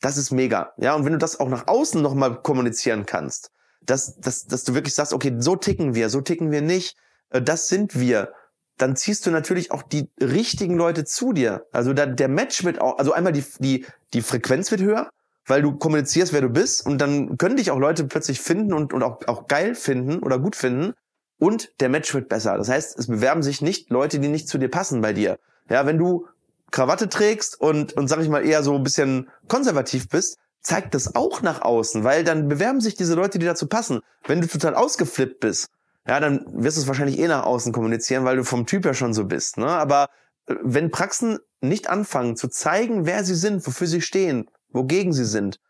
das 0.00 0.18
ist 0.18 0.30
mega. 0.30 0.72
Ja, 0.76 0.94
und 0.94 1.04
wenn 1.04 1.12
du 1.12 1.18
das 1.18 1.40
auch 1.40 1.48
nach 1.48 1.66
außen 1.66 2.00
nochmal 2.00 2.42
kommunizieren 2.42 3.06
kannst, 3.06 3.50
dass, 3.80 4.18
dass, 4.20 4.46
dass 4.46 4.64
du 4.64 4.74
wirklich 4.74 4.94
sagst, 4.94 5.12
okay, 5.12 5.34
so 5.38 5.56
ticken 5.56 5.94
wir, 5.94 6.10
so 6.10 6.20
ticken 6.20 6.50
wir 6.50 6.60
nicht, 6.60 6.96
äh, 7.30 7.40
das 7.40 7.68
sind 7.68 7.98
wir, 7.98 8.32
dann 8.78 8.94
ziehst 8.94 9.24
du 9.24 9.30
natürlich 9.30 9.70
auch 9.70 9.82
die 9.82 10.10
richtigen 10.20 10.76
Leute 10.76 11.04
zu 11.04 11.32
dir. 11.32 11.66
Also 11.72 11.94
da, 11.94 12.04
der 12.04 12.28
Match 12.28 12.64
wird 12.64 12.80
auch, 12.80 12.98
also 12.98 13.12
einmal 13.12 13.32
die, 13.32 13.44
die, 13.58 13.86
die 14.12 14.20
Frequenz 14.20 14.70
wird 14.70 14.82
höher, 14.82 15.08
weil 15.46 15.62
du 15.62 15.76
kommunizierst, 15.76 16.34
wer 16.34 16.42
du 16.42 16.50
bist 16.50 16.84
und 16.84 16.98
dann 16.98 17.38
können 17.38 17.56
dich 17.56 17.70
auch 17.70 17.78
Leute 17.78 18.04
plötzlich 18.04 18.40
finden 18.40 18.74
und, 18.74 18.92
und 18.92 19.02
auch, 19.02 19.26
auch 19.28 19.46
geil 19.46 19.74
finden 19.74 20.18
oder 20.18 20.38
gut 20.38 20.56
finden 20.56 20.92
und 21.38 21.72
der 21.80 21.88
Match 21.88 22.12
wird 22.14 22.28
besser. 22.28 22.56
Das 22.56 22.68
heißt, 22.68 22.98
es 22.98 23.06
bewerben 23.08 23.42
sich 23.42 23.60
nicht 23.60 23.90
Leute, 23.90 24.18
die 24.18 24.28
nicht 24.28 24.48
zu 24.48 24.58
dir 24.58 24.68
passen 24.68 25.00
bei 25.00 25.12
dir. 25.12 25.38
Ja, 25.68 25.86
wenn 25.86 25.98
du 25.98 26.26
Krawatte 26.70 27.08
trägst 27.08 27.60
und, 27.60 27.92
und 27.94 28.08
sag 28.08 28.20
ich 28.20 28.28
mal 28.28 28.44
eher 28.44 28.62
so 28.62 28.74
ein 28.74 28.82
bisschen 28.82 29.28
konservativ 29.48 30.08
bist, 30.08 30.38
zeigt 30.60 30.94
das 30.94 31.14
auch 31.14 31.42
nach 31.42 31.62
außen, 31.62 32.02
weil 32.02 32.24
dann 32.24 32.48
bewerben 32.48 32.80
sich 32.80 32.96
diese 32.96 33.14
Leute, 33.14 33.38
die 33.38 33.46
dazu 33.46 33.68
passen. 33.68 34.00
Wenn 34.26 34.40
du 34.40 34.48
total 34.48 34.74
ausgeflippt 34.74 35.40
bist, 35.40 35.68
ja, 36.06 36.20
dann 36.20 36.44
wirst 36.48 36.76
du 36.76 36.82
es 36.82 36.86
wahrscheinlich 36.88 37.18
eh 37.18 37.28
nach 37.28 37.44
außen 37.44 37.72
kommunizieren, 37.72 38.24
weil 38.24 38.36
du 38.36 38.44
vom 38.44 38.66
Typ 38.66 38.84
ja 38.84 38.94
schon 38.94 39.14
so 39.14 39.24
bist. 39.24 39.58
Ne? 39.58 39.66
Aber 39.66 40.08
äh, 40.46 40.54
wenn 40.62 40.90
Praxen 40.90 41.38
nicht 41.60 41.88
anfangen 41.88 42.36
zu 42.36 42.48
zeigen, 42.48 43.06
wer 43.06 43.24
sie 43.24 43.34
sind, 43.34 43.66
wofür 43.66 43.86
sie 43.86 44.00
stehen, 44.00 44.50
wogegen 44.70 45.12
sie 45.12 45.24
sind, 45.24 45.60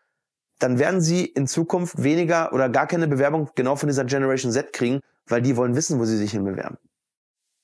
dann 0.59 0.79
werden 0.79 1.01
sie 1.01 1.25
in 1.27 1.47
Zukunft 1.47 2.03
weniger 2.03 2.53
oder 2.53 2.69
gar 2.69 2.87
keine 2.87 3.09
Bewerbung 3.09 3.51
genau 3.55 3.77
von 3.77 3.89
dieser 3.89 4.05
Generation 4.05 4.53
Z 4.53 4.73
kriegen, 4.73 5.01
weil 5.27 5.43
die 5.43 5.57
wollen 5.57 5.75
wissen, 5.75 5.99
wo 5.99 6.05
sie 6.05 6.17
sich 6.17 6.33
hinbewerben. 6.33 6.79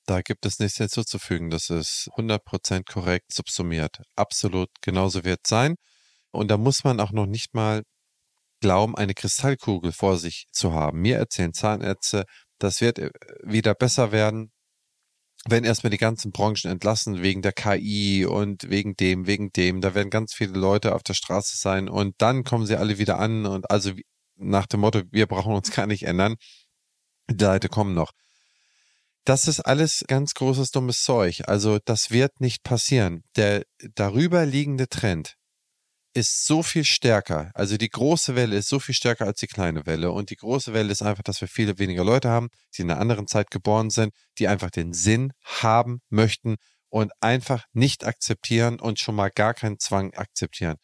Da 0.05 0.21
gibt 0.21 0.45
es 0.45 0.59
nichts 0.59 0.77
hinzuzufügen. 0.77 1.49
Das 1.49 1.69
ist 1.69 2.09
100% 2.17 2.83
korrekt 2.91 3.31
subsumiert. 3.31 4.01
Absolut 4.15 4.69
genauso 4.81 5.23
wird 5.23 5.41
es 5.45 5.49
sein. 5.49 5.75
Und 6.31 6.49
da 6.49 6.57
muss 6.57 6.83
man 6.83 6.99
auch 6.99 7.11
noch 7.11 7.25
nicht 7.25 7.53
mal 7.53 7.83
glauben, 8.59 8.95
eine 8.97 9.13
Kristallkugel 9.13 9.91
vor 9.91 10.17
sich 10.17 10.47
zu 10.51 10.73
haben. 10.73 11.01
Mir 11.01 11.17
erzählen 11.17 11.53
Zahnärzte, 11.53 12.25
das 12.59 12.81
wird 12.81 12.99
äh, 12.99 13.11
wieder 13.43 13.75
besser 13.75 14.11
werden, 14.11 14.51
wenn 15.45 15.65
erstmal 15.65 15.91
die 15.91 15.97
ganzen 15.97 16.31
Branchen 16.31 16.71
entlassen 16.71 17.21
wegen 17.21 17.41
der 17.41 17.51
KI 17.51 18.25
und 18.25 18.69
wegen 18.69 18.95
dem, 18.95 19.27
wegen 19.27 19.51
dem. 19.51 19.81
Da 19.81 19.95
werden 19.95 20.09
ganz 20.09 20.33
viele 20.33 20.53
Leute 20.53 20.95
auf 20.95 21.03
der 21.03 21.13
Straße 21.13 21.57
sein 21.57 21.89
und 21.89 22.15
dann 22.19 22.43
kommen 22.43 22.65
sie 22.65 22.77
alle 22.77 22.97
wieder 22.97 23.19
an 23.19 23.45
und 23.45 23.69
also 23.69 23.91
nach 24.35 24.65
dem 24.65 24.79
Motto, 24.79 25.01
wir 25.11 25.27
brauchen 25.27 25.53
uns 25.53 25.71
gar 25.71 25.85
nicht 25.85 26.03
ändern. 26.03 26.35
Die 27.29 27.43
Leute 27.43 27.69
kommen 27.69 27.93
noch. 27.93 28.11
Das 29.25 29.47
ist 29.47 29.61
alles 29.61 30.03
ganz 30.07 30.33
großes 30.33 30.71
dummes 30.71 31.03
Zeug. 31.03 31.43
Also 31.47 31.79
das 31.83 32.11
wird 32.11 32.41
nicht 32.41 32.63
passieren. 32.63 33.23
Der 33.37 33.63
darüber 33.95 34.45
liegende 34.45 34.89
Trend, 34.89 35.37
ist 36.13 36.45
so 36.45 36.61
viel 36.63 36.85
stärker. 36.85 37.51
Also 37.55 37.77
die 37.77 37.89
große 37.89 38.35
Welle 38.35 38.57
ist 38.57 38.69
so 38.69 38.79
viel 38.79 38.95
stärker 38.95 39.25
als 39.25 39.39
die 39.39 39.47
kleine 39.47 39.85
Welle. 39.85 40.11
Und 40.11 40.29
die 40.29 40.35
große 40.35 40.73
Welle 40.73 40.91
ist 40.91 41.01
einfach, 41.01 41.23
dass 41.23 41.41
wir 41.41 41.47
viele 41.47 41.79
weniger 41.79 42.03
Leute 42.03 42.29
haben, 42.29 42.49
die 42.75 42.83
in 42.83 42.91
einer 42.91 42.99
anderen 42.99 43.27
Zeit 43.27 43.49
geboren 43.51 43.89
sind, 43.89 44.13
die 44.37 44.47
einfach 44.47 44.69
den 44.69 44.93
Sinn 44.93 45.33
haben 45.43 46.01
möchten 46.09 46.57
und 46.89 47.11
einfach 47.19 47.65
nicht 47.73 48.05
akzeptieren 48.05 48.79
und 48.79 48.99
schon 48.99 49.15
mal 49.15 49.29
gar 49.29 49.53
keinen 49.53 49.79
Zwang 49.79 50.13
akzeptieren. 50.13 50.77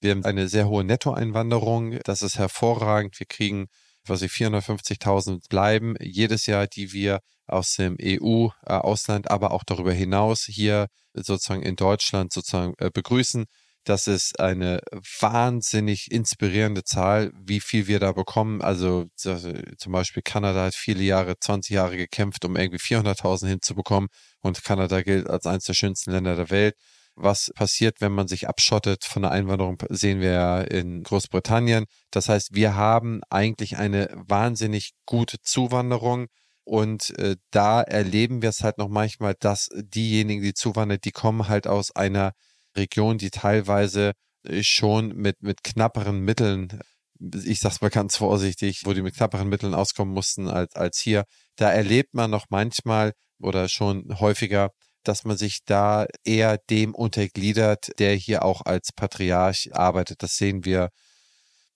Wir 0.00 0.12
haben 0.12 0.24
eine 0.24 0.48
sehr 0.48 0.68
hohe 0.68 0.84
Nettoeinwanderung. 0.84 1.98
Das 2.04 2.22
ist 2.22 2.38
hervorragend. 2.38 3.18
Wir 3.20 3.26
kriegen, 3.26 3.66
was 4.06 4.22
ich 4.22 4.32
450.000 4.32 5.48
bleiben 5.48 5.94
jedes 6.00 6.46
Jahr, 6.46 6.66
die 6.66 6.92
wir 6.92 7.20
aus 7.46 7.74
dem 7.74 7.96
EU-Ausland, 8.00 9.30
aber 9.30 9.52
auch 9.52 9.64
darüber 9.64 9.92
hinaus 9.92 10.44
hier 10.44 10.88
sozusagen 11.14 11.62
in 11.62 11.76
Deutschland 11.76 12.32
sozusagen 12.32 12.74
äh, 12.78 12.90
begrüßen. 12.92 13.46
Das 13.84 14.06
ist 14.06 14.38
eine 14.38 14.80
wahnsinnig 15.20 16.10
inspirierende 16.12 16.84
Zahl, 16.84 17.32
wie 17.34 17.60
viel 17.60 17.88
wir 17.88 17.98
da 17.98 18.12
bekommen. 18.12 18.62
Also 18.62 19.06
zum 19.16 19.92
Beispiel 19.92 20.22
Kanada 20.22 20.66
hat 20.66 20.76
viele 20.76 21.02
Jahre, 21.02 21.36
20 21.38 21.74
Jahre 21.74 21.96
gekämpft, 21.96 22.44
um 22.44 22.56
irgendwie 22.56 22.78
400.000 22.78 23.48
hinzubekommen. 23.48 24.08
Und 24.40 24.62
Kanada 24.62 25.02
gilt 25.02 25.28
als 25.28 25.46
eines 25.46 25.64
der 25.64 25.74
schönsten 25.74 26.12
Länder 26.12 26.36
der 26.36 26.50
Welt. 26.50 26.76
Was 27.14 27.50
passiert, 27.54 28.00
wenn 28.00 28.12
man 28.12 28.26
sich 28.28 28.48
abschottet 28.48 29.04
von 29.04 29.22
der 29.22 29.32
Einwanderung, 29.32 29.78
sehen 29.90 30.20
wir 30.20 30.32
ja 30.32 30.60
in 30.62 31.02
Großbritannien. 31.02 31.84
Das 32.10 32.28
heißt, 32.28 32.54
wir 32.54 32.74
haben 32.74 33.20
eigentlich 33.28 33.76
eine 33.76 34.08
wahnsinnig 34.14 34.92
gute 35.06 35.38
Zuwanderung. 35.40 36.28
Und 36.64 37.10
äh, 37.18 37.36
da 37.50 37.82
erleben 37.82 38.40
wir 38.40 38.48
es 38.48 38.62
halt 38.62 38.78
noch 38.78 38.88
manchmal, 38.88 39.34
dass 39.38 39.68
diejenigen, 39.74 40.42
die 40.42 40.54
zuwandern, 40.54 40.98
die 41.04 41.10
kommen 41.10 41.48
halt 41.48 41.66
aus 41.66 41.94
einer 41.94 42.32
Region, 42.76 43.18
die 43.18 43.30
teilweise 43.30 44.12
äh, 44.44 44.62
schon 44.62 45.08
mit, 45.16 45.42
mit 45.42 45.64
knapperen 45.64 46.20
Mitteln, 46.20 46.80
ich 47.44 47.60
sag's 47.60 47.80
mal 47.80 47.90
ganz 47.90 48.16
vorsichtig, 48.16 48.82
wo 48.84 48.92
die 48.92 49.02
mit 49.02 49.16
knapperen 49.16 49.48
Mitteln 49.48 49.74
auskommen 49.74 50.12
mussten 50.14 50.48
als, 50.48 50.74
als 50.74 50.98
hier. 50.98 51.24
Da 51.56 51.70
erlebt 51.70 52.14
man 52.14 52.30
noch 52.30 52.46
manchmal 52.50 53.12
oder 53.38 53.68
schon 53.68 54.18
häufiger, 54.20 54.70
dass 55.04 55.24
man 55.24 55.36
sich 55.36 55.60
da 55.64 56.06
eher 56.24 56.58
dem 56.70 56.94
untergliedert, 56.94 57.90
der 57.98 58.14
hier 58.14 58.44
auch 58.44 58.62
als 58.64 58.92
Patriarch 58.92 59.70
arbeitet. 59.72 60.22
Das 60.22 60.36
sehen 60.36 60.64
wir 60.64 60.90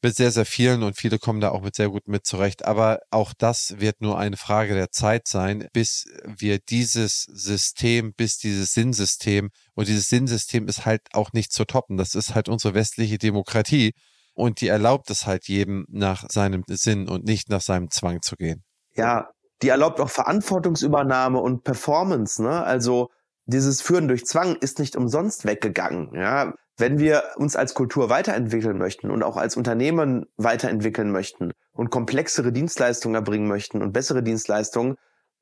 mit 0.03 0.15
sehr, 0.15 0.31
sehr 0.31 0.47
vielen 0.47 0.83
und 0.83 0.97
viele 0.97 1.19
kommen 1.19 1.41
da 1.41 1.51
auch 1.51 1.63
mit 1.63 1.75
sehr 1.75 1.89
gut 1.89 2.07
mit 2.07 2.27
zurecht. 2.27 2.65
Aber 2.65 3.01
auch 3.11 3.33
das 3.37 3.81
wird 3.81 4.01
nur 4.01 4.19
eine 4.19 4.37
Frage 4.37 4.75
der 4.75 4.91
Zeit 4.91 5.27
sein, 5.27 5.69
bis 5.73 6.05
wir 6.25 6.59
dieses 6.59 7.23
System, 7.25 8.13
bis 8.15 8.39
dieses 8.39 8.73
Sinnsystem 8.73 9.51
und 9.75 9.89
dieses 9.89 10.09
Sinnsystem 10.09 10.69
ist 10.69 10.87
halt 10.87 11.03
auch 11.13 11.33
nicht 11.33 11.53
zu 11.53 11.65
toppen. 11.65 11.97
Das 11.97 12.15
ist 12.15 12.35
halt 12.35 12.49
unsere 12.49 12.75
westliche 12.75 13.19
Demokratie 13.19 13.95
und 14.35 14.61
die 14.61 14.69
erlaubt 14.69 15.11
es 15.11 15.27
halt 15.27 15.49
jedem 15.49 15.87
nach 15.89 16.29
seinem 16.31 16.63
Sinn 16.69 17.09
und 17.09 17.25
nicht 17.25 17.49
nach 17.49 17.63
seinem 17.63 17.91
Zwang 17.91 18.23
zu 18.23 18.37
gehen. 18.37 18.63
Ja, 18.95 19.31
die 19.63 19.69
erlaubt 19.69 20.01
auch 20.01 20.11
Verantwortungsübernahme 20.11 21.41
und 21.41 21.65
Performance. 21.65 22.43
Ne? 22.43 22.63
Also 22.63 23.09
dieses 23.47 23.81
Führen 23.81 24.09
durch 24.09 24.27
Zwang 24.27 24.57
ist 24.57 24.79
nicht 24.79 24.97
umsonst 24.97 25.45
weggegangen. 25.45 26.11
Ja? 26.15 26.55
Wenn 26.77 26.99
wir 26.99 27.23
uns 27.37 27.57
als 27.57 27.75
Kultur 27.75 28.11
weiterentwickeln 28.11 28.77
möchten 28.77 29.11
und 29.11 29.23
auch 29.23 29.37
als 29.37 29.57
Unternehmen 29.57 30.27
weiterentwickeln 30.37 31.11
möchten 31.11 31.53
und 31.73 31.91
komplexere 31.91 32.53
Dienstleistungen 32.53 33.15
erbringen 33.15 33.49
möchten 33.49 33.83
und 33.83 33.93
bessere 33.93 34.23
Dienstleistungen, 34.23 34.97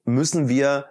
müssen 0.04 0.48
wir 0.48 0.86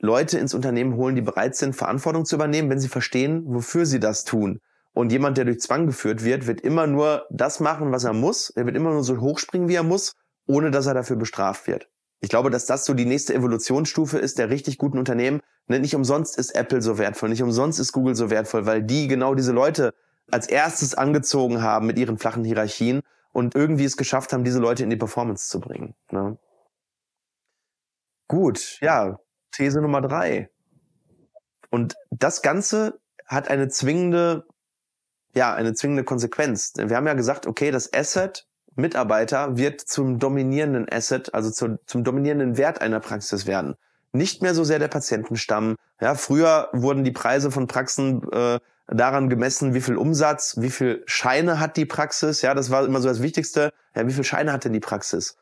Leute 0.00 0.38
ins 0.38 0.54
Unternehmen 0.54 0.96
holen, 0.96 1.16
die 1.16 1.22
bereit 1.22 1.56
sind, 1.56 1.74
Verantwortung 1.74 2.24
zu 2.24 2.36
übernehmen, 2.36 2.70
wenn 2.70 2.78
sie 2.78 2.88
verstehen, 2.88 3.42
wofür 3.46 3.86
sie 3.86 4.00
das 4.00 4.24
tun. 4.24 4.60
Und 4.92 5.10
jemand, 5.10 5.38
der 5.38 5.46
durch 5.46 5.60
Zwang 5.60 5.86
geführt 5.86 6.24
wird, 6.24 6.46
wird 6.46 6.60
immer 6.60 6.86
nur 6.86 7.26
das 7.30 7.58
machen, 7.58 7.90
was 7.90 8.04
er 8.04 8.12
muss. 8.12 8.50
Er 8.50 8.66
wird 8.66 8.76
immer 8.76 8.92
nur 8.92 9.02
so 9.02 9.18
hochspringen, 9.18 9.68
wie 9.68 9.74
er 9.74 9.82
muss, 9.82 10.12
ohne 10.46 10.70
dass 10.70 10.86
er 10.86 10.94
dafür 10.94 11.16
bestraft 11.16 11.66
wird. 11.66 11.88
Ich 12.20 12.28
glaube, 12.28 12.50
dass 12.50 12.66
das 12.66 12.84
so 12.84 12.94
die 12.94 13.04
nächste 13.04 13.34
Evolutionsstufe 13.34 14.18
ist 14.18 14.38
der 14.38 14.50
richtig 14.50 14.78
guten 14.78 14.98
Unternehmen. 14.98 15.40
Ne, 15.66 15.78
nicht 15.78 15.94
umsonst 15.94 16.38
ist 16.38 16.54
Apple 16.54 16.82
so 16.82 16.98
wertvoll, 16.98 17.30
nicht 17.30 17.42
umsonst 17.42 17.80
ist 17.80 17.92
Google 17.92 18.14
so 18.14 18.30
wertvoll, 18.30 18.66
weil 18.66 18.82
die 18.82 19.08
genau 19.08 19.34
diese 19.34 19.52
Leute 19.52 19.94
als 20.30 20.46
erstes 20.46 20.94
angezogen 20.94 21.62
haben 21.62 21.86
mit 21.86 21.98
ihren 21.98 22.18
flachen 22.18 22.44
Hierarchien 22.44 23.02
und 23.32 23.54
irgendwie 23.54 23.84
es 23.84 23.96
geschafft 23.96 24.32
haben, 24.32 24.44
diese 24.44 24.58
Leute 24.58 24.84
in 24.84 24.90
die 24.90 24.96
Performance 24.96 25.48
zu 25.48 25.60
bringen. 25.60 25.94
Ne? 26.10 26.38
Gut, 28.28 28.78
ja, 28.80 29.18
These 29.52 29.80
Nummer 29.80 30.00
drei. 30.00 30.50
Und 31.70 31.94
das 32.10 32.42
Ganze 32.42 33.00
hat 33.26 33.48
eine 33.48 33.68
zwingende, 33.68 34.46
ja, 35.34 35.54
eine 35.54 35.74
zwingende 35.74 36.04
Konsequenz. 36.04 36.72
Wir 36.76 36.96
haben 36.96 37.06
ja 37.06 37.14
gesagt, 37.14 37.46
okay, 37.46 37.70
das 37.70 37.92
Asset 37.92 38.46
Mitarbeiter 38.76 39.56
wird 39.56 39.80
zum 39.80 40.18
dominierenden 40.18 40.86
Asset, 40.90 41.34
also 41.34 41.50
zu, 41.50 41.78
zum 41.86 42.04
dominierenden 42.04 42.56
Wert 42.56 42.80
einer 42.80 43.00
Praxis 43.00 43.46
werden. 43.46 43.74
Nicht 44.12 44.42
mehr 44.42 44.54
so 44.54 44.64
sehr 44.64 44.78
der 44.78 44.88
Patientenstamm. 44.88 45.76
Ja, 46.00 46.14
früher 46.14 46.68
wurden 46.72 47.04
die 47.04 47.12
Preise 47.12 47.50
von 47.50 47.66
Praxen 47.66 48.22
äh, 48.32 48.60
daran 48.86 49.28
gemessen, 49.28 49.74
wie 49.74 49.80
viel 49.80 49.96
Umsatz, 49.96 50.56
wie 50.58 50.70
viel 50.70 51.02
Scheine 51.06 51.58
hat 51.58 51.76
die 51.76 51.86
Praxis. 51.86 52.42
Ja, 52.42 52.54
das 52.54 52.70
war 52.70 52.84
immer 52.84 53.00
so 53.00 53.08
das 53.08 53.22
Wichtigste. 53.22 53.72
Ja, 53.94 54.06
wie 54.06 54.12
viel 54.12 54.24
Scheine 54.24 54.52
hat 54.52 54.64
denn 54.64 54.72
die 54.72 54.80
Praxis? 54.80 55.36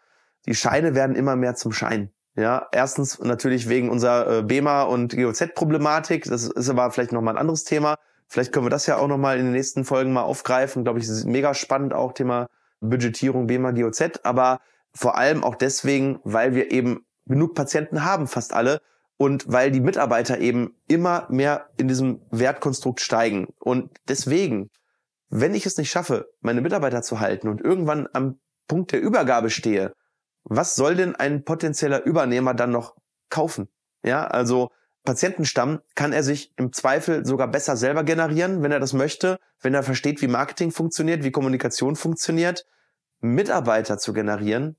Die 0.46 0.54
Scheine 0.54 0.94
werden 0.94 1.16
immer 1.16 1.36
mehr 1.36 1.54
zum 1.54 1.72
Schein. 1.72 2.10
Ja, 2.34 2.68
erstens 2.72 3.18
natürlich 3.18 3.68
wegen 3.68 3.90
unserer 3.90 4.38
äh, 4.38 4.42
BEMA 4.42 4.84
und 4.84 5.14
GOZ-Problematik. 5.14 6.24
Das 6.24 6.44
ist 6.44 6.70
aber 6.70 6.90
vielleicht 6.90 7.12
nochmal 7.12 7.34
ein 7.34 7.40
anderes 7.40 7.64
Thema. 7.64 7.96
Vielleicht 8.26 8.52
können 8.52 8.64
wir 8.64 8.70
das 8.70 8.86
ja 8.86 8.96
auch 8.96 9.08
nochmal 9.08 9.38
in 9.38 9.44
den 9.44 9.52
nächsten 9.52 9.84
Folgen 9.84 10.14
mal 10.14 10.22
aufgreifen. 10.22 10.84
Glaube 10.84 10.98
ich, 10.98 11.06
ist 11.06 11.26
mega 11.26 11.52
spannend 11.52 11.92
auch 11.92 12.12
Thema 12.12 12.46
Budgetierung 12.82 13.46
BEMA 13.46 13.70
GOZ, 13.70 14.20
aber 14.24 14.60
vor 14.92 15.16
allem 15.16 15.42
auch 15.42 15.54
deswegen, 15.54 16.20
weil 16.24 16.54
wir 16.54 16.70
eben 16.70 17.06
genug 17.26 17.54
Patienten 17.54 18.04
haben, 18.04 18.26
fast 18.26 18.52
alle, 18.52 18.80
und 19.16 19.50
weil 19.50 19.70
die 19.70 19.80
Mitarbeiter 19.80 20.38
eben 20.38 20.74
immer 20.88 21.26
mehr 21.30 21.68
in 21.76 21.88
diesem 21.88 22.22
Wertkonstrukt 22.30 23.00
steigen. 23.00 23.46
Und 23.60 23.90
deswegen, 24.08 24.70
wenn 25.28 25.54
ich 25.54 25.64
es 25.64 25.76
nicht 25.78 25.90
schaffe, 25.90 26.28
meine 26.40 26.60
Mitarbeiter 26.60 27.02
zu 27.02 27.20
halten 27.20 27.48
und 27.48 27.60
irgendwann 27.60 28.08
am 28.12 28.40
Punkt 28.66 28.92
der 28.92 29.00
Übergabe 29.00 29.50
stehe, 29.50 29.94
was 30.44 30.74
soll 30.74 30.96
denn 30.96 31.14
ein 31.14 31.44
potenzieller 31.44 32.04
Übernehmer 32.04 32.52
dann 32.52 32.70
noch 32.70 32.96
kaufen? 33.30 33.68
Ja, 34.04 34.26
also 34.26 34.70
Patientenstamm 35.04 35.80
kann 35.94 36.12
er 36.12 36.22
sich 36.22 36.52
im 36.56 36.72
Zweifel 36.72 37.26
sogar 37.26 37.48
besser 37.48 37.76
selber 37.76 38.04
generieren, 38.04 38.62
wenn 38.62 38.72
er 38.72 38.80
das 38.80 38.92
möchte, 38.92 39.38
wenn 39.60 39.74
er 39.74 39.82
versteht, 39.82 40.22
wie 40.22 40.28
Marketing 40.28 40.70
funktioniert, 40.70 41.24
wie 41.24 41.32
Kommunikation 41.32 41.96
funktioniert. 41.96 42.66
Mitarbeiter 43.20 43.98
zu 43.98 44.12
generieren, 44.12 44.76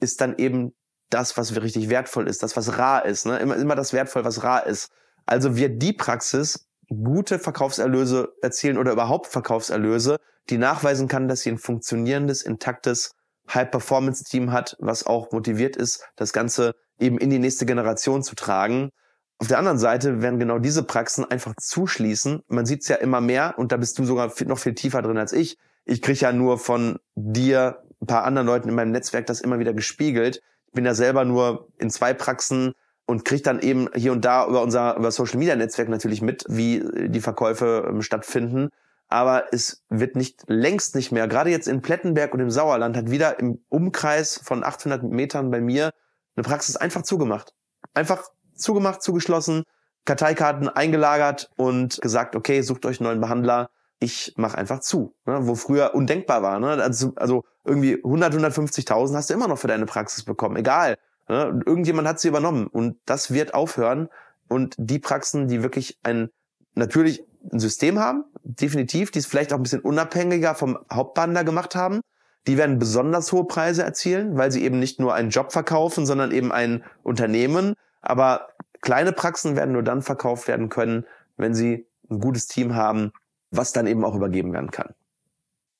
ist 0.00 0.20
dann 0.20 0.36
eben 0.38 0.72
das, 1.10 1.36
was 1.36 1.54
richtig 1.60 1.90
wertvoll 1.90 2.28
ist, 2.28 2.42
das, 2.42 2.56
was 2.56 2.78
rar 2.78 3.04
ist. 3.04 3.26
Ne? 3.26 3.38
Immer, 3.38 3.56
immer 3.56 3.74
das 3.74 3.92
wertvoll, 3.92 4.24
was 4.24 4.42
rar 4.42 4.66
ist. 4.66 4.90
Also 5.26 5.56
wird 5.56 5.82
die 5.82 5.92
Praxis 5.92 6.68
gute 6.88 7.38
Verkaufserlöse 7.38 8.32
erzielen 8.42 8.78
oder 8.78 8.92
überhaupt 8.92 9.26
Verkaufserlöse, 9.26 10.16
die 10.50 10.58
nachweisen 10.58 11.08
kann, 11.08 11.28
dass 11.28 11.40
sie 11.40 11.50
ein 11.50 11.58
funktionierendes, 11.58 12.42
intaktes 12.42 13.12
High-Performance-Team 13.52 14.52
hat, 14.52 14.76
was 14.80 15.06
auch 15.06 15.32
motiviert 15.32 15.76
ist, 15.76 16.04
das 16.16 16.32
Ganze 16.32 16.74
eben 16.98 17.18
in 17.18 17.30
die 17.30 17.38
nächste 17.38 17.66
Generation 17.66 18.22
zu 18.22 18.34
tragen. 18.34 18.90
Auf 19.38 19.48
der 19.48 19.58
anderen 19.58 19.78
Seite 19.78 20.22
werden 20.22 20.38
genau 20.38 20.58
diese 20.58 20.84
Praxen 20.84 21.24
einfach 21.24 21.54
zuschließen. 21.56 22.42
Man 22.48 22.66
sieht 22.66 22.82
es 22.82 22.88
ja 22.88 22.96
immer 22.96 23.20
mehr 23.20 23.54
und 23.56 23.72
da 23.72 23.76
bist 23.76 23.98
du 23.98 24.04
sogar 24.04 24.32
noch 24.46 24.58
viel 24.58 24.74
tiefer 24.74 25.02
drin 25.02 25.18
als 25.18 25.32
ich. 25.32 25.58
Ich 25.84 26.00
kriege 26.00 26.20
ja 26.20 26.32
nur 26.32 26.58
von 26.58 26.98
dir, 27.16 27.82
ein 28.00 28.06
paar 28.06 28.24
anderen 28.24 28.46
Leuten 28.46 28.68
in 28.68 28.74
meinem 28.74 28.92
Netzwerk 28.92 29.26
das 29.26 29.40
immer 29.40 29.58
wieder 29.58 29.74
gespiegelt. 29.74 30.42
Ich 30.66 30.72
bin 30.72 30.84
ja 30.84 30.94
selber 30.94 31.24
nur 31.24 31.68
in 31.78 31.90
zwei 31.90 32.14
Praxen 32.14 32.72
und 33.06 33.24
kriege 33.24 33.42
dann 33.42 33.60
eben 33.60 33.88
hier 33.94 34.12
und 34.12 34.24
da 34.24 34.46
über 34.46 34.62
unser 34.62 34.96
über 34.96 35.10
Social 35.10 35.38
Media 35.38 35.56
Netzwerk 35.56 35.88
natürlich 35.88 36.22
mit, 36.22 36.44
wie 36.48 36.84
die 37.08 37.20
Verkäufe 37.20 37.86
ähm, 37.88 38.02
stattfinden. 38.02 38.70
Aber 39.08 39.52
es 39.52 39.84
wird 39.90 40.16
nicht 40.16 40.44
längst 40.46 40.94
nicht 40.94 41.12
mehr. 41.12 41.28
Gerade 41.28 41.50
jetzt 41.50 41.68
in 41.68 41.82
Plettenberg 41.82 42.32
und 42.32 42.40
im 42.40 42.50
Sauerland 42.50 42.96
hat 42.96 43.10
wieder 43.10 43.38
im 43.38 43.62
Umkreis 43.68 44.40
von 44.42 44.64
800 44.64 45.02
Metern 45.02 45.50
bei 45.50 45.60
mir 45.60 45.90
eine 46.34 46.44
Praxis 46.44 46.76
einfach 46.76 47.02
zugemacht. 47.02 47.52
Einfach 47.92 48.22
zugemacht, 48.62 49.02
zugeschlossen, 49.02 49.64
Karteikarten 50.04 50.68
eingelagert 50.68 51.50
und 51.56 52.00
gesagt, 52.00 52.34
okay, 52.36 52.62
sucht 52.62 52.86
euch 52.86 53.00
einen 53.00 53.08
neuen 53.08 53.20
Behandler. 53.20 53.70
Ich 54.00 54.34
mache 54.36 54.58
einfach 54.58 54.80
zu, 54.80 55.14
ne? 55.26 55.46
wo 55.46 55.54
früher 55.54 55.94
undenkbar 55.94 56.42
war. 56.42 56.58
Ne? 56.58 56.82
Also, 56.82 57.12
also 57.16 57.44
irgendwie 57.64 57.96
100, 57.96 58.34
150.000 58.34 59.14
hast 59.14 59.30
du 59.30 59.34
immer 59.34 59.46
noch 59.46 59.58
für 59.58 59.68
deine 59.68 59.86
Praxis 59.86 60.24
bekommen, 60.24 60.56
egal. 60.56 60.96
Ne? 61.28 61.60
Irgendjemand 61.64 62.08
hat 62.08 62.18
sie 62.18 62.28
übernommen 62.28 62.66
und 62.66 62.96
das 63.06 63.32
wird 63.32 63.54
aufhören. 63.54 64.08
Und 64.48 64.74
die 64.76 64.98
Praxen, 64.98 65.46
die 65.46 65.62
wirklich 65.62 65.98
ein 66.02 66.30
natürlich 66.74 67.24
ein 67.52 67.60
System 67.60 67.98
haben, 67.98 68.24
definitiv, 68.44 69.10
die 69.10 69.18
es 69.18 69.26
vielleicht 69.26 69.52
auch 69.52 69.58
ein 69.58 69.62
bisschen 69.62 69.80
unabhängiger 69.80 70.54
vom 70.54 70.78
Hauptbehandler 70.92 71.44
gemacht 71.44 71.74
haben, 71.74 72.00
die 72.46 72.56
werden 72.56 72.78
besonders 72.78 73.30
hohe 73.32 73.46
Preise 73.46 73.82
erzielen, 73.82 74.36
weil 74.36 74.50
sie 74.50 74.64
eben 74.64 74.78
nicht 74.78 74.98
nur 75.00 75.14
einen 75.14 75.30
Job 75.30 75.52
verkaufen, 75.52 76.06
sondern 76.06 76.32
eben 76.32 76.50
ein 76.52 76.82
Unternehmen, 77.02 77.74
aber 78.00 78.48
kleine 78.82 79.12
Praxen 79.12 79.56
werden 79.56 79.72
nur 79.72 79.82
dann 79.82 80.02
verkauft 80.02 80.46
werden 80.48 80.68
können, 80.68 81.06
wenn 81.36 81.54
sie 81.54 81.86
ein 82.10 82.20
gutes 82.20 82.46
Team 82.46 82.74
haben, 82.74 83.12
was 83.50 83.72
dann 83.72 83.86
eben 83.86 84.04
auch 84.04 84.14
übergeben 84.14 84.52
werden 84.52 84.70
kann. 84.70 84.94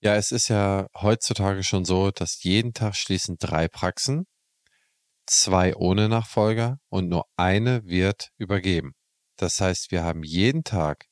Ja, 0.00 0.16
es 0.16 0.32
ist 0.32 0.48
ja 0.48 0.86
heutzutage 1.00 1.62
schon 1.62 1.84
so, 1.84 2.11
dass 2.11 2.42
jeden 2.42 2.72
Tag 2.72 2.96
schließen 2.96 3.36
drei 3.38 3.68
Praxen, 3.68 4.26
zwei 5.26 5.76
ohne 5.76 6.09
Nachfolger 6.09 6.78
und 6.88 7.09
nur 7.09 7.26
eine 7.36 7.84
wird 7.84 8.30
übergeben. 8.36 8.94
Das 9.36 9.61
heißt, 9.61 9.90
wir 9.90 10.03
haben 10.03 10.24
jeden 10.24 10.64
Tag 10.64 11.07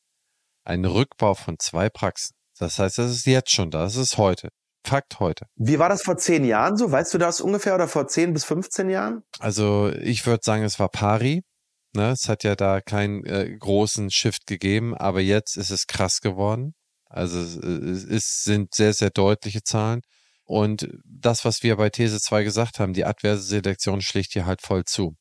einen 0.64 0.84
Rückbau 0.84 1.34
von 1.34 1.58
zwei 1.58 1.88
Praxen. 1.88 2.34
Das 2.58 2.78
heißt, 2.78 2.98
das 2.98 3.10
ist 3.10 3.26
jetzt 3.26 3.52
schon 3.52 3.70
da, 3.70 3.82
das 3.82 3.96
ist 3.96 4.18
heute. 4.18 4.48
Fakt 4.84 5.20
heute. 5.20 5.46
Wie 5.56 5.78
war 5.78 5.88
das 5.88 6.02
vor 6.02 6.16
zehn 6.16 6.44
Jahren 6.44 6.76
so? 6.76 6.90
Weißt 6.90 7.12
du 7.12 7.18
das 7.18 7.40
ungefähr 7.40 7.74
oder 7.74 7.86
vor 7.86 8.08
zehn 8.08 8.32
bis 8.32 8.44
15 8.44 8.88
Jahren? 8.88 9.22
Also 9.38 9.92
ich 10.00 10.26
würde 10.26 10.40
sagen, 10.42 10.62
es 10.64 10.78
war 10.78 10.88
pari. 10.88 11.42
Ne? 11.92 12.10
Es 12.10 12.28
hat 12.28 12.44
ja 12.44 12.56
da 12.56 12.80
keinen 12.80 13.24
äh, 13.24 13.56
großen 13.58 14.10
Shift 14.10 14.46
gegeben, 14.46 14.94
aber 14.94 15.20
jetzt 15.20 15.56
ist 15.56 15.70
es 15.70 15.86
krass 15.86 16.20
geworden. 16.20 16.74
Also 17.06 17.40
es, 17.40 18.04
es 18.04 18.44
sind 18.44 18.74
sehr, 18.74 18.92
sehr 18.94 19.10
deutliche 19.10 19.62
Zahlen. 19.62 20.02
Und 20.44 20.88
das, 21.04 21.44
was 21.44 21.62
wir 21.62 21.76
bei 21.76 21.90
These 21.90 22.20
2 22.20 22.44
gesagt 22.44 22.80
haben, 22.80 22.92
die 22.92 23.04
adverse 23.04 23.42
Selektion 23.42 24.00
schlicht 24.00 24.32
hier 24.32 24.46
halt 24.46 24.62
voll 24.62 24.84
zu. 24.84 25.16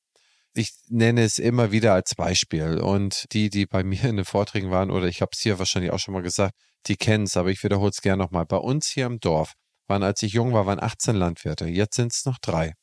Ich 0.54 0.72
nenne 0.88 1.24
es 1.24 1.40
immer 1.40 1.72
wieder 1.72 1.94
als 1.94 2.16
Beispiel. 2.16 2.80
Und 2.80 3.26
die, 3.34 3.50
die 3.50 3.66
bei 3.66 3.84
mir 3.86 4.04
in 4.06 4.18
den 4.18 4.26
Vorträgen 4.26 4.72
waren, 4.72 4.92
oder 4.92 5.08
ich 5.08 5.22
habe 5.22 5.32
es 5.34 5.40
hier 5.40 5.60
wahrscheinlich 5.60 5.92
auch 5.92 6.00
schon 6.00 6.14
mal 6.14 6.24
gesagt, 6.24 6.56
die 6.88 6.96
kennen 6.96 7.26
es, 7.26 7.38
aber 7.38 7.50
ich 7.50 7.64
wiederhole 7.64 7.92
es 7.92 8.02
gerne 8.02 8.24
nochmal. 8.24 8.46
Bei 8.46 8.58
uns 8.58 8.88
hier 8.88 9.06
im 9.06 9.20
Dorf 9.20 9.54
waren, 9.88 10.04
als 10.04 10.24
ich 10.24 10.34
jung 10.34 10.54
war, 10.54 10.66
waren 10.66 10.82
18 10.82 11.16
Landwirte. 11.16 11.68
Jetzt 11.68 11.96
sind 11.96 12.14
es 12.14 12.26
noch 12.26 12.38
drei. 12.40 12.74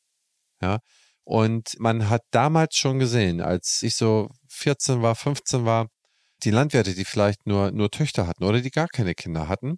Ja. 0.61 0.79
Und 1.27 1.75
man 1.77 2.09
hat 2.09 2.21
damals 2.31 2.77
schon 2.77 2.99
gesehen, 2.99 3.41
als 3.41 3.83
ich 3.83 3.97
so 3.97 4.29
14 4.47 5.01
war, 5.01 5.13
15 5.13 5.65
war, 5.65 5.87
die 6.43 6.51
Landwirte, 6.51 6.95
die 6.95 7.03
vielleicht 7.03 7.45
nur, 7.45 7.71
nur 7.71 7.91
Töchter 7.91 8.27
hatten 8.27 8.45
oder 8.45 8.61
die 8.61 8.71
gar 8.71 8.87
keine 8.87 9.13
Kinder 9.13 9.49
hatten, 9.49 9.77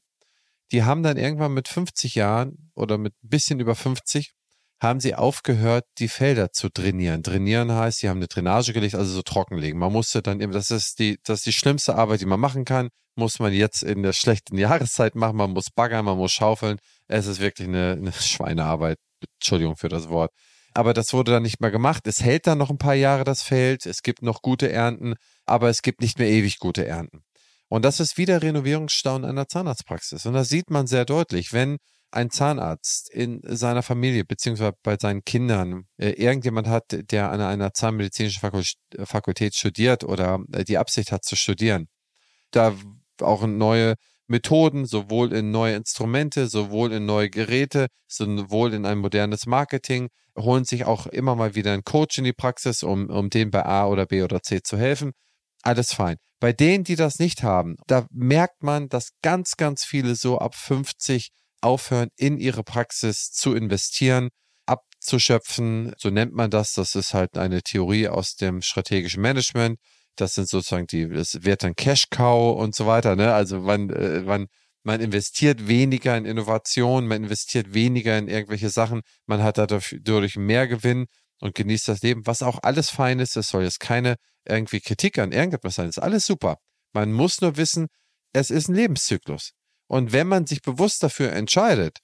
die 0.72 0.84
haben 0.84 1.02
dann 1.02 1.18
irgendwann 1.18 1.56
mit 1.56 1.68
50 1.68 2.14
Jahren 2.14 2.72
oder 2.76 3.00
mit 3.00 3.14
ein 3.24 3.30
bisschen 3.30 3.60
über 3.60 3.74
50 3.74 4.34
haben 4.80 5.00
sie 5.00 5.16
aufgehört, 5.16 5.86
die 5.98 6.08
Felder 6.08 6.52
zu 6.52 6.70
trainieren. 6.70 7.24
Trainieren 7.24 7.72
heißt, 7.72 7.98
sie 7.98 8.10
haben 8.10 8.20
eine 8.20 8.28
Drainage 8.28 8.72
gelegt, 8.72 8.94
also 8.94 9.12
so 9.12 9.24
trockenlegen. 9.24 9.80
Man 9.80 9.92
musste 9.92 10.22
dann 10.22 10.42
eben, 10.42 10.52
das 10.52 10.70
ist 10.70 11.00
die, 11.00 11.18
das 11.24 11.40
ist 11.40 11.48
die 11.48 11.54
schlimmste 11.54 11.96
Arbeit, 11.96 12.22
die 12.22 12.28
man 12.28 12.40
machen 12.40 12.64
kann, 12.64 12.90
muss 13.16 13.40
man 13.40 13.54
jetzt 13.54 13.82
in 13.82 14.04
der 14.04 14.14
schlechten 14.14 14.56
Jahreszeit 14.60 15.16
machen. 15.16 15.38
Man 15.38 15.50
muss 15.50 15.72
baggern, 15.72 16.06
man 16.06 16.18
muss 16.18 16.32
schaufeln. 16.32 16.78
Es 17.08 17.26
ist 17.26 17.40
wirklich 17.40 17.68
eine, 17.68 17.94
eine 17.94 18.14
Schweinearbeit. 18.14 19.00
Entschuldigung 19.40 19.78
für 19.78 19.90
das 19.90 20.10
Wort. 20.10 20.32
Aber 20.80 20.94
das 20.94 21.12
wurde 21.12 21.34
dann 21.34 21.44
nicht 21.44 21.60
mehr 21.60 21.72
gemacht. 21.72 22.08
Es 22.08 22.24
hält 22.24 22.48
dann 22.48 22.58
noch 22.58 22.70
ein 22.70 22.78
paar 22.78 22.94
Jahre 22.94 23.26
das 23.26 23.42
Feld. 23.42 23.86
Es 23.86 24.02
gibt 24.02 24.22
noch 24.22 24.42
gute 24.42 24.72
Ernten, 24.72 25.16
aber 25.46 25.68
es 25.68 25.82
gibt 25.82 26.00
nicht 26.00 26.18
mehr 26.20 26.30
ewig 26.30 26.58
gute 26.58 26.88
Ernten. 26.88 27.26
Und 27.68 27.84
das 27.84 28.00
ist 28.00 28.18
wieder 28.18 28.42
Renovierungsstau 28.42 29.18
in 29.18 29.26
einer 29.26 29.50
Zahnarztpraxis. 29.50 30.26
Und 30.26 30.36
das 30.36 30.48
sieht 30.48 30.70
man 30.70 30.88
sehr 30.88 31.04
deutlich, 31.04 31.52
wenn 31.52 31.80
ein 32.12 32.30
Zahnarzt 32.30 33.10
in 33.10 33.42
seiner 33.44 33.84
Familie 33.84 34.24
beziehungsweise 34.24 34.72
bei 34.82 34.96
seinen 34.98 35.26
Kindern 35.26 35.84
äh, 35.98 36.12
irgendjemand 36.12 36.68
hat, 36.68 36.86
der 37.12 37.30
an 37.30 37.42
einer 37.42 37.74
zahnmedizinischen 37.74 38.42
Fakultät 39.04 39.56
studiert 39.56 40.06
oder 40.06 40.40
äh, 40.54 40.64
die 40.64 40.78
Absicht 40.78 41.12
hat 41.12 41.26
zu 41.26 41.36
studieren, 41.36 41.90
da 42.52 42.74
auch 43.20 43.46
neue 43.46 43.96
Methoden, 44.28 44.86
sowohl 44.86 45.34
in 45.34 45.52
neue 45.52 45.76
Instrumente, 45.76 46.48
sowohl 46.48 46.94
in 46.94 47.06
neue 47.06 47.30
Geräte, 47.30 47.88
sowohl 48.08 48.74
in 48.74 48.86
ein 48.86 49.00
modernes 49.00 49.46
Marketing, 49.46 50.08
holen 50.40 50.66
sich 50.66 50.86
auch 50.86 51.08
immer 51.08 51.36
mal 51.36 51.56
wieder 51.56 51.74
einen 51.74 51.84
Coach 51.84 52.18
in 52.18 52.24
die 52.24 52.34
Praxis, 52.34 52.84
um, 52.84 53.10
um 53.10 53.30
denen 53.30 53.52
bei 53.52 53.66
A 53.66 53.88
oder 53.88 54.06
B 54.06 54.24
oder 54.24 54.42
C 54.42 54.62
zu 54.62 54.78
helfen. 54.78 55.12
Alles 55.62 55.94
fein. 55.94 56.18
Bei 56.40 56.54
denen, 56.54 56.84
die 56.84 56.96
das 56.96 57.20
nicht 57.20 57.44
haben, 57.44 57.76
da 57.88 58.08
merkt 58.12 58.64
man, 58.64 58.88
dass 58.88 59.10
ganz, 59.22 59.58
ganz 59.58 59.84
viele 59.84 60.16
so 60.16 60.38
ab 60.40 60.56
50 60.56 61.30
aufhören, 61.62 62.10
in 62.16 62.38
ihre 62.38 62.64
Praxis 62.64 63.32
zu 63.32 63.54
investieren, 63.54 64.30
abzuschöpfen. 64.66 65.94
So 65.98 66.10
nennt 66.10 66.34
man 66.34 66.50
das. 66.50 66.74
Das 66.74 66.96
ist 66.96 67.14
halt 67.14 67.38
eine 67.38 67.62
Theorie 67.62 68.08
aus 68.08 68.36
dem 68.36 68.62
strategischen 68.62 69.22
Management. 69.22 69.80
Das 70.16 70.36
sind 70.36 70.48
sozusagen 70.48 70.88
die, 70.88 71.04
es 71.04 71.44
wird 71.44 71.64
dann 71.64 71.76
Cash 71.76 72.06
Cow 72.10 72.58
und 72.58 72.76
so 72.76 72.86
weiter. 72.86 73.16
Ne? 73.16 73.34
Also 73.34 73.60
man, 73.60 73.90
äh, 73.90 74.22
man, 74.22 74.48
man 74.84 75.02
investiert 75.02 75.68
weniger 75.68 76.18
in 76.18 76.26
Innovation, 76.26 77.08
man 77.08 77.24
investiert 77.24 77.74
weniger 77.74 78.18
in 78.18 78.28
irgendwelche 78.28 78.70
Sachen, 78.70 79.02
man 79.26 79.44
hat 79.44 79.58
dadurch 79.58 80.36
mehr 80.38 80.68
Gewinn 80.68 81.08
und 81.40 81.56
genießt 81.56 81.88
das 81.88 82.02
Leben, 82.02 82.26
was 82.26 82.42
auch 82.42 82.60
alles 82.64 82.90
fein 82.90 83.20
ist. 83.20 83.36
Es 83.36 83.50
soll 83.50 83.64
jetzt 83.64 83.80
keine 83.80 84.16
irgendwie 84.46 84.82
Kritik 84.82 85.20
an 85.20 85.32
irgendetwas 85.32 85.76
sein. 85.76 85.88
Das 85.88 85.98
ist 85.98 86.04
alles 86.04 86.26
super. 86.26 86.58
Man 86.94 87.12
muss 87.12 87.42
nur 87.42 87.58
wissen, 87.58 87.88
es 88.34 88.52
ist 88.52 88.68
ein 88.68 88.76
Lebenszyklus. 88.76 89.52
Und 89.88 90.12
wenn 90.12 90.28
man 90.28 90.46
sich 90.46 90.62
bewusst 90.62 91.02
dafür 91.04 91.32
entscheidet, 91.32 92.00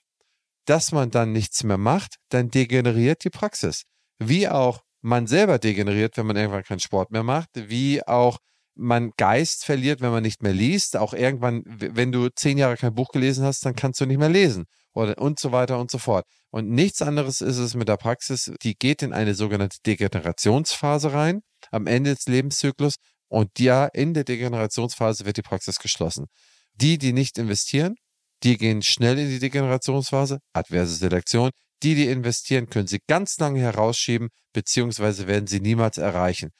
dass 0.65 0.91
man 0.91 1.11
dann 1.11 1.32
nichts 1.32 1.63
mehr 1.63 1.78
macht, 1.78 2.15
dann 2.30 2.49
degeneriert 2.49 3.23
die 3.23 3.30
Praxis. 3.30 3.84
Wie 4.17 4.47
auch 4.49 4.82
man 5.01 5.28
selber 5.28 5.59
degeneriert, 5.59 6.17
wenn 6.17 6.26
man 6.26 6.36
irgendwann 6.36 6.63
keinen 6.63 6.80
Sport 6.80 7.11
mehr 7.11 7.23
macht, 7.23 7.49
wie 7.53 8.05
auch 8.07 8.39
man 8.76 9.11
Geist 9.17 9.65
verliert, 9.65 10.01
wenn 10.01 10.11
man 10.11 10.23
nicht 10.23 10.43
mehr 10.43 10.53
liest. 10.53 10.97
Auch 10.97 11.13
irgendwann, 11.13 11.63
wenn 11.65 12.11
du 12.11 12.30
zehn 12.30 12.57
Jahre 12.57 12.78
kein 12.78 12.93
Buch 12.93 13.09
gelesen 13.09 13.45
hast, 13.45 13.65
dann 13.65 13.76
kannst 13.76 14.01
du 14.01 14.05
nicht 14.05 14.17
mehr 14.17 14.30
lesen. 14.30 14.65
Oder 14.93 15.17
und 15.17 15.39
so 15.39 15.51
weiter 15.51 15.80
und 15.80 15.91
so 15.91 15.97
fort. 15.97 16.26
Und 16.51 16.69
nichts 16.69 17.01
anderes 17.01 17.41
ist 17.41 17.57
es 17.57 17.73
mit 17.73 17.89
der 17.89 17.97
Praxis. 17.97 18.51
Die 18.63 18.76
geht 18.76 19.01
in 19.01 19.13
eine 19.13 19.36
sogenannte 19.36 19.78
Degenerationsphase 19.86 21.13
rein, 21.13 21.41
am 21.71 21.88
Ende 21.88 22.15
des 22.15 22.28
Lebenszyklus. 22.28 22.95
Und 23.28 23.59
ja, 23.59 23.86
in 23.86 24.13
der 24.13 24.23
Degenerationsphase 24.23 25.26
wird 25.26 25.38
die 25.38 25.41
Praxis 25.41 25.80
geschlossen. 25.80 26.28
Die, 26.76 26.97
die 26.97 27.13
nicht 27.13 27.38
investieren, 27.38 27.95
die 28.43 28.57
gehen 28.57 28.82
schnell 28.82 29.17
in 29.17 29.30
die 29.30 29.39
Degenerationsphase, 29.39 30.39
adverse 30.53 30.95
Selektion. 30.95 31.51
Die, 31.84 31.95
die 31.95 32.07
investieren, 32.07 32.67
können 32.67 32.88
sie 32.88 32.99
ganz 33.07 33.38
lange 33.38 33.59
herausschieben, 33.59 34.30
beziehungsweise 34.53 35.28
werden 35.28 35.47
sie 35.47 35.59
niemals 35.59 35.97
erreichen. 35.97 36.51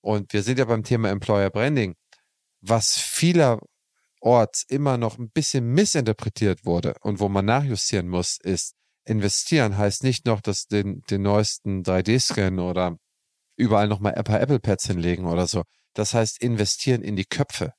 Und 0.00 0.32
wir 0.32 0.42
sind 0.42 0.58
ja 0.58 0.64
beim 0.64 0.84
Thema 0.84 1.10
Employer 1.10 1.50
Branding, 1.50 1.94
was 2.60 2.96
vielerorts 2.96 4.64
immer 4.68 4.98
noch 4.98 5.18
ein 5.18 5.30
bisschen 5.30 5.66
missinterpretiert 5.72 6.64
wurde 6.64 6.94
und 7.00 7.20
wo 7.20 7.28
man 7.28 7.44
nachjustieren 7.44 8.08
muss, 8.08 8.38
ist, 8.42 8.74
investieren 9.04 9.76
heißt 9.76 10.02
nicht 10.04 10.26
noch, 10.26 10.40
dass 10.40 10.66
den, 10.66 11.02
den 11.10 11.22
neuesten 11.22 11.82
3D-Scan 11.82 12.60
oder 12.60 12.96
überall 13.56 13.88
nochmal 13.88 14.14
ein 14.14 14.24
Apple-Pads 14.24 14.86
hinlegen 14.86 15.26
oder 15.26 15.46
so. 15.46 15.62
Das 15.94 16.14
heißt, 16.14 16.40
investieren 16.42 17.02
in 17.02 17.16
die 17.16 17.24
Köpfe 17.24 17.72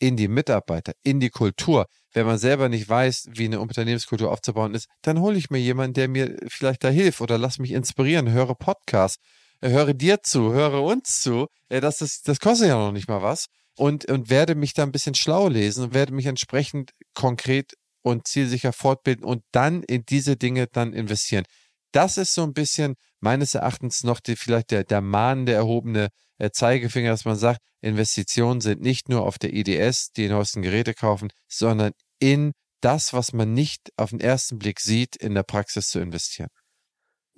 in 0.00 0.16
die 0.16 0.28
Mitarbeiter, 0.28 0.94
in 1.04 1.20
die 1.20 1.30
Kultur. 1.30 1.86
Wenn 2.12 2.26
man 2.26 2.38
selber 2.38 2.68
nicht 2.68 2.88
weiß, 2.88 3.28
wie 3.34 3.44
eine 3.44 3.60
Unternehmenskultur 3.60 4.32
aufzubauen 4.32 4.74
ist, 4.74 4.88
dann 5.02 5.20
hole 5.20 5.38
ich 5.38 5.50
mir 5.50 5.58
jemanden, 5.58 5.94
der 5.94 6.08
mir 6.08 6.36
vielleicht 6.48 6.82
da 6.82 6.88
hilft 6.88 7.20
oder 7.20 7.38
lass 7.38 7.58
mich 7.58 7.70
inspirieren, 7.70 8.32
höre 8.32 8.54
Podcasts, 8.54 9.22
höre 9.62 9.94
dir 9.94 10.22
zu, 10.22 10.52
höre 10.52 10.82
uns 10.82 11.20
zu. 11.20 11.46
Das, 11.68 12.00
ist, 12.00 12.28
das 12.28 12.40
kostet 12.40 12.68
ja 12.68 12.78
noch 12.78 12.92
nicht 12.92 13.08
mal 13.08 13.22
was. 13.22 13.46
Und, 13.76 14.06
und 14.06 14.30
werde 14.30 14.54
mich 14.54 14.74
da 14.74 14.82
ein 14.82 14.92
bisschen 14.92 15.14
schlau 15.14 15.48
lesen 15.48 15.84
und 15.84 15.94
werde 15.94 16.12
mich 16.12 16.26
entsprechend 16.26 16.90
konkret 17.14 17.72
und 18.02 18.26
zielsicher 18.26 18.72
fortbilden 18.72 19.24
und 19.24 19.42
dann 19.52 19.82
in 19.82 20.04
diese 20.04 20.36
Dinge 20.36 20.66
dann 20.66 20.92
investieren. 20.92 21.44
Das 21.92 22.18
ist 22.18 22.34
so 22.34 22.42
ein 22.42 22.52
bisschen 22.52 22.94
meines 23.20 23.54
Erachtens 23.54 24.04
noch 24.04 24.20
die, 24.20 24.36
vielleicht 24.36 24.70
der, 24.70 24.84
der 24.84 25.00
mahnende, 25.00 25.52
erhobene 25.52 26.08
äh, 26.38 26.50
Zeigefinger, 26.50 27.10
dass 27.10 27.24
man 27.24 27.36
sagt, 27.36 27.60
Investitionen 27.80 28.60
sind 28.60 28.80
nicht 28.80 29.08
nur 29.08 29.22
auf 29.22 29.38
der 29.38 29.52
IDS, 29.52 30.12
die 30.12 30.28
neuesten 30.28 30.62
Geräte 30.62 30.94
kaufen, 30.94 31.30
sondern 31.48 31.92
in 32.18 32.52
das, 32.80 33.12
was 33.12 33.32
man 33.32 33.52
nicht 33.52 33.90
auf 33.96 34.10
den 34.10 34.20
ersten 34.20 34.58
Blick 34.58 34.80
sieht, 34.80 35.16
in 35.16 35.34
der 35.34 35.42
Praxis 35.42 35.88
zu 35.88 36.00
investieren. 36.00 36.48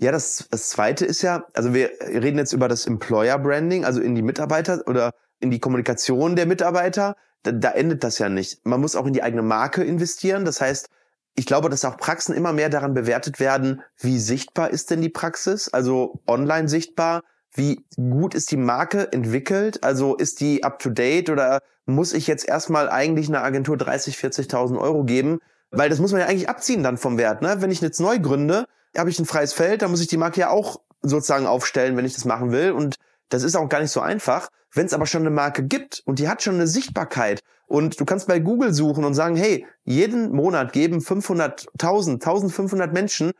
Ja, 0.02 0.10
das, 0.10 0.48
das 0.50 0.68
zweite 0.70 1.06
ist 1.06 1.22
ja, 1.22 1.46
also 1.54 1.74
wir 1.74 1.92
reden 2.00 2.36
jetzt 2.36 2.52
über 2.52 2.66
das 2.66 2.86
Employer 2.86 3.38
Branding, 3.38 3.84
also 3.84 4.00
in 4.00 4.16
die 4.16 4.22
Mitarbeiter 4.22 4.82
oder 4.88 5.12
in 5.38 5.52
die 5.52 5.60
Kommunikation 5.60 6.34
der 6.34 6.46
Mitarbeiter. 6.46 7.14
Da, 7.44 7.52
da 7.52 7.70
endet 7.70 8.02
das 8.02 8.18
ja 8.18 8.28
nicht. 8.28 8.66
Man 8.66 8.80
muss 8.80 8.96
auch 8.96 9.06
in 9.06 9.12
die 9.12 9.22
eigene 9.22 9.42
Marke 9.42 9.84
investieren. 9.84 10.44
Das 10.44 10.60
heißt, 10.60 10.88
ich 11.36 11.46
glaube, 11.46 11.68
dass 11.68 11.84
auch 11.84 11.96
Praxen 11.98 12.34
immer 12.34 12.52
mehr 12.52 12.68
daran 12.68 12.94
bewertet 12.94 13.38
werden, 13.38 13.82
wie 13.96 14.18
sichtbar 14.18 14.70
ist 14.70 14.90
denn 14.90 15.02
die 15.02 15.08
Praxis, 15.08 15.68
also 15.68 16.20
online 16.26 16.68
sichtbar, 16.68 17.22
wie 17.54 17.86
gut 17.94 18.34
ist 18.34 18.50
die 18.50 18.56
Marke 18.56 19.12
entwickelt? 19.12 19.84
Also 19.84 20.16
ist 20.16 20.40
die 20.40 20.64
up 20.64 20.80
to 20.80 20.90
date 20.90 21.30
oder 21.30 21.60
muss 21.86 22.12
ich 22.12 22.26
jetzt 22.26 22.48
erstmal 22.48 22.90
eigentlich 22.90 23.28
einer 23.28 23.44
Agentur 23.44 23.76
30, 23.76 24.16
40.000 24.16 24.80
Euro 24.80 25.04
geben? 25.04 25.38
Weil 25.70 25.90
das 25.90 26.00
muss 26.00 26.10
man 26.10 26.22
ja 26.22 26.26
eigentlich 26.26 26.48
abziehen 26.48 26.82
dann 26.82 26.96
vom 26.96 27.18
Wert. 27.18 27.40
Ne? 27.40 27.58
Wenn 27.60 27.70
ich 27.70 27.80
jetzt 27.80 28.00
neu 28.00 28.18
gründe, 28.18 28.66
habe 28.96 29.10
ich 29.10 29.18
ein 29.18 29.26
freies 29.26 29.52
Feld, 29.52 29.82
dann 29.82 29.90
muss 29.90 30.00
ich 30.00 30.08
die 30.08 30.16
Marke 30.16 30.40
ja 30.40 30.50
auch 30.50 30.80
sozusagen 31.02 31.46
aufstellen, 31.46 31.96
wenn 31.96 32.04
ich 32.04 32.14
das 32.14 32.24
machen 32.24 32.52
will. 32.52 32.72
Und 32.72 32.96
das 33.28 33.42
ist 33.42 33.56
auch 33.56 33.68
gar 33.68 33.80
nicht 33.80 33.90
so 33.90 34.00
einfach. 34.00 34.48
Wenn 34.74 34.86
es 34.86 34.94
aber 34.94 35.06
schon 35.06 35.22
eine 35.22 35.30
Marke 35.30 35.62
gibt 35.62 36.02
und 36.06 36.18
die 36.18 36.28
hat 36.28 36.42
schon 36.42 36.54
eine 36.54 36.66
Sichtbarkeit 36.66 37.42
und 37.66 38.00
du 38.00 38.04
kannst 38.04 38.26
bei 38.26 38.38
Google 38.38 38.72
suchen 38.72 39.04
und 39.04 39.14
sagen, 39.14 39.36
hey, 39.36 39.66
jeden 39.84 40.32
Monat 40.32 40.72
geben 40.72 40.98
500.000, 40.98 42.12
1500 42.12 42.92
Menschen 42.92 43.32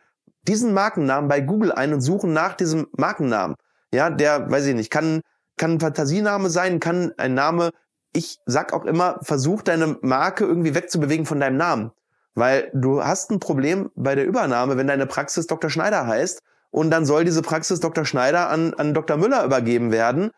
diesen 0.48 0.74
Markennamen 0.74 1.28
bei 1.28 1.40
Google 1.40 1.72
ein 1.72 1.92
und 1.92 2.00
suchen 2.00 2.32
nach 2.32 2.54
diesem 2.54 2.86
Markennamen. 2.92 3.56
Ja, 3.92 4.10
der, 4.10 4.50
weiß 4.50 4.66
ich 4.66 4.74
nicht, 4.74 4.90
kann, 4.90 5.20
kann 5.56 5.72
ein 5.72 5.80
Fantasiename 5.80 6.50
sein, 6.50 6.80
kann 6.80 7.12
ein 7.16 7.34
Name. 7.34 7.70
Ich 8.12 8.38
sag 8.46 8.72
auch 8.72 8.84
immer, 8.84 9.18
versuch 9.22 9.62
deine 9.62 9.98
Marke 10.02 10.44
irgendwie 10.44 10.74
wegzubewegen 10.74 11.26
von 11.26 11.40
deinem 11.40 11.56
Namen. 11.56 11.92
Weil 12.34 12.70
du 12.74 13.04
hast 13.04 13.30
ein 13.30 13.40
Problem 13.40 13.90
bei 13.94 14.14
der 14.14 14.26
Übernahme, 14.26 14.76
wenn 14.76 14.86
deine 14.86 15.06
Praxis 15.06 15.46
Dr. 15.46 15.70
Schneider 15.70 16.06
heißt 16.06 16.40
und 16.70 16.90
dann 16.90 17.04
soll 17.04 17.24
diese 17.24 17.42
Praxis 17.42 17.80
Dr. 17.80 18.04
Schneider 18.04 18.48
an, 18.48 18.74
an 18.74 18.94
Dr. 18.94 19.16
Müller 19.16 19.44
übergeben 19.44 19.92
werden. 19.92 20.30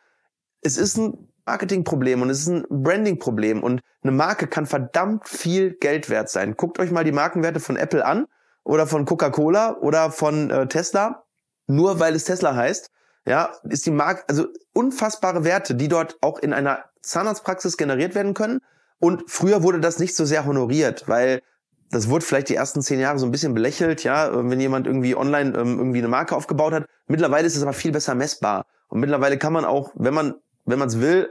Es 0.60 0.76
ist 0.76 0.96
ein 0.96 1.28
Marketingproblem 1.46 2.22
und 2.22 2.30
es 2.30 2.40
ist 2.40 2.48
ein 2.48 2.64
Brandingproblem 2.68 3.62
und 3.62 3.80
eine 4.02 4.12
Marke 4.12 4.46
kann 4.46 4.66
verdammt 4.66 5.28
viel 5.28 5.74
Geld 5.74 6.10
wert 6.10 6.28
sein. 6.28 6.56
Guckt 6.56 6.78
euch 6.78 6.90
mal 6.90 7.04
die 7.04 7.12
Markenwerte 7.12 7.60
von 7.60 7.76
Apple 7.76 8.04
an 8.04 8.26
oder 8.64 8.86
von 8.86 9.04
Coca-Cola 9.04 9.76
oder 9.78 10.10
von 10.10 10.50
äh, 10.50 10.66
Tesla. 10.66 11.24
Nur 11.66 12.00
weil 12.00 12.14
es 12.14 12.24
Tesla 12.24 12.54
heißt, 12.54 12.90
ja, 13.26 13.52
ist 13.64 13.86
die 13.86 13.90
Marke, 13.90 14.24
also 14.28 14.48
unfassbare 14.72 15.44
Werte, 15.44 15.74
die 15.74 15.88
dort 15.88 16.18
auch 16.20 16.38
in 16.38 16.52
einer 16.52 16.84
Zahnarztpraxis 17.02 17.76
generiert 17.76 18.14
werden 18.14 18.34
können. 18.34 18.60
Und 18.98 19.24
früher 19.28 19.62
wurde 19.62 19.80
das 19.80 19.98
nicht 19.98 20.16
so 20.16 20.24
sehr 20.24 20.44
honoriert, 20.44 21.04
weil 21.08 21.42
das 21.94 22.08
wurde 22.08 22.24
vielleicht 22.24 22.48
die 22.48 22.56
ersten 22.56 22.82
zehn 22.82 22.98
Jahre 22.98 23.18
so 23.18 23.26
ein 23.26 23.30
bisschen 23.30 23.54
belächelt, 23.54 24.02
ja, 24.02 24.30
wenn 24.32 24.60
jemand 24.60 24.86
irgendwie 24.86 25.14
online 25.14 25.56
ähm, 25.56 25.78
irgendwie 25.78 25.98
eine 25.98 26.08
Marke 26.08 26.34
aufgebaut 26.34 26.72
hat. 26.72 26.86
Mittlerweile 27.06 27.46
ist 27.46 27.56
es 27.56 27.62
aber 27.62 27.72
viel 27.72 27.92
besser 27.92 28.14
messbar. 28.14 28.66
Und 28.88 29.00
mittlerweile 29.00 29.38
kann 29.38 29.52
man 29.52 29.64
auch, 29.64 29.92
wenn 29.94 30.12
man, 30.12 30.34
wenn 30.64 30.78
man 30.78 30.88
es 30.88 31.00
will, 31.00 31.28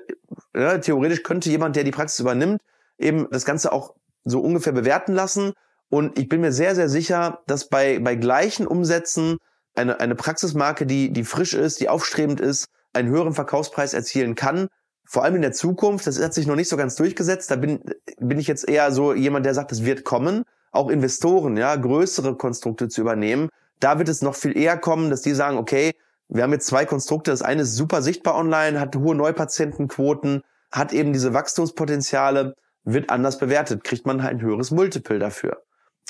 ja, 0.56 0.78
theoretisch 0.78 1.24
könnte 1.24 1.50
jemand, 1.50 1.76
der 1.76 1.84
die 1.84 1.92
Praxis 1.92 2.20
übernimmt, 2.20 2.62
eben 2.98 3.28
das 3.32 3.46
Ganze 3.46 3.72
auch 3.72 3.96
so 4.24 4.40
ungefähr 4.40 4.74
bewerten 4.74 5.14
lassen. 5.14 5.54
Und 5.90 6.18
ich 6.18 6.30
bin 6.30 6.42
mir 6.42 6.52
sehr, 6.52 6.76
sehr 6.76 6.90
sicher, 6.90 7.42
dass 7.46 7.68
bei, 7.68 8.00
bei 8.00 8.16
gleichen 8.16 8.66
Umsätzen 8.66 9.38
eine, 9.76 10.00
eine 10.00 10.16
Praxismarke, 10.16 10.86
die, 10.86 11.12
die 11.12 11.24
frisch 11.24 11.54
ist, 11.54 11.82
die 11.82 11.90
aufstrebend 11.90 12.40
ist, 12.40 12.68
einen 12.94 13.10
höheren 13.10 13.34
Verkaufspreis 13.34 13.94
erzielen 13.94 14.36
kann. 14.36 14.70
Vor 15.14 15.24
allem 15.24 15.36
in 15.36 15.44
der 15.44 15.52
Zukunft, 15.52 16.08
das 16.08 16.20
hat 16.20 16.34
sich 16.34 16.48
noch 16.48 16.56
nicht 16.56 16.70
so 16.70 16.76
ganz 16.76 16.96
durchgesetzt. 16.96 17.52
Da 17.52 17.56
bin, 17.56 17.82
bin 18.18 18.40
ich 18.40 18.48
jetzt 18.48 18.68
eher 18.68 18.92
so 18.92 19.14
jemand, 19.14 19.46
der 19.46 19.54
sagt, 19.54 19.72
es 19.72 19.86
wird 19.86 20.06
kommen. 20.06 20.44
Auch 20.72 20.90
Investoren, 20.90 21.56
ja, 21.56 21.76
größere 21.76 22.36
Konstrukte 22.36 22.90
zu 22.90 23.02
übernehmen. 23.02 23.50
Da 23.80 24.00
wird 24.00 24.10
es 24.10 24.24
noch 24.24 24.34
viel 24.34 24.58
eher 24.58 24.76
kommen, 24.76 25.12
dass 25.12 25.22
die 25.22 25.36
sagen, 25.36 25.60
okay, 25.60 25.92
wir 26.30 26.42
haben 26.42 26.52
jetzt 26.52 26.66
zwei 26.66 26.86
Konstrukte. 26.86 27.30
Das 27.30 27.44
eine 27.44 27.62
ist 27.62 27.76
super 27.76 28.02
sichtbar 28.02 28.34
online, 28.34 28.80
hat 28.80 28.96
hohe 28.96 29.14
Neupatientenquoten, 29.14 30.42
hat 30.72 30.94
eben 30.94 31.14
diese 31.14 31.32
Wachstumspotenziale, 31.32 32.56
wird 32.84 33.12
anders 33.12 33.38
bewertet, 33.38 33.84
kriegt 33.84 34.08
man 34.08 34.24
halt 34.24 34.38
ein 34.38 34.42
höheres 34.42 34.72
Multiple 34.72 35.20
dafür. 35.20 35.62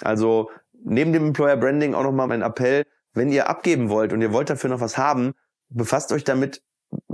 Also 0.01 0.49
neben 0.81 1.11
dem 1.11 1.27
Employer 1.27 1.57
Branding 1.57 1.93
auch 1.93 2.03
nochmal 2.03 2.27
mein 2.27 2.41
Appell, 2.41 2.85
wenn 3.13 3.27
ihr 3.33 3.49
abgeben 3.49 3.89
wollt 3.89 4.13
und 4.13 4.21
ihr 4.21 4.31
wollt 4.31 4.49
dafür 4.49 4.69
noch 4.69 4.79
was 4.79 4.97
haben, 4.97 5.33
befasst 5.67 6.13
euch 6.13 6.23
damit, 6.23 6.63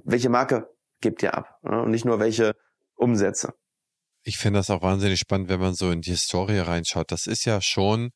welche 0.04 0.30
Marke 0.30 0.70
gebt 1.02 1.24
ihr 1.24 1.34
ab 1.34 1.60
ne? 1.64 1.82
und 1.82 1.92
nicht 1.92 2.06
nur 2.06 2.20
welche 2.20 2.56
Umsätze. 2.96 3.54
Ich 4.24 4.38
finde 4.38 4.60
das 4.60 4.70
auch 4.70 4.82
wahnsinnig 4.82 5.20
spannend, 5.20 5.50
wenn 5.50 5.60
man 5.60 5.74
so 5.74 5.92
in 5.92 6.02
die 6.02 6.12
Historie 6.12 6.60
reinschaut. 6.60 7.12
Das 7.12 7.26
ist 7.26 7.46
ja 7.46 7.62
schon 7.62 8.12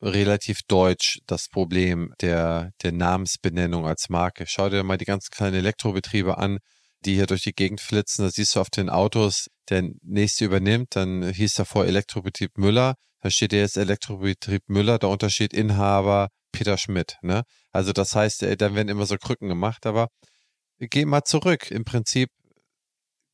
relativ 0.00 0.60
deutsch, 0.66 1.18
das 1.26 1.48
Problem 1.48 2.14
der, 2.20 2.70
der 2.82 2.92
Namensbenennung 2.92 3.86
als 3.86 4.08
Marke. 4.08 4.44
Schau 4.46 4.70
dir 4.70 4.82
mal 4.82 4.96
die 4.96 5.04
ganz 5.04 5.28
kleinen 5.28 5.56
Elektrobetriebe 5.56 6.38
an, 6.38 6.58
die 7.04 7.14
hier 7.14 7.26
durch 7.26 7.42
die 7.42 7.52
Gegend 7.52 7.80
flitzen. 7.80 8.24
Da 8.24 8.30
siehst 8.30 8.54
du 8.54 8.60
auf 8.60 8.70
den 8.70 8.88
Autos, 8.88 9.48
der 9.68 9.90
nächste 10.02 10.44
übernimmt, 10.44 10.96
dann 10.96 11.30
hieß 11.30 11.54
davor 11.54 11.84
Elektrobetrieb 11.84 12.56
Müller, 12.56 12.94
da 13.20 13.30
steht 13.30 13.52
jetzt 13.52 13.76
Elektrobetrieb 13.76 14.62
Müller, 14.68 14.98
der 14.98 15.10
Unterschied 15.10 15.52
Inhaber 15.52 16.28
Peter 16.52 16.78
Schmidt. 16.78 17.18
Ne? 17.22 17.42
Also 17.70 17.92
das 17.92 18.14
heißt, 18.14 18.42
äh, 18.42 18.56
dann 18.56 18.74
werden 18.74 18.88
immer 18.88 19.06
so 19.06 19.16
Krücken 19.16 19.48
gemacht, 19.48 19.86
aber 19.86 20.08
geh 20.88 21.04
mal 21.04 21.24
zurück. 21.24 21.70
Im 21.70 21.84
Prinzip 21.84 22.30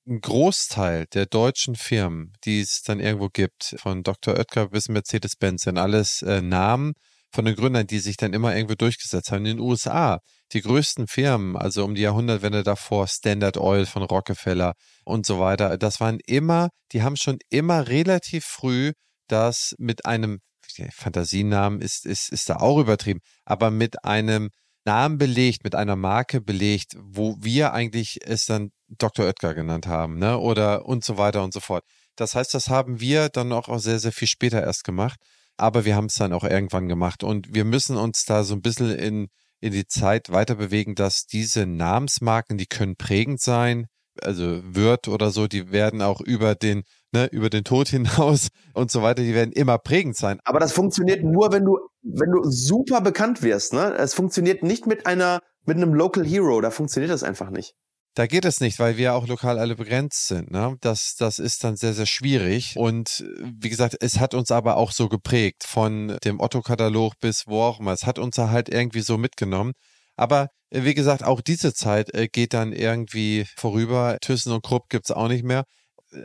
ein 0.07 0.21
Großteil 0.21 1.07
der 1.07 1.27
deutschen 1.27 1.75
Firmen, 1.75 2.33
die 2.45 2.61
es 2.61 2.83
dann 2.83 3.01
irgendwo 3.01 3.29
gibt, 3.29 3.77
von 3.79 4.03
Dr. 4.03 4.35
Oetker 4.35 4.69
bis 4.69 4.89
Mercedes-Benz, 4.89 5.63
sind 5.63 5.79
alles 5.79 6.23
äh, 6.23 6.43
Namen 6.43 6.95
von 7.33 7.45
den 7.45 7.57
Gründern, 7.57 7.87
die 7.87 7.99
sich 7.99 8.17
dann 8.17 8.33
immer 8.33 8.55
irgendwo 8.55 8.77
durchgesetzt 8.77 9.33
haben. 9.33 9.45
In 9.45 9.57
den 9.57 9.61
USA, 9.61 10.21
die 10.53 10.63
größten 10.63 11.09
Firmen, 11.09 11.57
also 11.57 11.85
um 11.85 11.95
die 11.95 12.03
Jahrhundertwende 12.03 12.63
davor, 12.63 13.09
Standard 13.09 13.57
Oil 13.57 13.85
von 13.85 14.03
Rockefeller 14.03 14.75
und 15.05 15.27
so 15.27 15.41
weiter, 15.41 15.77
das 15.77 16.01
waren 16.01 16.19
immer, 16.27 16.69
die 16.93 17.03
haben 17.03 17.17
schon 17.17 17.39
immer 17.51 17.89
relativ 17.89 18.45
früh 18.45 18.93
das 19.29 19.75
mit 19.79 20.07
einem 20.07 20.39
Fantasienamen 20.93 21.81
ist, 21.81 22.07
ist, 22.07 22.31
ist 22.31 22.49
da 22.49 22.57
auch 22.57 22.79
übertrieben, 22.79 23.21
aber 23.45 23.71
mit 23.71 24.05
einem 24.05 24.51
Namen 24.87 25.19
belegt, 25.19 25.65
mit 25.65 25.75
einer 25.75 25.97
Marke 25.97 26.41
belegt, 26.41 26.97
wo 26.99 27.37
wir 27.41 27.73
eigentlich 27.73 28.21
es 28.25 28.47
dann 28.47 28.71
Dr. 28.89 29.27
Oetker 29.27 29.55
genannt 29.55 29.87
haben, 29.87 30.19
ne? 30.19 30.39
Oder 30.39 30.87
und 30.87 31.05
so 31.05 31.19
weiter 31.19 31.43
und 31.43 31.53
so 31.53 31.61
fort. 31.61 31.85
Das 32.17 32.35
heißt, 32.35 32.55
das 32.55 32.71
haben 32.71 33.01
wir 33.01 33.29
dann 33.29 33.53
auch, 33.53 33.69
sehr, 33.79 33.99
sehr 33.99 34.13
viel 34.13 34.29
später 34.29 34.63
erst 34.63 34.85
gemacht. 34.85 35.19
Aber 35.59 35.85
wir 35.85 35.97
haben 35.97 36.07
es 36.07 36.15
dann 36.15 36.33
auch 36.33 36.45
irgendwann 36.45 36.89
gemacht. 36.89 37.25
Und 37.25 37.55
wir 37.55 37.65
müssen 37.65 37.97
uns 37.97 38.25
da 38.25 38.45
so 38.45 38.55
ein 38.55 38.63
bisschen 38.63 38.91
in, 38.91 39.29
in 39.61 39.73
die 39.73 39.87
Zeit 39.87 40.31
weiter 40.31 40.55
bewegen, 40.55 40.95
dass 40.95 41.27
diese 41.27 41.67
Namensmarken, 41.67 42.59
die 42.59 42.67
können 42.67 42.97
prägend 42.97 43.41
sein, 43.41 43.87
also 44.23 44.61
wird 44.65 45.09
oder 45.09 45.31
so, 45.31 45.47
die 45.47 45.71
werden 45.73 46.03
auch 46.03 46.21
über 46.21 46.55
den, 46.55 46.85
ne, 47.13 47.27
über 47.27 47.51
den 47.51 47.65
Tod 47.65 47.89
hinaus 47.91 48.49
und 48.75 48.91
so 48.91 49.03
weiter, 49.03 49.23
die 49.23 49.35
werden 49.35 49.53
immer 49.53 49.79
prägend 49.79 50.17
sein. 50.17 50.39
Aber 50.45 50.61
das 50.61 50.73
funktioniert 50.73 51.23
nur, 51.23 51.53
wenn 51.53 51.65
du, 51.65 51.79
wenn 52.03 52.31
du 52.31 52.43
super 52.45 53.01
bekannt 53.01 53.43
wirst, 53.43 53.73
ne? 53.73 53.95
Es 53.97 54.15
funktioniert 54.15 54.63
nicht 54.63 54.87
mit 54.87 55.07
einer, 55.07 55.41
mit 55.65 55.77
einem 55.77 55.95
Local 55.95 56.25
Hero, 56.25 56.61
da 56.61 56.71
funktioniert 56.71 57.13
das 57.13 57.23
einfach 57.23 57.51
nicht. 57.51 57.75
Da 58.17 58.27
geht 58.27 58.47
es 58.47 58.61
nicht, 58.63 58.79
weil 58.79 58.97
wir 58.97 59.13
auch 59.13 59.27
lokal 59.27 59.59
alle 59.59 59.77
begrenzt 59.77 60.29
sind. 60.29 60.51
Ne? 60.51 60.79
Das, 60.81 61.17
das 61.19 61.39
ist 61.39 61.63
dann 61.65 61.77
sehr, 61.77 61.93
sehr 61.93 62.07
schwierig. 62.07 62.75
Und 62.79 63.27
wie 63.43 63.69
gesagt, 63.69 63.95
es 64.01 64.19
hat 64.19 64.33
uns 64.33 64.51
aber 64.51 64.79
auch 64.79 64.91
so 64.91 65.11
geprägt, 65.11 65.65
von 65.65 66.17
dem 66.25 66.41
Otto-Katalog 66.41 67.13
bis 67.21 67.47
wo 67.47 67.61
auch 67.61 67.79
immer. 67.79 67.93
Es 67.93 68.07
hat 68.07 68.19
uns 68.19 68.39
halt 68.39 68.71
irgendwie 68.71 69.03
so 69.03 69.19
mitgenommen. 69.19 69.75
Aber 70.17 70.49
äh, 70.71 70.85
wie 70.85 70.95
gesagt, 70.95 71.25
auch 71.25 71.41
diese 71.41 71.75
Zeit 71.75 72.15
äh, 72.15 72.29
geht 72.29 72.55
dann 72.55 72.73
irgendwie 72.73 73.47
vorüber. 73.57 74.19
Thyssen 74.21 74.53
und 74.53 74.63
Krupp 74.65 74.89
gibt's 74.89 75.11
auch 75.11 75.29
nicht 75.29 75.45
mehr. 75.45 75.65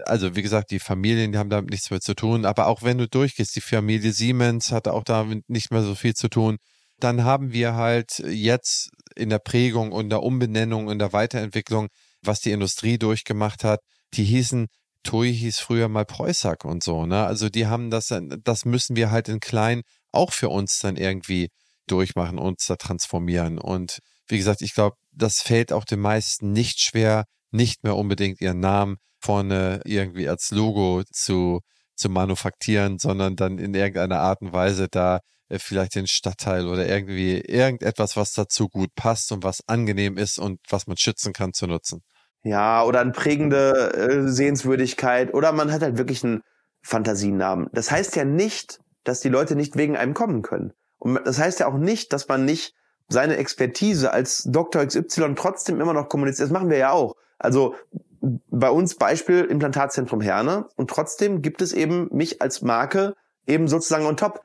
Also 0.06 0.36
wie 0.36 0.42
gesagt, 0.42 0.72
die 0.72 0.80
Familien, 0.80 1.32
die 1.32 1.38
haben 1.38 1.50
damit 1.50 1.72
nichts 1.72 1.90
mehr 1.92 2.02
zu 2.02 2.14
tun. 2.16 2.46
Aber 2.46 2.68
auch 2.68 2.84
wenn 2.84 2.98
du 2.98 3.08
durchgehst, 3.08 3.56
die 3.56 3.62
Familie 3.62 4.14
Siemens 4.14 4.72
hat 4.72 4.88
auch 4.88 5.04
damit 5.04 5.50
nicht 5.50 5.72
mehr 5.72 5.84
so 5.84 5.96
viel 5.96 6.14
zu 6.14 6.30
tun. 6.30 6.58
Dann 7.00 7.24
haben 7.24 7.52
wir 7.52 7.76
halt 7.76 8.20
jetzt 8.20 8.90
in 9.16 9.30
der 9.30 9.40
Prägung 9.40 9.92
und 9.92 10.10
der 10.10 10.24
Umbenennung 10.24 10.88
und 10.88 11.00
der 11.00 11.14
Weiterentwicklung, 11.14 11.88
was 12.22 12.42
die 12.42 12.52
Industrie 12.52 12.98
durchgemacht 12.98 13.64
hat, 13.64 13.80
die 14.14 14.24
hießen 14.24 14.68
TUI 15.04 15.34
hieß 15.34 15.60
früher 15.60 15.88
mal 15.90 16.06
Preußack 16.06 16.64
und 16.64 16.84
so, 16.84 17.06
ne? 17.06 17.26
Also 17.26 17.50
die 17.50 17.68
haben 17.68 17.90
das, 17.90 18.14
das 18.44 18.66
müssen 18.66 18.96
wir 18.96 19.10
halt 19.12 19.30
in 19.30 19.40
klein 19.40 19.82
auch 20.12 20.32
für 20.32 20.50
uns 20.50 20.80
dann 20.80 20.96
irgendwie 20.96 21.50
durchmachen, 21.88 22.38
uns 22.38 22.66
da 22.66 22.76
transformieren. 22.76 23.58
Und 23.58 24.00
wie 24.28 24.38
gesagt, 24.38 24.62
ich 24.62 24.74
glaube, 24.74 24.98
das 25.12 25.42
fällt 25.42 25.74
auch 25.74 25.86
den 25.86 26.00
meisten 26.00 26.52
nicht 26.52 26.80
schwer, 26.80 27.26
nicht 27.52 27.84
mehr 27.84 27.96
unbedingt 27.96 28.42
ihren 28.42 28.60
Namen 28.60 28.98
vorne 29.20 29.82
irgendwie 29.86 30.28
als 30.28 30.52
Logo 30.52 31.04
zu, 31.12 31.62
zu 31.96 32.10
manufaktieren, 32.10 32.98
sondern 32.98 33.36
dann 33.36 33.60
in 33.60 33.74
irgendeiner 33.74 34.20
Art 34.20 34.42
und 34.42 34.54
Weise 34.54 34.88
da 34.90 35.20
äh, 35.50 35.60
vielleicht 35.60 35.96
den 35.96 36.08
Stadtteil 36.08 36.68
oder 36.68 36.88
irgendwie 36.88 37.40
irgendetwas, 37.40 38.16
was 38.18 38.34
dazu 38.34 38.70
gut 38.70 38.96
passt 38.96 39.32
und 39.32 39.44
was 39.44 39.62
angenehm 39.68 40.18
ist 40.18 40.40
und 40.40 40.60
was 40.70 40.88
man 40.88 40.98
schützen 40.98 41.34
kann, 41.34 41.54
zu 41.54 41.68
nutzen. 41.68 42.02
Ja, 42.44 42.84
oder 42.84 43.02
eine 43.02 43.12
prägende 43.12 43.94
äh, 43.94 44.28
Sehenswürdigkeit 44.28 45.34
oder 45.34 45.52
man 45.52 45.72
hat 45.72 45.84
halt 45.84 45.98
wirklich 45.98 46.24
einen 46.24 46.42
Fantasienamen. 46.82 47.68
Das 47.74 47.92
heißt 47.92 48.16
ja 48.16 48.26
nicht, 48.26 48.80
dass 49.04 49.20
die 49.20 49.30
Leute 49.30 49.56
nicht 49.56 49.78
wegen 49.78 49.96
einem 49.96 50.14
kommen 50.16 50.42
können. 50.42 50.74
Und 51.02 51.20
das 51.26 51.40
heißt 51.40 51.60
ja 51.60 51.68
auch 51.68 51.78
nicht, 51.78 52.14
dass 52.14 52.28
man 52.28 52.46
nicht 52.46 52.76
seine 53.10 53.38
Expertise 53.38 54.14
als 54.14 54.44
Dr. 54.44 54.86
XY 54.86 55.34
trotzdem 55.36 55.82
immer 55.82 55.94
noch 55.94 56.10
kommuniziert. 56.10 56.46
Das 56.46 56.54
machen 56.54 56.70
wir 56.70 56.78
ja 56.78 56.92
auch. 56.92 57.16
Also 57.40 57.76
bei 58.22 58.70
uns 58.70 58.96
Beispiel 58.96 59.46
Implantatzentrum 59.46 60.22
Herne 60.22 60.68
und 60.76 60.92
trotzdem 60.92 61.42
gibt 61.42 61.64
es 61.64 61.74
eben 61.74 62.08
mich 62.12 62.40
als 62.40 62.62
Marke 62.62 63.16
eben 63.48 63.68
sozusagen 63.68 64.06
on 64.06 64.16
top. 64.16 64.42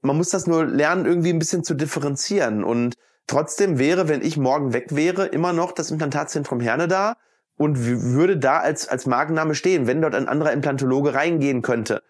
Man 0.00 0.16
muss 0.16 0.30
das 0.30 0.46
nur 0.46 0.64
lernen, 0.64 1.04
irgendwie 1.04 1.30
ein 1.30 1.38
bisschen 1.38 1.62
zu 1.62 1.74
differenzieren 1.74 2.64
und 2.64 2.94
trotzdem 3.26 3.78
wäre, 3.78 4.08
wenn 4.08 4.22
ich 4.22 4.38
morgen 4.38 4.72
weg 4.72 4.96
wäre, 4.96 5.26
immer 5.26 5.52
noch 5.52 5.72
das 5.72 5.90
Implantatzentrum 5.90 6.60
Herne 6.60 6.88
da 6.88 7.16
und 7.58 7.84
würde 7.84 8.38
da 8.38 8.60
als, 8.60 8.88
als 8.88 9.04
Markenname 9.04 9.54
stehen, 9.54 9.86
wenn 9.86 10.00
dort 10.00 10.14
ein 10.14 10.26
anderer 10.26 10.52
Implantologe 10.52 11.12
reingehen 11.12 11.60
könnte 11.60 12.02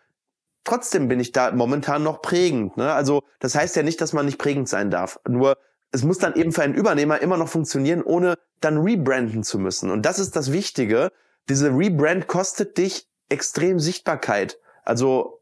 trotzdem 0.69 1.09
bin 1.09 1.19
ich 1.19 1.33
da 1.33 1.51
momentan 1.51 2.03
noch 2.03 2.21
prägend. 2.21 2.77
Ne? 2.77 2.93
Also 2.93 3.23
das 3.41 3.55
heißt 3.55 3.75
ja 3.77 3.83
nicht, 3.83 4.01
dass 4.01 4.13
man 4.13 4.27
nicht 4.27 4.39
prägend 4.39 4.69
sein 4.69 4.91
darf. 4.91 5.19
Nur 5.27 5.57
es 5.91 6.05
muss 6.05 6.19
dann 6.19 6.35
eben 6.35 6.53
für 6.53 6.63
einen 6.63 6.75
Übernehmer 6.75 7.23
immer 7.23 7.39
noch 7.39 7.49
funktionieren, 7.49 8.03
ohne 8.03 8.35
dann 8.61 8.79
rebranden 8.79 9.43
zu 9.43 9.59
müssen. 9.59 9.91
Und 9.91 10.03
das 10.03 10.19
ist 10.19 10.37
das 10.37 10.53
Wichtige. 10.53 11.11
Diese 11.49 11.71
Rebrand 11.71 12.27
kostet 12.27 12.77
dich 12.77 13.07
extrem 13.31 13.79
Sichtbarkeit. 13.79 14.59
Also 14.85 15.41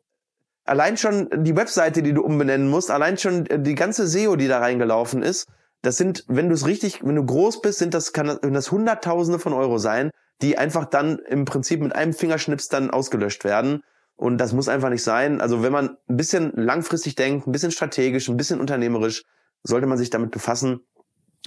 allein 0.64 0.96
schon 0.96 1.28
die 1.44 1.56
Webseite, 1.56 2.02
die 2.02 2.12
du 2.12 2.22
umbenennen 2.22 2.68
musst, 2.68 2.92
allein 2.92 3.18
schon 3.18 3.44
die 3.44 3.74
ganze 3.74 4.06
SEO, 4.06 4.36
die 4.36 4.48
da 4.48 4.60
reingelaufen 4.60 5.22
ist, 5.22 5.48
das 5.82 5.96
sind, 5.96 6.24
wenn 6.28 6.48
du 6.48 6.54
es 6.54 6.66
richtig, 6.66 7.04
wenn 7.04 7.16
du 7.16 7.24
groß 7.24 7.62
bist, 7.62 7.80
sind 7.80 7.94
das, 7.94 8.12
kann 8.12 8.38
das 8.40 8.70
Hunderttausende 8.70 9.40
von 9.40 9.52
Euro 9.52 9.78
sein, 9.78 10.10
die 10.42 10.58
einfach 10.58 10.84
dann 10.84 11.18
im 11.18 11.44
Prinzip 11.44 11.80
mit 11.80 11.94
einem 11.94 12.12
Fingerschnips 12.12 12.68
dann 12.68 12.90
ausgelöscht 12.90 13.44
werden. 13.44 13.82
Und 14.16 14.38
das 14.38 14.52
muss 14.52 14.68
einfach 14.68 14.90
nicht 14.90 15.02
sein. 15.02 15.40
Also 15.40 15.62
wenn 15.62 15.72
man 15.72 15.96
ein 16.08 16.16
bisschen 16.16 16.52
langfristig 16.54 17.14
denkt, 17.14 17.46
ein 17.46 17.52
bisschen 17.52 17.70
strategisch, 17.70 18.28
ein 18.28 18.36
bisschen 18.36 18.60
unternehmerisch, 18.60 19.24
sollte 19.62 19.86
man 19.86 19.98
sich 19.98 20.10
damit 20.10 20.30
befassen. 20.30 20.80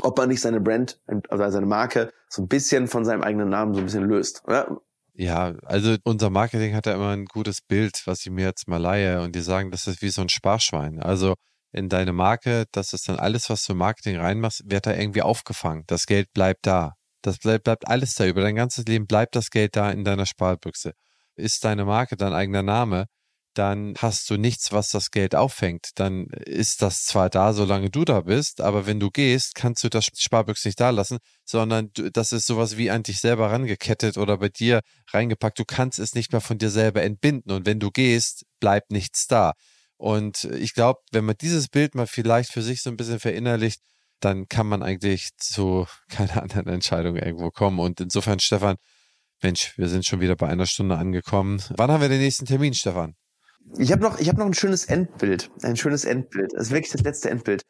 ob 0.02 0.18
man 0.18 0.30
nicht 0.30 0.40
seine 0.42 0.62
Brand, 0.62 1.02
also 1.30 1.50
seine 1.50 1.66
Marke, 1.66 2.14
so 2.30 2.42
ein 2.42 2.48
bisschen 2.48 2.88
von 2.88 3.04
seinem 3.04 3.22
eigenen 3.22 3.50
Namen 3.50 3.74
so 3.74 3.80
ein 3.80 3.86
bisschen 3.86 4.08
löst. 4.08 4.44
Oder? 4.46 4.80
Ja, 5.14 5.54
also 5.66 5.98
unser 6.06 6.30
Marketing 6.30 6.74
hat 6.74 6.86
ja 6.86 6.94
immer 6.94 7.10
ein 7.10 7.26
gutes 7.26 7.62
Bild, 7.62 8.04
was 8.06 8.26
ich 8.26 8.32
mir 8.32 8.46
jetzt 8.46 8.70
mal 8.70 8.78
leihe 8.78 9.22
und 9.22 9.36
die 9.36 9.42
sagen, 9.42 9.72
das 9.72 9.88
ist 9.88 10.02
wie 10.02 10.10
so 10.10 10.22
ein 10.22 10.30
Sparschwein. 10.30 11.02
Also 11.02 11.36
in 11.74 11.90
deine 11.90 12.14
Marke, 12.14 12.66
das 12.72 12.94
ist 12.94 13.10
dann 13.10 13.20
alles, 13.20 13.50
was 13.50 13.66
du 13.66 13.74
im 13.74 13.80
Marketing 13.80 14.18
reinmachst, 14.18 14.64
wird 14.66 14.86
da 14.86 14.94
irgendwie 14.94 15.22
aufgefangen. 15.22 15.84
Das 15.88 16.06
Geld 16.06 16.32
bleibt 16.34 16.66
da. 16.66 16.94
Das 17.22 17.38
bleibt, 17.38 17.66
bleibt 17.66 17.88
alles 17.88 18.16
da. 18.16 18.26
Über 18.26 18.42
dein 18.42 18.56
ganzes 18.56 18.86
Leben 18.86 19.08
bleibt 19.08 19.36
das 19.36 19.50
Geld 19.50 19.76
da 19.76 19.92
in 19.92 20.06
deiner 20.06 20.26
Sparbüchse. 20.26 20.94
Ist 21.36 21.64
deine 21.64 21.86
Marke 21.86 22.18
dein 22.18 22.34
eigener 22.34 22.64
Name, 22.64 23.08
dann 23.54 23.96
hast 23.98 24.30
du 24.30 24.38
nichts, 24.38 24.72
was 24.72 24.90
das 24.90 25.12
Geld 25.12 25.36
auffängt. 25.36 25.90
Dann 25.96 26.28
ist 26.46 26.82
das 26.82 27.04
zwar 27.04 27.30
da, 27.30 27.54
solange 27.54 27.90
du 27.90 28.06
da 28.06 28.22
bist, 28.22 28.62
aber 28.62 28.86
wenn 28.86 29.00
du 29.00 29.10
gehst, 29.10 29.56
kannst 29.56 29.84
du 29.84 29.90
das 29.90 30.08
Sparbüchse 30.16 30.68
nicht 30.68 30.80
da 30.80 30.92
lassen, 30.92 31.18
sondern 31.46 31.90
das 32.14 32.32
ist 32.32 32.48
sowas 32.48 32.78
wie 32.78 32.90
an 32.90 33.04
dich 33.04 33.20
selber 33.20 33.52
rangekettet 33.52 34.18
oder 34.18 34.38
bei 34.38 34.50
dir 34.50 34.82
reingepackt. 35.12 35.60
Du 35.60 35.66
kannst 35.66 36.00
es 36.00 36.14
nicht 36.16 36.32
mehr 36.32 36.42
von 36.42 36.58
dir 36.58 36.70
selber 36.70 37.02
entbinden 37.04 37.52
und 37.52 37.66
wenn 37.66 37.80
du 37.80 37.92
gehst, 37.92 38.46
bleibt 38.60 38.92
nichts 38.92 39.28
da. 39.28 39.54
Und 39.98 40.46
ich 40.46 40.74
glaube, 40.74 41.00
wenn 41.12 41.26
man 41.26 41.36
dieses 41.42 41.68
Bild 41.68 41.96
mal 41.96 42.08
vielleicht 42.08 42.54
für 42.54 42.62
sich 42.62 42.82
so 42.82 42.90
ein 42.90 42.98
bisschen 42.98 43.20
verinnerlicht, 43.20 43.82
dann 44.22 44.48
kann 44.48 44.68
man 44.68 44.84
eigentlich 44.84 45.32
zu 45.38 45.88
keiner 46.10 46.42
anderen 46.42 46.68
Entscheidung 46.68 47.18
irgendwo 47.18 47.50
kommen. 47.52 47.80
Und 47.80 48.00
insofern, 48.00 48.40
Stefan, 48.40 48.78
Mensch, 49.42 49.78
wir 49.78 49.88
sind 49.88 50.06
schon 50.06 50.20
wieder 50.20 50.36
bei 50.36 50.48
einer 50.48 50.66
Stunde 50.66 50.98
angekommen. 50.98 51.62
Wann 51.78 51.92
haben 51.92 52.02
wir 52.02 52.10
den 52.10 52.20
nächsten 52.20 52.46
Termin, 52.46 52.74
Stefan? 52.74 53.16
Ich 53.78 53.92
habe 53.92 54.02
noch, 54.02 54.20
ich 54.20 54.28
hab 54.28 54.38
noch 54.38 54.46
ein 54.46 54.54
schönes 54.54 54.86
Endbild. 54.86 55.50
Ein 55.62 55.78
schönes 55.78 56.04
Endbild. 56.04 56.52
Das 56.54 56.64
ist 56.64 56.72
wirklich 56.72 56.92
das 56.92 57.02
letzte 57.02 57.30
Endbild. 57.30 57.64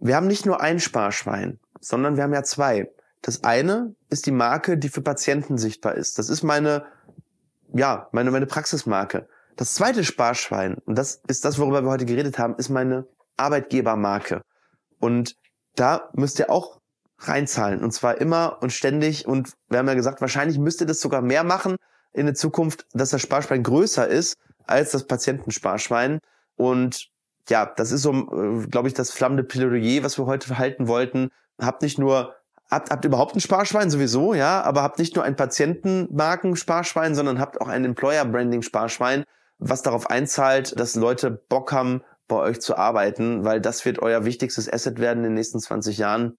Wir 0.00 0.16
haben 0.16 0.28
nicht 0.28 0.46
nur 0.46 0.62
ein 0.62 0.80
Sparschwein, 0.80 1.58
sondern 1.80 2.16
wir 2.16 2.22
haben 2.22 2.32
ja 2.32 2.42
zwei. 2.42 2.88
Das 3.20 3.44
eine 3.44 3.94
ist 4.08 4.24
die 4.24 4.30
Marke, 4.30 4.78
die 4.78 4.88
für 4.88 5.02
Patienten 5.02 5.58
sichtbar 5.58 5.94
ist. 5.94 6.18
Das 6.18 6.30
ist 6.30 6.42
meine, 6.42 6.86
ja, 7.74 8.08
meine, 8.12 8.30
meine 8.30 8.46
Praxismarke. 8.46 9.28
Das 9.56 9.74
zweite 9.74 10.04
Sparschwein, 10.04 10.76
und 10.86 10.96
das 10.96 11.20
ist 11.28 11.44
das, 11.44 11.58
worüber 11.58 11.82
wir 11.82 11.90
heute 11.90 12.06
geredet 12.06 12.38
haben, 12.38 12.54
ist 12.56 12.70
meine 12.70 13.06
Arbeitgebermarke. 13.36 14.40
Und 14.98 15.36
da 15.74 16.08
müsst 16.14 16.38
ihr 16.38 16.50
auch 16.50 16.79
reinzahlen. 17.20 17.82
Und 17.82 17.92
zwar 17.92 18.20
immer 18.20 18.58
und 18.60 18.72
ständig. 18.72 19.26
Und 19.26 19.52
wir 19.68 19.78
haben 19.78 19.88
ja 19.88 19.94
gesagt, 19.94 20.20
wahrscheinlich 20.20 20.58
müsst 20.58 20.80
ihr 20.80 20.86
das 20.86 21.00
sogar 21.00 21.22
mehr 21.22 21.44
machen 21.44 21.76
in 22.12 22.26
der 22.26 22.34
Zukunft, 22.34 22.86
dass 22.92 23.10
das 23.10 23.22
Sparschwein 23.22 23.62
größer 23.62 24.06
ist 24.08 24.36
als 24.66 24.90
das 24.92 25.06
Patientensparschwein. 25.06 26.20
Und 26.56 27.08
ja, 27.48 27.66
das 27.66 27.92
ist 27.92 28.02
so, 28.02 28.12
äh, 28.12 28.66
glaube 28.66 28.88
ich, 28.88 28.94
das 28.94 29.10
flammende 29.10 29.44
Plädoyer, 29.44 30.02
was 30.02 30.18
wir 30.18 30.26
heute 30.26 30.58
halten 30.58 30.88
wollten. 30.88 31.30
Habt 31.60 31.82
nicht 31.82 31.98
nur, 31.98 32.34
habt, 32.70 32.90
habt 32.90 33.04
überhaupt 33.04 33.34
ein 33.34 33.40
Sparschwein 33.40 33.90
sowieso, 33.90 34.34
ja, 34.34 34.62
aber 34.62 34.82
habt 34.82 34.98
nicht 34.98 35.16
nur 35.16 35.24
ein 35.24 35.36
Patientenmarken-Sparschwein, 35.36 37.14
sondern 37.14 37.40
habt 37.40 37.60
auch 37.60 37.68
ein 37.68 37.84
Employer-Branding-Sparschwein, 37.84 39.24
was 39.58 39.82
darauf 39.82 40.08
einzahlt, 40.08 40.78
dass 40.78 40.94
Leute 40.94 41.30
Bock 41.30 41.72
haben, 41.72 42.02
bei 42.30 42.36
euch 42.36 42.60
zu 42.60 42.76
arbeiten, 42.76 43.44
weil 43.44 43.60
das 43.60 43.84
wird 43.84 43.98
euer 43.98 44.24
wichtigstes 44.24 44.72
Asset 44.72 45.00
werden 45.00 45.18
in 45.18 45.30
den 45.30 45.34
nächsten 45.34 45.60
20 45.60 45.98
Jahren. 45.98 46.38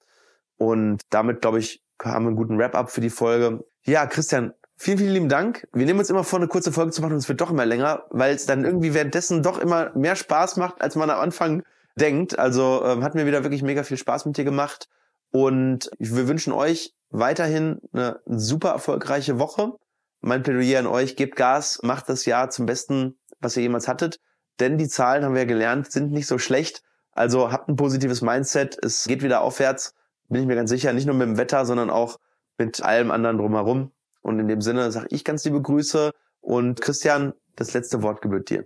Und 0.61 1.01
damit, 1.09 1.41
glaube 1.41 1.57
ich, 1.57 1.81
haben 2.03 2.25
wir 2.25 2.27
einen 2.27 2.35
guten 2.35 2.59
Wrap-up 2.59 2.91
für 2.91 3.01
die 3.01 3.09
Folge. 3.09 3.65
Ja, 3.83 4.05
Christian, 4.05 4.53
Vielen, 4.77 4.97
vielen 4.97 5.13
lieben 5.13 5.29
Dank. 5.29 5.67
Wir 5.73 5.85
nehmen 5.87 5.99
uns 5.99 6.09
immer 6.09 6.23
vor, 6.23 6.37
eine 6.37 6.47
kurze 6.47 6.71
Folge 6.71 6.91
zu 6.91 7.01
machen 7.01 7.13
und 7.13 7.19
es 7.19 7.29
wird 7.29 7.41
doch 7.41 7.51
immer 7.51 7.67
länger, 7.67 8.03
weil 8.09 8.35
es 8.35 8.47
dann 8.47 8.63
irgendwie 8.63 8.95
währenddessen 8.95 9.43
doch 9.43 9.59
immer 9.59 9.91
mehr 9.95 10.15
Spaß 10.15 10.57
macht, 10.57 10.81
als 10.81 10.95
man 10.95 11.09
am 11.11 11.19
Anfang 11.19 11.63
denkt. 11.95 12.37
Also 12.37 12.83
ähm, 12.83 13.03
hat 13.03 13.13
mir 13.15 13.27
wieder 13.27 13.43
wirklich 13.43 13.63
mega 13.63 13.83
viel 13.83 13.97
Spaß 13.97 14.25
mit 14.25 14.37
dir 14.37 14.43
gemacht. 14.43 14.87
Und 15.31 15.91
wir 15.99 16.27
wünschen 16.27 16.53
euch 16.53 16.93
weiterhin 17.09 17.79
eine 17.93 18.21
super 18.25 18.69
erfolgreiche 18.69 19.39
Woche. 19.39 19.73
Mein 20.19 20.41
Plädoyer 20.43 20.79
an 20.79 20.87
euch, 20.87 21.15
gebt 21.15 21.35
Gas, 21.35 21.79
macht 21.83 22.09
das 22.09 22.25
Jahr 22.25 22.49
zum 22.49 22.65
Besten, 22.65 23.19
was 23.39 23.57
ihr 23.57 23.63
jemals 23.63 23.87
hattet. 23.87 24.19
Denn 24.59 24.79
die 24.79 24.87
Zahlen, 24.87 25.23
haben 25.23 25.33
wir 25.33 25.41
ja 25.41 25.47
gelernt, 25.47 25.91
sind 25.91 26.11
nicht 26.11 26.27
so 26.27 26.39
schlecht. 26.39 26.83
Also 27.11 27.51
habt 27.51 27.69
ein 27.69 27.75
positives 27.75 28.23
Mindset. 28.23 28.79
Es 28.83 29.05
geht 29.05 29.21
wieder 29.21 29.41
aufwärts, 29.41 29.93
bin 30.31 30.41
ich 30.41 30.47
mir 30.47 30.55
ganz 30.55 30.69
sicher. 30.69 30.93
Nicht 30.93 31.05
nur 31.05 31.15
mit 31.15 31.27
dem 31.27 31.37
Wetter, 31.37 31.65
sondern 31.65 31.89
auch 31.89 32.17
mit 32.57 32.81
allem 32.81 33.11
anderen 33.11 33.37
drumherum. 33.37 33.91
Und 34.21 34.39
in 34.39 34.47
dem 34.47 34.61
Sinne 34.61 34.91
sage 34.91 35.07
ich 35.09 35.23
ganz 35.23 35.43
liebe 35.45 35.61
Grüße 35.61 36.11
und 36.41 36.81
Christian, 36.81 37.33
das 37.55 37.73
letzte 37.73 38.01
Wort 38.01 38.21
gebührt 38.21 38.49
dir. 38.49 38.65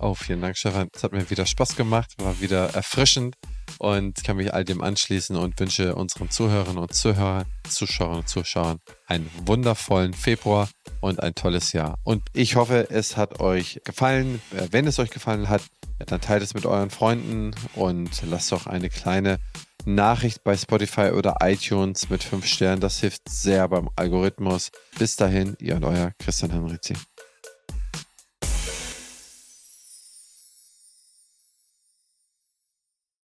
Oh, 0.00 0.14
vielen 0.14 0.40
Dank, 0.40 0.56
Stefan. 0.56 0.88
Es 0.92 1.04
hat 1.04 1.12
mir 1.12 1.30
wieder 1.30 1.46
Spaß 1.46 1.76
gemacht, 1.76 2.14
war 2.18 2.40
wieder 2.40 2.74
erfrischend 2.74 3.36
und 3.78 4.24
kann 4.24 4.36
mich 4.36 4.52
all 4.52 4.64
dem 4.64 4.80
anschließen 4.80 5.36
und 5.36 5.58
wünsche 5.60 5.94
unseren 5.94 6.30
Zuhörern 6.30 6.78
und 6.78 6.92
Zuhörern, 6.92 7.44
Zuschauern 7.68 8.18
und 8.18 8.28
Zuschauern 8.28 8.80
einen 9.06 9.30
wundervollen 9.44 10.12
Februar 10.12 10.68
und 11.00 11.22
ein 11.22 11.36
tolles 11.36 11.72
Jahr. 11.72 11.96
Und 12.02 12.22
ich 12.32 12.56
hoffe, 12.56 12.88
es 12.90 13.16
hat 13.16 13.38
euch 13.38 13.80
gefallen. 13.84 14.42
Wenn 14.70 14.88
es 14.88 14.98
euch 14.98 15.10
gefallen 15.10 15.48
hat, 15.48 15.62
dann 16.06 16.20
teilt 16.20 16.42
es 16.42 16.54
mit 16.54 16.66
euren 16.66 16.90
Freunden 16.90 17.52
und 17.74 18.10
lasst 18.28 18.50
doch 18.50 18.66
eine 18.66 18.90
kleine 18.90 19.38
Nachricht 19.84 20.44
bei 20.44 20.56
Spotify 20.56 21.10
oder 21.10 21.36
iTunes 21.42 22.08
mit 22.08 22.22
5 22.22 22.46
Sternen. 22.46 22.80
Das 22.80 23.00
hilft 23.00 23.28
sehr 23.28 23.68
beim 23.68 23.90
Algorithmus. 23.96 24.70
Bis 24.98 25.16
dahin, 25.16 25.56
ihr 25.60 25.76
und 25.76 25.84
euer 25.84 26.12
Christian 26.18 26.50
Henrizi. 26.50 26.94